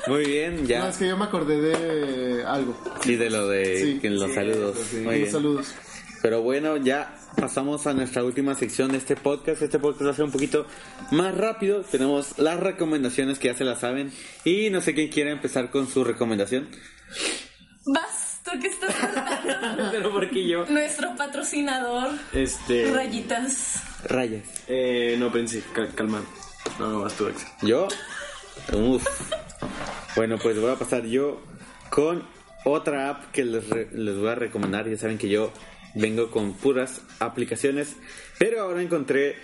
muy 0.09 0.25
bien, 0.25 0.63
No, 0.63 0.69
ya. 0.69 0.89
es 0.89 0.97
que 0.97 1.09
yo 1.09 1.17
me 1.17 1.25
acordé 1.25 1.61
de 1.61 2.45
algo. 2.45 2.77
Sí, 3.01 3.17
de 3.17 3.31
lo 3.31 3.49
de 3.49 3.81
Sí. 3.83 3.99
que 4.01 4.07
en 4.09 4.19
los 4.19 4.33
saludos. 4.33 4.77
Muy 4.93 5.01
Unos 5.03 5.15
bien. 5.15 5.31
saludos. 5.33 5.75
Pero 6.23 6.43
bueno, 6.43 6.77
ya 6.77 7.17
pasamos 7.37 7.87
a 7.87 7.93
nuestra 7.95 8.25
última 8.25 8.55
sección 8.55 8.93
de 8.93 8.99
este 8.99 9.17
podcast. 9.17 9.63
Este 9.63 9.79
podcast 9.79 10.07
va 10.07 10.11
a 10.11 10.15
ser 10.15 10.25
un 10.25 10.33
poquito 10.33 10.67
más 11.11 11.35
rápido. 11.37 11.83
Tenemos 11.83 12.39
las 12.39 12.59
recomendaciones 12.61 13.39
que 13.39 13.49
ya 13.49 13.55
se 13.55 13.65
las 13.65 13.81
saben. 13.81 14.13
Y 14.45 14.71
no 14.71 14.81
sé 14.81 14.95
quién 14.95 15.09
quiere 15.09 15.31
empezar 15.31 15.71
con 15.71 15.89
su 15.89 16.05
recomendación. 16.05 16.69
Vas, 17.87 18.41
tú 18.45 18.59
que 18.61 18.69
estás 18.69 18.95
hablando. 19.03 19.89
Pero 19.93 20.13
porque 20.13 20.47
yo. 20.49 20.65
Nuestro 20.67 21.15
patrocinador, 21.17 22.11
Este. 22.33 22.93
Rayitas. 22.93 23.83
Rayas. 24.05 24.45
Eh, 24.69 25.17
no 25.19 25.31
pensé, 25.31 25.63
cal- 25.75 25.95
calma. 25.95 26.23
No, 26.79 26.91
no, 26.91 27.01
vas 27.03 27.15
tú, 27.15 27.27
Axel. 27.27 27.49
¿Yo? 27.63 27.87
Uf. 28.73 29.05
Bueno, 30.17 30.39
pues 30.39 30.59
voy 30.61 30.71
a 30.73 30.77
pasar 30.77 31.05
yo 31.05 31.41
con 31.91 32.25
otra 32.65 33.11
app 33.11 33.31
que 33.31 33.45
les, 33.45 33.65
les 33.93 34.17
voy 34.19 34.29
a 34.29 34.35
recomendar. 34.35 34.89
Ya 34.89 34.97
saben 34.97 35.19
que 35.19 35.29
yo 35.29 35.53
vengo 35.97 36.31
con 36.31 36.53
puras 36.53 37.01
aplicaciones. 37.19 37.97
Pero 38.39 38.61
ahora 38.61 38.83
encontré 38.83 39.37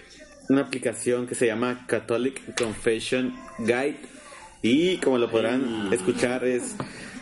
una 0.49 0.63
aplicación 0.63 1.27
que 1.27 1.35
se 1.35 1.47
llama 1.47 1.85
Catholic 1.87 2.55
Confession 2.57 3.35
Guide. 3.59 3.97
Y 4.63 4.99
como 4.99 5.19
lo 5.19 5.31
podrán 5.31 5.93
escuchar 5.93 6.45
es 6.45 6.77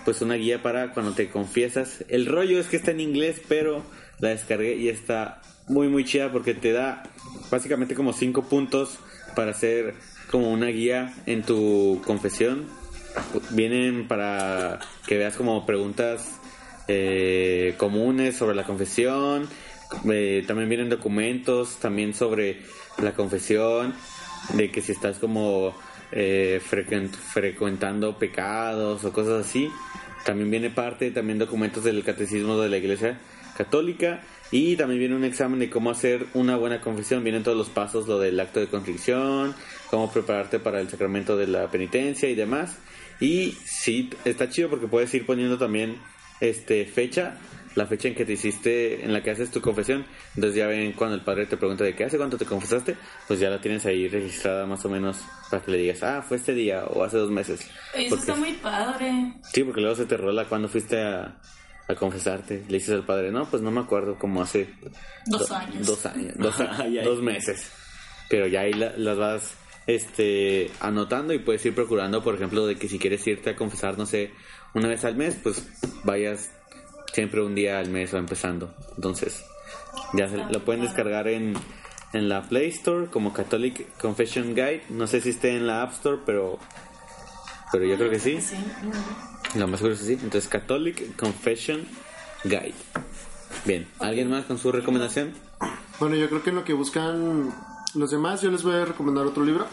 pues 0.05 0.21
una 0.23 0.35
guía 0.35 0.63
para 0.63 0.93
cuando 0.93 1.13
te 1.13 1.31
confiesas. 1.31 2.05
El 2.09 2.27
rollo 2.27 2.59
es 2.59 2.67
que 2.67 2.77
está 2.77 2.91
en 2.91 3.01
inglés, 3.01 3.41
pero 3.49 3.83
la 4.19 4.31
descargué 4.31 4.75
y 4.75 4.89
está 4.89 5.41
muy 5.69 5.89
muy 5.89 6.05
chida 6.05 6.33
porque 6.33 6.53
te 6.55 6.73
da 6.73 7.05
básicamente 7.51 7.95
como 7.95 8.13
cinco 8.13 8.49
puntos 8.49 8.99
para 9.37 9.53
hacer 9.53 9.95
como 10.31 10.51
una 10.51 10.67
guía 10.67 11.15
en 11.27 11.43
tu 11.43 12.03
confesión. 12.05 12.67
Vienen 13.51 14.07
para 14.09 14.81
que 15.07 15.17
veas 15.17 15.37
como 15.37 15.67
preguntas 15.67 16.40
eh, 16.93 17.75
comunes 17.77 18.37
sobre 18.37 18.57
la 18.57 18.65
confesión. 18.65 19.49
Eh, 20.11 20.43
también 20.47 20.69
vienen 20.69 20.89
documentos 20.89 21.77
también 21.77 22.15
sobre 22.15 22.63
la 23.01 23.13
confesión, 23.13 23.95
de 24.55 24.71
que 24.73 24.83
si 24.83 24.91
estás 24.93 25.19
como 25.19 25.75
eh, 26.11 26.61
frecuent- 26.69 27.15
frecuentando 27.15 28.19
pecados 28.19 29.05
o 29.05 29.13
cosas 29.13 29.47
así. 29.47 29.71
También 30.25 30.51
viene 30.51 30.71
parte, 30.71 31.11
también 31.13 31.39
documentos 31.39 31.85
del 31.85 32.03
catecismo 32.03 32.59
de 32.61 32.69
la 32.69 32.77
iglesia 32.77 33.19
católica 33.57 34.21
y 34.51 34.77
también 34.77 34.99
viene 34.99 35.15
un 35.15 35.25
examen 35.25 35.61
de 35.61 35.71
cómo 35.71 35.91
hacer 35.91 36.27
una 36.35 36.57
buena 36.57 36.81
confesión. 36.81 37.23
Vienen 37.23 37.43
todos 37.43 37.57
los 37.57 37.71
pasos, 37.71 38.09
lo 38.09 38.19
del 38.19 38.39
acto 38.41 38.59
de 38.61 38.67
contrición, 38.67 39.55
cómo 39.91 40.11
prepararte 40.13 40.59
para 40.59 40.81
el 40.81 40.89
sacramento 40.89 41.37
de 41.37 41.47
la 41.47 41.71
penitencia 41.71 42.29
y 42.29 42.35
demás. 42.35 42.77
Y 43.21 43.53
sí, 43.65 44.11
está 44.25 44.49
chido 44.49 44.69
porque 44.69 44.89
puedes 44.89 45.13
ir 45.15 45.25
poniendo 45.25 45.57
también 45.57 45.97
este 46.41 46.85
fecha, 46.87 47.37
la 47.77 47.87
fecha 47.87 48.09
en 48.09 48.15
que 48.15 48.25
te 48.25 48.33
hiciste, 48.33 49.05
en 49.05 49.13
la 49.13 49.23
que 49.23 49.31
haces 49.31 49.51
tu 49.51 49.61
confesión. 49.61 50.05
Entonces 50.35 50.57
ya 50.57 50.67
ven 50.67 50.93
cuando 50.93 51.15
el 51.17 51.23
padre 51.23 51.47
te 51.47 51.57
pregunta 51.57 51.85
de 51.85 51.95
qué 51.95 52.05
hace 52.05 52.17
cuánto 52.17 52.37
te 52.37 52.45
confesaste, 52.45 52.97
pues 53.29 53.39
ya 53.41 53.49
la 53.51 53.61
tienes 53.61 53.87
ahí 53.87 54.09
registrada 54.09 54.67
más 54.67 54.85
o 54.85 54.89
menos 54.89 55.19
para 55.51 55.63
que 55.65 55.71
le 55.73 55.79
digas, 55.79 56.03
ah, 56.03 56.23
fue 56.27 56.37
este 56.39 56.53
día 56.55 56.85
o 56.87 57.05
hace 57.05 57.17
dos 57.19 57.31
meses. 57.31 57.61
Eso 57.95 58.09
Porque- 58.11 58.15
está 58.21 58.35
muy 58.35 58.53
padre. 58.55 59.35
Sí, 59.53 59.63
porque 59.65 59.81
luego 59.81 59.97
se 59.97 60.07
te 60.07 60.17
rola 60.17 60.47
cuando 60.47 60.69
fuiste 60.69 61.01
a, 61.01 61.37
a 61.89 61.95
confesarte. 61.95 62.65
Le 62.69 62.79
dices 62.79 62.91
al 62.95 63.05
padre, 63.05 63.31
no, 63.31 63.49
pues 63.49 63.63
no 63.63 63.71
me 63.71 63.81
acuerdo, 63.81 64.19
como 64.19 64.43
hace 64.43 64.69
Dos 65.27 65.49
do- 65.49 65.55
años. 65.55 65.87
Dos 65.87 66.07
años, 66.07 66.35
dos, 66.37 66.61
a- 66.61 66.87
dos 67.05 67.23
meses. 67.23 67.71
Pero 68.29 68.47
ya 68.47 68.61
ahí 68.63 68.73
la- 68.73 68.97
las 68.97 69.17
vas 69.17 69.55
este, 69.87 70.71
anotando 70.81 71.33
y 71.35 71.39
puedes 71.41 71.65
ir 71.67 71.75
procurando, 71.75 72.23
por 72.23 72.35
ejemplo, 72.37 72.67
de 72.67 72.77
que 72.77 72.89
si 72.89 72.99
quieres 72.99 73.27
irte 73.27 73.51
a 73.51 73.57
confesar, 73.57 73.99
no 73.99 74.07
sé, 74.07 74.31
una 74.75 74.89
vez 74.89 75.05
al 75.05 75.17
mes, 75.17 75.37
pues 75.43 75.63
vayas 76.05 76.51
siempre 77.13 77.43
un 77.43 77.55
día 77.55 77.79
al 77.79 77.89
mes 77.91 78.13
o 78.15 78.19
empezando. 78.19 78.73
Entonces, 78.97 79.45
ya 80.15 80.29
se- 80.29 80.37
lo 80.37 80.65
pueden 80.65 80.83
descargar 80.83 81.29
en, 81.29 81.55
en 82.13 82.29
la 82.29 82.43
Play 82.43 82.69
Store 82.69 83.07
como 83.09 83.33
Catholic 83.33 83.87
Confession 83.99 84.55
Guide. 84.55 84.83
No 84.91 85.07
sé 85.07 85.21
si 85.21 85.31
esté 85.31 85.57
en 85.57 85.67
la 85.67 85.83
App 85.83 85.93
Store, 85.93 86.19
pero, 86.25 86.59
pero 87.73 87.85
yo 87.85 87.97
creo 87.97 88.11
que 88.11 88.19
sí. 88.21 88.41
Sí. 88.41 88.57
Lo 89.57 89.67
más 89.67 89.81
seguro 89.81 89.95
es 89.95 90.01
que 90.01 90.07
sí. 90.07 90.13
Entonces, 90.15 90.49
Catholic 90.49 91.17
Confession 91.17 91.85
Guide. 92.45 92.75
Bien, 93.65 93.89
¿alguien 93.99 94.31
más 94.31 94.45
con 94.45 94.59
su 94.59 94.71
recomendación? 94.71 95.33
Bueno, 95.99 96.15
yo 96.17 96.29
creo 96.29 96.43
que 96.43 96.51
en 96.51 96.57
lo 96.57 96.65
que 96.65 96.73
buscan 96.73 97.53
los 97.95 98.11
demás, 98.11 98.41
yo 98.41 98.51
les 98.51 98.63
voy 98.63 98.77
a 98.77 98.85
recomendar 98.85 99.27
otro 99.27 99.45
libro. 99.45 99.67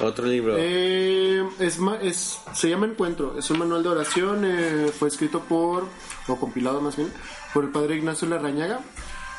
Otro 0.00 0.26
libro. 0.26 0.54
Eh, 0.58 1.42
es, 1.58 1.78
es, 2.02 2.40
se 2.52 2.68
llama 2.68 2.86
Encuentro, 2.86 3.38
es 3.38 3.50
un 3.50 3.58
manual 3.58 3.82
de 3.82 3.88
oración, 3.88 4.42
eh, 4.44 4.92
fue 4.96 5.08
escrito 5.08 5.40
por, 5.40 5.86
o 6.28 6.36
compilado 6.36 6.80
más 6.80 6.96
bien, 6.96 7.10
por 7.54 7.64
el 7.64 7.70
padre 7.70 7.96
Ignacio 7.96 8.28
Larrañaga. 8.28 8.80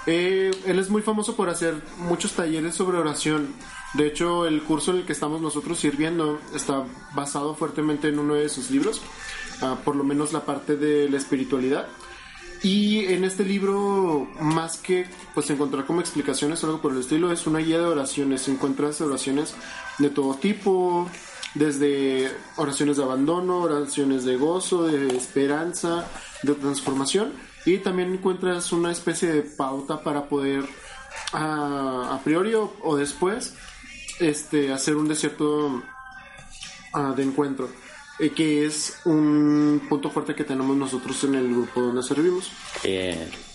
Eh, 0.07 0.51
él 0.65 0.79
es 0.79 0.89
muy 0.89 1.01
famoso 1.01 1.35
por 1.35 1.49
hacer 1.49 1.75
muchos 1.97 2.31
talleres 2.31 2.75
sobre 2.75 2.97
oración. 2.97 3.53
De 3.93 4.07
hecho, 4.07 4.47
el 4.47 4.63
curso 4.63 4.91
en 4.91 4.97
el 4.97 5.05
que 5.05 5.13
estamos 5.13 5.41
nosotros 5.41 5.79
sirviendo 5.79 6.39
está 6.55 6.85
basado 7.13 7.55
fuertemente 7.55 8.07
en 8.07 8.17
uno 8.17 8.35
de 8.35 8.49
sus 8.49 8.71
libros, 8.71 9.01
ah, 9.61 9.77
por 9.83 9.95
lo 9.95 10.03
menos 10.03 10.33
la 10.33 10.45
parte 10.45 10.75
de 10.75 11.09
la 11.09 11.17
espiritualidad. 11.17 11.87
Y 12.63 13.05
en 13.05 13.23
este 13.23 13.43
libro, 13.43 14.27
más 14.39 14.77
que 14.77 15.05
pues 15.33 15.49
encontrar 15.49 15.85
como 15.85 16.01
explicaciones 16.01 16.63
o 16.63 16.67
algo 16.67 16.81
por 16.81 16.93
el 16.93 16.99
estilo, 16.99 17.31
es 17.31 17.45
una 17.47 17.59
guía 17.59 17.79
de 17.79 17.85
oraciones. 17.85 18.47
Encuentras 18.47 18.99
oraciones 19.01 19.53
de 19.99 20.09
todo 20.09 20.35
tipo, 20.35 21.09
desde 21.53 22.31
oraciones 22.55 22.97
de 22.97 23.03
abandono, 23.03 23.61
oraciones 23.61 24.25
de 24.25 24.37
gozo, 24.37 24.87
de 24.87 25.15
esperanza, 25.15 26.07
de 26.43 26.53
transformación 26.55 27.33
y 27.65 27.79
también 27.79 28.13
encuentras 28.13 28.71
una 28.71 28.91
especie 28.91 29.31
de 29.31 29.41
pauta 29.41 30.01
para 30.01 30.29
poder 30.29 30.63
a, 31.33 32.19
priori 32.23 32.53
o, 32.53 32.73
o 32.81 32.95
después 32.95 33.55
este 34.19 34.71
hacer 34.71 34.95
un 34.95 35.07
desierto 35.07 35.83
ah, 36.93 37.13
de 37.15 37.23
encuentro 37.23 37.69
eh, 38.19 38.31
que 38.31 38.65
es 38.65 38.99
un 39.05 39.81
punto 39.89 40.09
fuerte 40.09 40.35
que 40.35 40.43
tenemos 40.43 40.75
nosotros 40.75 41.23
en 41.23 41.35
el 41.35 41.49
grupo 41.49 41.81
donde 41.81 42.03
servimos. 42.03 42.51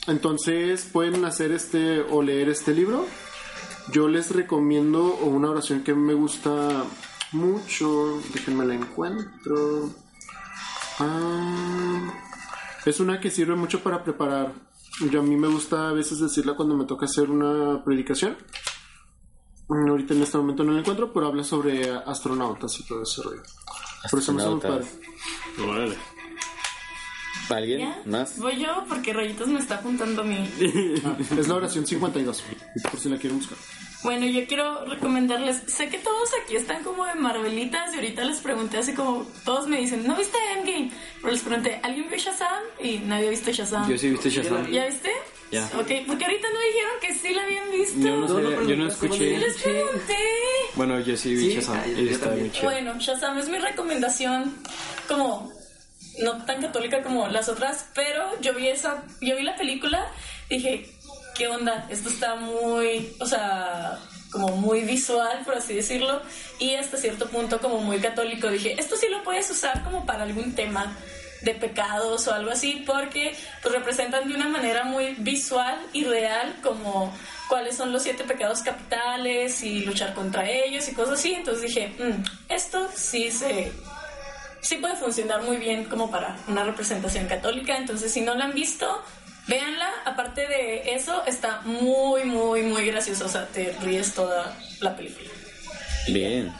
Entonces 0.06 0.88
pueden 0.92 1.24
hacer 1.24 1.52
este 1.52 2.00
o 2.00 2.22
leer 2.22 2.48
este 2.48 2.72
libro. 2.72 3.06
Yo 3.90 4.08
les 4.08 4.30
recomiendo 4.30 5.14
una 5.14 5.50
oración 5.50 5.82
que 5.82 5.94
me 5.94 6.14
gusta 6.14 6.84
mucho. 7.32 8.20
Déjenme 8.32 8.64
la 8.66 8.74
encuentro. 8.74 9.90
Ah, 10.98 12.12
es 12.86 13.00
una 13.00 13.20
que 13.20 13.30
sirve 13.30 13.56
mucho 13.56 13.82
para 13.82 14.04
preparar. 14.04 14.52
Yo 15.10 15.20
a 15.20 15.22
mí 15.22 15.36
me 15.36 15.48
gusta 15.48 15.88
a 15.88 15.92
veces 15.92 16.20
decirla 16.20 16.54
cuando 16.54 16.76
me 16.76 16.84
toca 16.84 17.06
hacer 17.06 17.30
una 17.30 17.82
predicación. 17.84 18.36
Mm, 19.68 19.88
Ahorita 19.88 20.14
en 20.14 20.22
este 20.22 20.38
momento 20.38 20.64
no 20.64 20.72
la 20.72 20.80
encuentro, 20.80 21.12
pero 21.12 21.26
habla 21.26 21.44
sobre 21.44 21.90
astronautas 21.90 22.78
y 22.78 22.86
todo 22.86 23.02
ese 23.02 23.22
rollo. 23.22 23.42
Por 24.10 24.20
eso 24.20 24.32
me 24.32 24.42
hace 24.42 24.50
muy 24.50 24.60
padre. 24.60 24.84
Órale. 25.58 25.96
¿Alguien 27.50 27.80
¿Ya? 27.80 28.02
más? 28.06 28.38
Voy 28.38 28.58
yo 28.58 28.84
porque 28.88 29.12
Rayitos 29.12 29.48
me 29.48 29.58
está 29.58 29.76
apuntando 29.76 30.22
a 30.22 30.24
mí. 30.24 30.48
Ah, 31.04 31.16
es 31.36 31.48
la 31.48 31.56
oración 31.56 31.86
52, 31.86 32.44
por 32.90 33.00
si 33.00 33.08
la 33.08 33.16
quieren 33.18 33.38
buscar. 33.38 33.58
Bueno, 34.04 34.26
yo 34.26 34.46
quiero 34.46 34.84
recomendarles, 34.84 35.62
sé 35.66 35.88
que 35.88 35.98
todos 35.98 36.30
aquí 36.42 36.56
están 36.56 36.82
como 36.82 37.04
de 37.04 37.14
Marvelitas 37.14 37.92
y 37.92 37.96
ahorita 37.96 38.24
les 38.24 38.40
pregunté 38.40 38.78
así 38.78 38.94
como, 38.94 39.26
todos 39.44 39.68
me 39.68 39.78
dicen, 39.78 40.06
¿no 40.06 40.16
viste 40.16 40.38
Endgame? 40.56 40.90
Pero 41.20 41.32
les 41.32 41.42
pregunté, 41.42 41.80
¿alguien 41.82 42.08
vio 42.08 42.18
Shazam? 42.18 42.62
Y 42.80 42.98
nadie 42.98 43.28
ha 43.28 43.30
visto 43.30 43.50
Shazam. 43.52 43.88
Yo 43.88 43.98
sí 43.98 44.10
viste 44.10 44.30
Shazam. 44.30 44.70
¿Ya 44.70 44.86
viste? 44.86 45.10
Ya. 45.52 45.66
Ok, 45.78 45.90
porque 46.06 46.24
ahorita 46.24 46.48
no 46.48 46.60
dijeron 46.60 46.92
que 47.02 47.14
sí 47.14 47.34
la 47.34 47.42
habían 47.42 47.70
visto. 47.70 47.98
Yo 48.00 48.16
no, 48.16 48.26
sé, 48.26 48.34
yo 48.34 48.76
no 48.76 48.84
Yo 48.84 48.86
escuché. 48.86 49.36
les 49.36 49.54
pregunté. 49.58 50.16
Bueno, 50.74 50.98
yo 51.00 51.14
sí 51.14 51.34
vi 51.34 51.50
Sí, 51.50 51.54
Shazam 51.56 51.76
ah, 51.78 51.86
yo 51.86 52.02
y 52.02 52.08
está 52.08 52.30
muy 52.30 52.50
chido. 52.50 52.64
Bueno, 52.64 52.98
Shazam 52.98 53.38
es 53.38 53.48
mi 53.50 53.58
recomendación 53.58 54.56
como 55.06 55.52
no 56.20 56.44
tan 56.46 56.62
católica 56.62 57.02
como 57.02 57.28
las 57.28 57.50
otras, 57.50 57.86
pero 57.94 58.40
yo 58.40 58.54
vi 58.54 58.68
esa, 58.68 59.04
yo 59.20 59.36
vi 59.36 59.42
la 59.42 59.56
película, 59.56 60.06
dije, 60.48 60.88
¿qué 61.34 61.48
onda? 61.48 61.86
Esto 61.90 62.08
está 62.08 62.34
muy, 62.36 63.12
o 63.20 63.26
sea, 63.26 63.98
como 64.30 64.56
muy 64.56 64.80
visual, 64.80 65.42
por 65.44 65.54
así 65.56 65.74
decirlo, 65.74 66.22
y 66.58 66.74
hasta 66.76 66.96
cierto 66.96 67.28
punto 67.28 67.60
como 67.60 67.78
muy 67.78 67.98
católico. 67.98 68.48
Dije, 68.48 68.74
esto 68.78 68.96
sí 68.96 69.06
lo 69.10 69.22
puedes 69.22 69.50
usar 69.50 69.84
como 69.84 70.06
para 70.06 70.22
algún 70.24 70.54
tema 70.54 70.96
de 71.42 71.54
pecados 71.54 72.26
o 72.28 72.34
algo 72.34 72.50
así, 72.50 72.82
porque 72.86 73.34
pues, 73.62 73.74
representan 73.74 74.28
de 74.28 74.34
una 74.34 74.48
manera 74.48 74.84
muy 74.84 75.14
visual 75.18 75.78
y 75.92 76.04
real 76.04 76.56
como 76.62 77.12
cuáles 77.48 77.76
son 77.76 77.92
los 77.92 78.02
siete 78.02 78.24
pecados 78.24 78.62
capitales 78.62 79.62
y 79.62 79.80
luchar 79.84 80.14
contra 80.14 80.48
ellos 80.48 80.88
y 80.88 80.94
cosas 80.94 81.18
así. 81.18 81.34
Entonces 81.34 81.62
dije, 81.62 81.92
"Mm, 81.98 82.22
esto 82.52 82.88
sí 82.94 83.30
se 83.30 83.72
sí 84.62 84.76
puede 84.76 84.96
funcionar 84.96 85.42
muy 85.42 85.56
bien 85.56 85.84
como 85.84 86.10
para 86.10 86.36
una 86.48 86.64
representación 86.64 87.26
católica. 87.26 87.76
Entonces, 87.76 88.12
si 88.12 88.20
no 88.20 88.34
la 88.34 88.44
han 88.44 88.54
visto, 88.54 89.02
véanla. 89.48 89.90
Aparte 90.04 90.46
de 90.46 90.94
eso, 90.94 91.24
está 91.26 91.60
muy, 91.62 92.24
muy, 92.24 92.62
muy 92.62 92.86
graciosa. 92.86 93.24
O 93.26 93.28
sea, 93.28 93.46
te 93.48 93.76
ríes 93.82 94.14
toda 94.14 94.56
la 94.80 94.96
película. 94.96 95.28
Bien. 96.08 96.52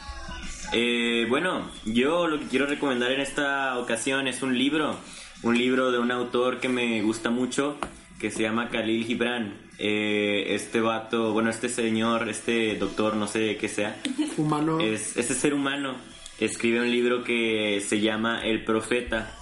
Eh, 0.73 1.25
bueno, 1.29 1.69
yo 1.85 2.27
lo 2.27 2.39
que 2.39 2.47
quiero 2.47 2.65
recomendar 2.65 3.11
en 3.11 3.21
esta 3.21 3.77
ocasión 3.77 4.27
es 4.27 4.41
un 4.41 4.57
libro, 4.57 4.97
un 5.43 5.57
libro 5.57 5.91
de 5.91 5.99
un 5.99 6.11
autor 6.11 6.59
que 6.59 6.69
me 6.69 7.01
gusta 7.01 7.29
mucho, 7.29 7.77
que 8.19 8.31
se 8.31 8.41
llama 8.41 8.69
Khalil 8.69 9.05
Gibran. 9.05 9.53
Eh, 9.77 10.55
este 10.55 10.81
vato, 10.81 11.31
bueno, 11.33 11.49
este 11.49 11.69
señor, 11.69 12.29
este 12.29 12.75
doctor, 12.75 13.15
no 13.15 13.27
sé 13.27 13.57
qué 13.57 13.67
sea, 13.67 14.01
Humano. 14.37 14.79
es, 14.79 15.17
este 15.17 15.33
ser 15.33 15.53
humano 15.53 15.95
escribe 16.39 16.81
un 16.81 16.91
libro 16.91 17.23
que 17.23 17.81
se 17.87 17.99
llama 17.99 18.41
El 18.43 18.63
Profeta. 18.63 19.35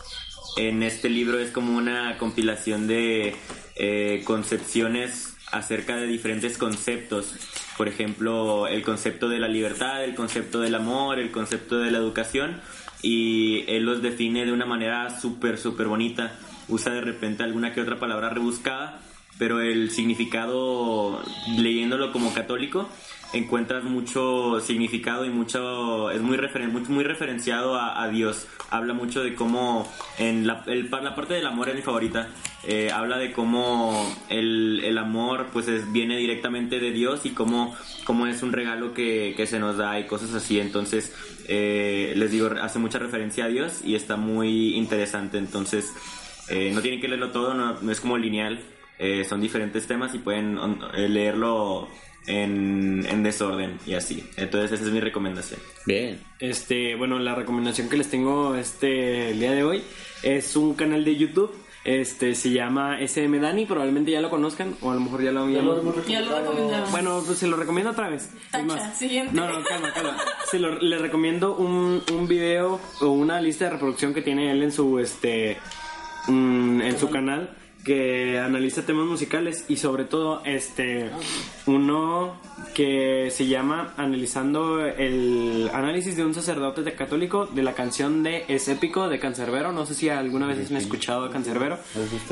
En 0.57 0.83
este 0.83 1.09
libro 1.09 1.39
es 1.39 1.51
como 1.51 1.77
una 1.77 2.17
compilación 2.17 2.87
de 2.87 3.35
eh, 3.75 4.21
concepciones 4.25 5.30
acerca 5.51 5.97
de 5.97 6.07
diferentes 6.07 6.57
conceptos. 6.57 7.35
Por 7.77 7.87
ejemplo, 7.87 8.67
el 8.67 8.83
concepto 8.83 9.29
de 9.29 9.39
la 9.39 9.47
libertad, 9.47 10.03
el 10.03 10.15
concepto 10.15 10.59
del 10.59 10.75
amor, 10.75 11.19
el 11.19 11.31
concepto 11.31 11.79
de 11.79 11.91
la 11.91 11.97
educación. 11.97 12.61
Y 13.01 13.65
él 13.67 13.83
los 13.83 14.01
define 14.01 14.45
de 14.45 14.51
una 14.51 14.65
manera 14.65 15.19
súper, 15.19 15.57
súper 15.57 15.87
bonita. 15.87 16.37
Usa 16.67 16.93
de 16.93 17.01
repente 17.01 17.43
alguna 17.43 17.73
que 17.73 17.81
otra 17.81 17.99
palabra 17.99 18.29
rebuscada, 18.29 19.01
pero 19.37 19.59
el 19.59 19.91
significado, 19.91 21.21
leyéndolo 21.57 22.11
como 22.11 22.33
católico, 22.33 22.89
encuentras 23.33 23.83
mucho 23.83 24.59
significado 24.59 25.25
y 25.25 25.29
mucho 25.29 26.11
es 26.11 26.21
muy 26.21 26.37
referen- 26.37 26.71
muy, 26.71 26.81
muy 26.83 27.03
referenciado 27.03 27.75
a, 27.79 28.07
Dios. 28.09 28.47
Habla 28.69 28.93
mucho 28.93 29.23
de 29.23 29.35
cómo 29.35 29.89
en 30.17 30.45
la, 30.47 30.63
el- 30.67 30.89
la 30.89 31.15
parte 31.15 31.33
del 31.35 31.45
amor 31.45 31.69
es 31.69 31.75
mi 31.75 31.81
favorita. 31.81 32.29
Eh, 32.63 32.91
habla 32.93 33.17
de 33.17 33.31
cómo 33.31 33.93
el, 34.29 34.81
el 34.83 34.97
amor 34.97 35.47
pues 35.53 35.67
es- 35.67 35.91
viene 35.91 36.17
directamente 36.17 36.79
de 36.79 36.91
Dios 36.91 37.25
y 37.25 37.31
cómo, 37.31 37.75
cómo 38.03 38.27
es 38.27 38.43
un 38.43 38.51
regalo 38.53 38.93
que, 38.93 39.33
que 39.35 39.47
se 39.47 39.59
nos 39.59 39.77
da 39.77 39.99
y 39.99 40.05
cosas 40.07 40.33
así. 40.33 40.59
Entonces 40.59 41.15
eh, 41.47 42.13
les 42.15 42.31
digo 42.31 42.49
hace 42.61 42.79
mucha 42.79 42.99
referencia 42.99 43.45
a 43.45 43.47
Dios 43.47 43.81
y 43.83 43.95
está 43.95 44.17
muy 44.17 44.75
interesante. 44.75 45.37
Entonces 45.37 45.93
eh, 46.49 46.71
no 46.73 46.81
tienen 46.81 46.99
que 47.01 47.07
leerlo 47.07 47.31
todo 47.31 47.53
no, 47.53 47.91
es 47.91 47.99
como 48.01 48.17
lineal. 48.17 48.59
Eh, 48.99 49.23
son 49.25 49.41
diferentes 49.41 49.87
temas 49.87 50.13
y 50.13 50.19
pueden 50.19 50.59
leerlo 50.95 51.87
en, 52.27 53.05
en 53.09 53.23
desorden 53.23 53.79
y 53.85 53.93
así. 53.93 54.23
Entonces 54.37 54.71
esa 54.71 54.85
es 54.85 54.91
mi 54.91 54.99
recomendación. 54.99 55.59
Bien. 55.85 56.19
Este, 56.39 56.95
bueno, 56.95 57.19
la 57.19 57.35
recomendación 57.35 57.89
que 57.89 57.97
les 57.97 58.09
tengo 58.09 58.55
este 58.55 59.31
el 59.31 59.39
día 59.39 59.51
de 59.51 59.63
hoy 59.63 59.83
es 60.23 60.55
un 60.55 60.73
canal 60.73 61.03
de 61.03 61.15
YouTube. 61.15 61.53
Este 61.83 62.35
se 62.35 62.51
llama 62.51 63.01
SM 63.01 63.39
Dani, 63.39 63.65
probablemente 63.65 64.11
ya 64.11 64.21
lo 64.21 64.29
conozcan 64.29 64.75
o 64.81 64.91
a 64.91 64.93
lo 64.93 64.99
mejor 64.99 65.23
ya 65.23 65.31
lo 65.31 65.41
habían. 65.41 65.65
Ya 66.07 66.21
lo 66.21 66.37
recomendamos. 66.37 66.91
Bueno, 66.91 67.23
pues 67.25 67.39
se 67.39 67.47
lo 67.47 67.57
recomiendo 67.57 67.91
otra 67.91 68.07
vez. 68.07 68.25
Es 68.25 68.51
Tacha, 68.51 68.65
más, 68.65 68.97
siguiente. 68.97 69.33
No, 69.33 69.47
no, 69.47 69.63
calma, 69.63 69.91
calma. 69.91 70.17
Se 70.49 70.59
lo, 70.59 70.77
le 70.79 70.99
recomiendo 70.99 71.55
un, 71.55 72.03
un 72.13 72.27
video 72.27 72.79
o 72.99 73.07
una 73.07 73.41
lista 73.41 73.65
de 73.65 73.71
reproducción 73.71 74.13
que 74.13 74.21
tiene 74.21 74.51
él 74.51 74.61
en 74.61 74.71
su 74.71 74.99
este 74.99 75.57
mm, 76.27 76.81
en 76.81 76.99
su 76.99 77.09
canal 77.09 77.57
que 77.83 78.37
analiza 78.39 78.85
temas 78.85 79.05
musicales 79.07 79.65
y 79.67 79.77
sobre 79.77 80.03
todo 80.05 80.41
este 80.45 81.09
uno 81.65 82.35
que 82.75 83.29
se 83.31 83.47
llama 83.47 83.93
analizando 83.97 84.85
el 84.85 85.69
análisis 85.73 86.15
de 86.15 86.23
un 86.25 86.33
sacerdote 86.33 86.83
de 86.83 86.93
católico 86.93 87.47
de 87.47 87.63
la 87.63 87.73
canción 87.73 88.23
de 88.23 88.45
Es 88.47 88.67
épico 88.67 89.09
de 89.09 89.19
Cancerbero 89.19 89.71
no 89.71 89.85
sé 89.85 89.95
si 89.95 90.09
alguna 90.09 90.47
vez 90.47 90.69
me 90.71 90.77
he 90.79 90.81
escuchado 90.81 91.25
a 91.25 91.31
Cancerbero 91.31 91.77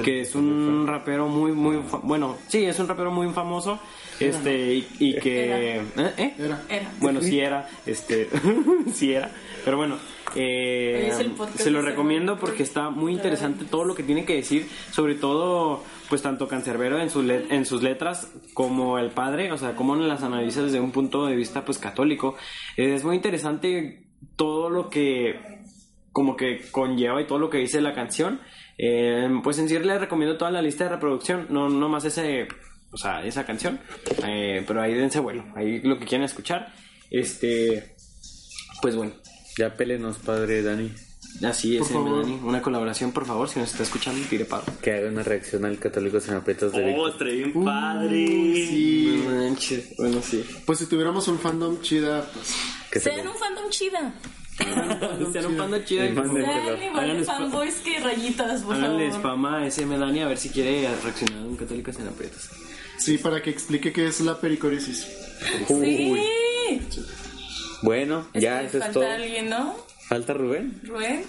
que 0.03 0.21
es 0.21 0.35
un 0.35 0.85
rapero 0.88 1.27
muy 1.27 1.51
muy 1.51 1.81
fa- 1.88 1.99
bueno 2.03 2.38
sí 2.47 2.63
es 2.65 2.79
un 2.79 2.88
rapero 2.88 3.12
muy 3.12 3.27
famoso 3.33 3.79
este 4.19 4.75
y, 4.75 4.88
y 4.99 5.13
que 5.15 5.77
¿Eh? 5.77 5.81
¿Eh? 6.17 6.33
Era. 6.38 6.62
Era. 6.69 6.91
bueno 6.99 7.21
sí 7.21 7.39
era 7.39 7.67
este 7.85 8.29
sí 8.93 9.13
era 9.13 9.31
pero 9.65 9.77
bueno 9.77 9.97
eh, 10.35 11.11
se 11.55 11.71
lo 11.71 11.81
recomiendo 11.81 12.37
porque 12.37 12.63
está 12.63 12.89
muy 12.89 13.13
interesante 13.13 13.65
todo 13.65 13.83
lo 13.83 13.95
que 13.95 14.03
tiene 14.03 14.25
que 14.25 14.35
decir 14.35 14.67
sobre 14.91 15.15
todo 15.15 15.83
pues 16.09 16.21
tanto 16.21 16.47
Cancerbero 16.47 16.99
en 16.99 17.09
sus 17.09 17.29
en 17.29 17.65
sus 17.65 17.83
letras 17.83 18.31
como 18.53 18.97
el 18.97 19.11
padre 19.11 19.51
o 19.51 19.57
sea 19.57 19.75
cómo 19.75 19.95
las 19.95 20.23
analiza 20.23 20.63
desde 20.63 20.79
un 20.79 20.91
punto 20.91 21.25
de 21.27 21.35
vista 21.35 21.63
pues 21.63 21.77
católico. 21.77 22.35
Es 22.75 23.03
muy 23.03 23.15
interesante 23.15 24.07
todo 24.35 24.69
lo 24.69 24.89
que 24.89 25.39
como 26.11 26.35
que 26.35 26.61
conlleva 26.71 27.21
y 27.21 27.27
todo 27.27 27.39
lo 27.39 27.49
que 27.49 27.59
dice 27.59 27.79
la 27.81 27.93
canción. 27.93 28.41
Eh, 28.77 29.29
pues 29.43 29.59
en 29.59 29.69
sí 29.69 29.77
les 29.77 29.99
recomiendo 29.99 30.37
toda 30.37 30.51
la 30.51 30.61
lista 30.61 30.85
de 30.85 30.91
reproducción 30.91 31.47
no 31.49 31.69
no 31.69 31.89
más 31.89 32.05
ese 32.05 32.47
o 32.91 32.97
sea 32.97 33.23
esa 33.23 33.45
canción. 33.45 33.79
Eh, 34.25 34.63
pero 34.67 34.81
ahí 34.81 34.93
dense 34.93 35.19
vuelo 35.19 35.45
ahí 35.55 35.79
lo 35.81 35.99
que 35.99 36.05
quieran 36.05 36.25
escuchar. 36.25 36.73
Este 37.11 37.95
pues 38.82 38.95
bueno 38.95 39.13
Ya 39.60 39.76
pélenos, 39.76 40.18
padre 40.18 40.64
Dani. 40.64 40.89
Así 41.43 41.76
es, 41.78 41.88
favor. 41.89 42.24
Dani. 42.24 42.39
Una 42.43 42.62
colaboración, 42.62 43.12
por 43.12 43.26
favor, 43.26 43.49
si 43.49 43.60
nos 43.60 43.72
está 43.72 43.84
escuchando, 43.84 44.26
tire 44.30 44.45
paro. 44.45 44.64
Que 44.82 44.93
haga 44.93 45.10
una 45.10 45.22
reacción 45.22 45.66
al 45.66 45.78
católico 45.78 46.20
sin 46.22 46.34
aprietos 46.36 46.72
de 46.72 46.95
¡Oh, 46.95 47.05
Víctor. 47.07 47.28
bien 47.30 47.66
padre! 47.66 48.26
Sí. 48.26 49.24
No 49.28 49.36
manches. 49.36 49.95
Bueno, 49.97 50.22
sí. 50.22 50.43
Pues 50.66 50.80
si 50.80 50.86
tuviéramos 50.86 51.28
un 51.28 51.38
fandom 51.39 51.82
chida, 51.82 52.26
pues. 52.34 52.53
Que 52.89 52.99
se 53.01 53.12
Sean 53.14 53.28
un 53.28 53.36
fandom 53.36 53.70
chida. 53.70 54.14
Sean 55.34 55.45
un 55.45 55.57
panda 55.57 55.84
chido. 55.86 56.05
Sí, 56.07 56.14
manden. 56.14 56.45
Sean 56.45 56.57
igual 56.57 56.80
de 56.80 56.88
Háganles 57.01 57.28
pa- 57.28 57.38
fanboys 57.38 57.76
que 57.76 57.99
rayitas, 57.99 58.62
por 58.64 58.76
Háganle 58.76 59.07
favor. 59.12 59.20
spam 59.20 59.45
a 59.45 59.66
SM 59.68 59.97
Dani 59.97 60.22
a 60.22 60.28
ver 60.28 60.38
si 60.38 60.49
quiere 60.49 60.88
reaccionar 61.03 61.39
a 61.43 61.45
un 61.47 61.55
católico 61.57 61.91
sin 61.93 62.07
aprietos. 62.07 62.49
Sí, 62.97 63.18
para 63.18 63.41
que 63.41 63.49
explique 63.49 63.91
qué 63.93 64.07
es 64.07 64.20
la 64.22 64.39
pericoresis. 64.39 65.05
Sí. 65.68 66.20
Bueno, 67.82 68.27
ya 68.34 68.61
eso 68.61 68.77
es 68.77 68.84
falta 68.84 68.99
todo. 68.99 69.11
alguien, 69.11 69.49
¿no? 69.49 69.75
¿Falta 70.07 70.34
Rubén? 70.34 70.80
Rubén. 70.84 71.23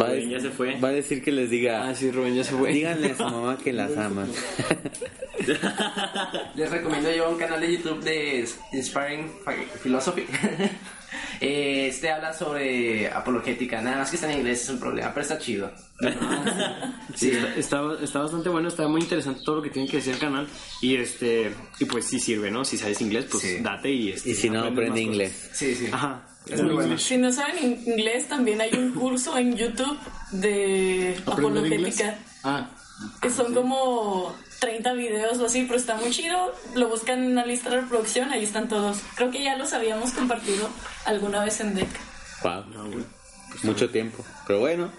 Va 0.00 0.06
Rubén 0.06 0.30
ya 0.30 0.40
se 0.40 0.50
fue. 0.50 0.80
va 0.80 0.88
a 0.88 0.92
decir 0.92 1.22
que 1.22 1.30
les 1.32 1.50
diga, 1.50 1.86
Ah, 1.88 1.94
sí, 1.94 2.10
Rubén 2.10 2.34
ya 2.34 2.44
se 2.44 2.52
fue. 2.52 2.72
díganle 2.72 3.10
a 3.12 3.16
su 3.16 3.22
mamá 3.24 3.58
que 3.62 3.72
las 3.72 3.96
aman. 3.98 4.30
Les 6.56 6.70
recomiendo 6.70 7.10
yo 7.14 7.30
un 7.30 7.38
canal 7.38 7.60
de 7.60 7.76
YouTube 7.76 8.02
de 8.02 8.48
Inspiring 8.72 9.30
Philosophy. 9.82 10.24
Eh, 11.40 11.88
Este 11.88 12.10
habla 12.10 12.32
sobre 12.32 13.08
apologética. 13.08 13.80
Nada 13.82 13.98
más 13.98 14.10
que 14.10 14.16
está 14.16 14.30
en 14.32 14.38
inglés 14.38 14.62
es 14.62 14.70
un 14.70 14.78
problema, 14.80 15.10
pero 15.12 15.22
está 15.22 15.38
chido. 15.38 15.70
Sí, 17.14 17.30
está, 17.30 17.54
está, 17.56 17.80
está 18.02 18.18
bastante 18.20 18.48
bueno, 18.50 18.68
está 18.68 18.86
muy 18.88 19.00
interesante 19.00 19.40
todo 19.44 19.56
lo 19.56 19.62
que 19.62 19.70
tiene 19.70 19.88
que 19.88 19.96
decir 19.98 20.12
el 20.14 20.18
canal. 20.18 20.46
Y 20.82 20.96
este 20.96 21.50
y 21.78 21.84
pues 21.86 22.04
sí 22.04 22.20
sirve, 22.20 22.50
¿no? 22.50 22.64
Si 22.64 22.76
sabes 22.76 23.00
inglés, 23.00 23.26
pues 23.30 23.42
Sí. 23.42 23.58
date 23.60 23.90
y 23.90 24.10
este, 24.10 24.30
y 24.30 24.34
si 24.34 24.50
no, 24.50 24.62
aprende 24.64 25.00
inglés. 25.00 25.50
Sí, 25.54 25.74
sí. 25.74 25.88
Ajá. 25.90 26.26
Es 26.46 26.62
muy 26.62 26.74
bueno. 26.74 26.98
Si 26.98 27.16
no 27.16 27.32
saben 27.32 27.56
in- 27.64 27.82
inglés, 27.92 28.28
también 28.28 28.60
hay 28.60 28.72
un 28.74 28.92
curso 28.92 29.36
en 29.38 29.56
YouTube 29.56 29.98
de 30.32 31.16
apologética. 31.26 32.18
Ah, 32.44 32.68
Que 33.22 33.30
son 33.30 33.52
como 33.54 34.34
30 34.58 34.92
videos 34.94 35.38
o 35.38 35.46
así, 35.46 35.64
pero 35.64 35.78
está 35.78 35.96
muy 35.96 36.10
chido. 36.10 36.52
Lo 36.74 36.88
buscan 36.88 37.22
en 37.22 37.34
la 37.34 37.46
lista 37.46 37.70
de 37.70 37.80
reproducción, 37.82 38.30
ahí 38.30 38.44
están 38.44 38.68
todos. 38.68 38.98
Creo 39.14 39.30
que 39.30 39.42
ya 39.42 39.56
los 39.56 39.72
habíamos 39.72 40.12
compartido 40.12 40.68
alguna 41.04 41.44
vez 41.44 41.60
en 41.60 41.74
DEC. 41.74 41.88
Wow. 42.42 42.64
Mucho 43.62 43.90
tiempo. 43.90 44.24
Pero 44.46 44.60
bueno, 44.60 44.90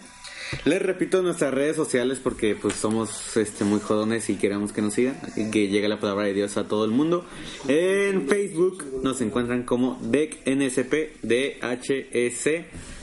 les 0.65 0.81
repito 0.81 1.21
nuestras 1.21 1.53
redes 1.53 1.75
sociales 1.75 2.19
porque 2.23 2.55
pues 2.55 2.75
somos 2.75 3.35
este 3.35 3.63
muy 3.63 3.79
jodones 3.79 4.29
y 4.29 4.35
queremos 4.35 4.71
que 4.71 4.81
nos 4.81 4.93
sigan, 4.93 5.19
que 5.51 5.67
llegue 5.67 5.87
la 5.87 5.99
palabra 5.99 6.25
de 6.25 6.33
Dios 6.33 6.57
a 6.57 6.67
todo 6.67 6.85
el 6.85 6.91
mundo. 6.91 7.25
En 7.67 8.27
Facebook 8.27 9.01
nos 9.03 9.19
encuentran 9.21 9.63
como 9.63 9.99
DECNSP, 10.01 11.23
DHS. 11.23 12.49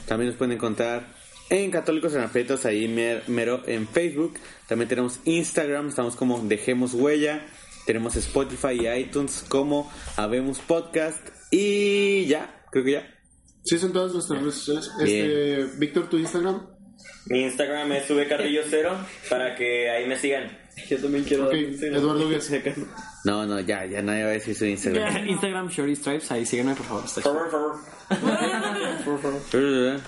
También 0.06 0.30
nos 0.30 0.36
pueden 0.36 0.52
encontrar 0.52 1.14
en 1.62 1.70
Católicos 1.70 2.14
en 2.14 2.22
Aprietos, 2.22 2.64
ahí 2.64 2.88
mer- 2.88 3.22
mero 3.28 3.62
en 3.66 3.86
Facebook. 3.86 4.34
También 4.68 4.88
tenemos 4.88 5.20
Instagram, 5.24 5.88
estamos 5.88 6.16
como 6.16 6.40
Dejemos 6.40 6.94
Huella. 6.94 7.46
Tenemos 7.86 8.16
Spotify 8.16 8.72
y 8.80 8.88
iTunes 8.88 9.44
como 9.48 9.90
Habemos 10.16 10.58
Podcast. 10.60 11.18
Y 11.50 12.24
ya, 12.26 12.64
creo 12.72 12.84
que 12.84 12.92
ya. 12.92 13.06
sí, 13.64 13.78
son 13.78 13.92
todas 13.92 14.12
nuestras 14.14 14.40
redes 14.40 14.54
sociales. 14.54 14.90
Bien. 15.04 15.26
Este, 15.26 15.78
Víctor, 15.78 16.08
tu 16.08 16.16
Instagram. 16.18 16.66
Mi 17.26 17.42
Instagram 17.42 17.92
es 17.92 18.08
subcarrillo0 18.08 18.96
para 19.28 19.54
que 19.54 19.90
ahí 19.90 20.06
me 20.06 20.16
sigan. 20.18 20.58
Yo 20.90 20.98
también 20.98 21.24
quiero 21.24 21.44
Ok, 21.44 21.52
dar 21.52 21.58
un 21.62 21.70
Instagram. 21.70 22.00
Eduardo 22.00 22.28
García. 22.30 22.62
No, 23.24 23.46
no, 23.46 23.60
ya, 23.60 23.84
ya 23.86 24.02
nadie 24.02 24.24
va 24.24 24.30
a 24.30 24.32
decir 24.32 24.54
su 24.54 24.64
Instagram. 24.64 25.12
Ya. 25.14 25.20
Instagram 25.30 25.68
Shorty 25.68 25.94
Stripes, 25.96 26.32
ahí 26.32 26.44
sígueme 26.46 26.74
por 26.74 26.86
favor. 26.86 27.04
Por 29.04 29.20
favor. 29.20 30.00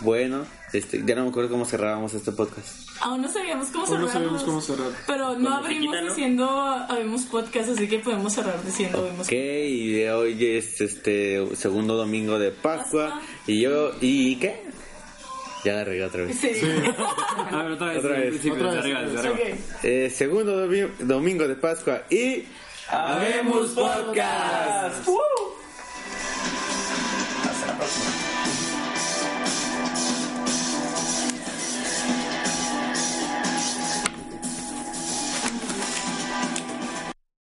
Bueno, 0.00 0.44
este, 0.72 1.02
ya 1.04 1.14
no 1.14 1.24
me 1.24 1.28
acuerdo 1.28 1.50
cómo 1.50 1.66
cerrábamos 1.66 2.14
este 2.14 2.32
podcast. 2.32 2.88
Aún 3.00 3.20
no 3.20 3.28
sabíamos 3.28 3.68
cómo 3.68 4.60
cerrar. 4.60 4.92
Pero 5.06 5.38
no 5.38 5.54
abrimos 5.54 5.96
diciendo 6.08 6.48
habemos 6.48 7.22
podcast, 7.22 7.70
así 7.70 7.86
que 7.88 7.98
podemos 7.98 8.32
cerrar 8.32 8.64
diciendo 8.64 8.98
habemos 8.98 9.26
Ok, 9.26 9.32
y 9.32 9.92
de 9.92 10.12
hoy 10.12 10.46
es 10.46 10.80
este 10.80 11.54
segundo 11.56 11.96
domingo 11.96 12.38
de 12.38 12.52
Pascua. 12.52 13.20
Y 13.46 13.60
yo, 13.60 13.92
¿y 14.00 14.36
qué? 14.36 14.62
Ya 15.64 15.74
la 15.74 15.84
regué 15.84 16.04
otra 16.04 16.24
vez. 16.24 16.38
Sí. 16.38 16.48
A 17.50 17.62
ver, 17.62 17.72
otra 17.72 17.88
vez. 17.88 17.98
Otra 17.98 19.30
vez. 19.30 19.58
Eh, 19.82 20.10
segundo 20.10 20.68
domingo 21.00 21.48
de 21.48 21.54
Pascua 21.54 22.02
y... 22.10 22.44
¡Habemos 22.88 23.68
Podcast! 23.68 25.06
Uh. 25.06 25.18
Hasta 27.48 27.66
la 27.66 27.78
próxima. 27.78 28.21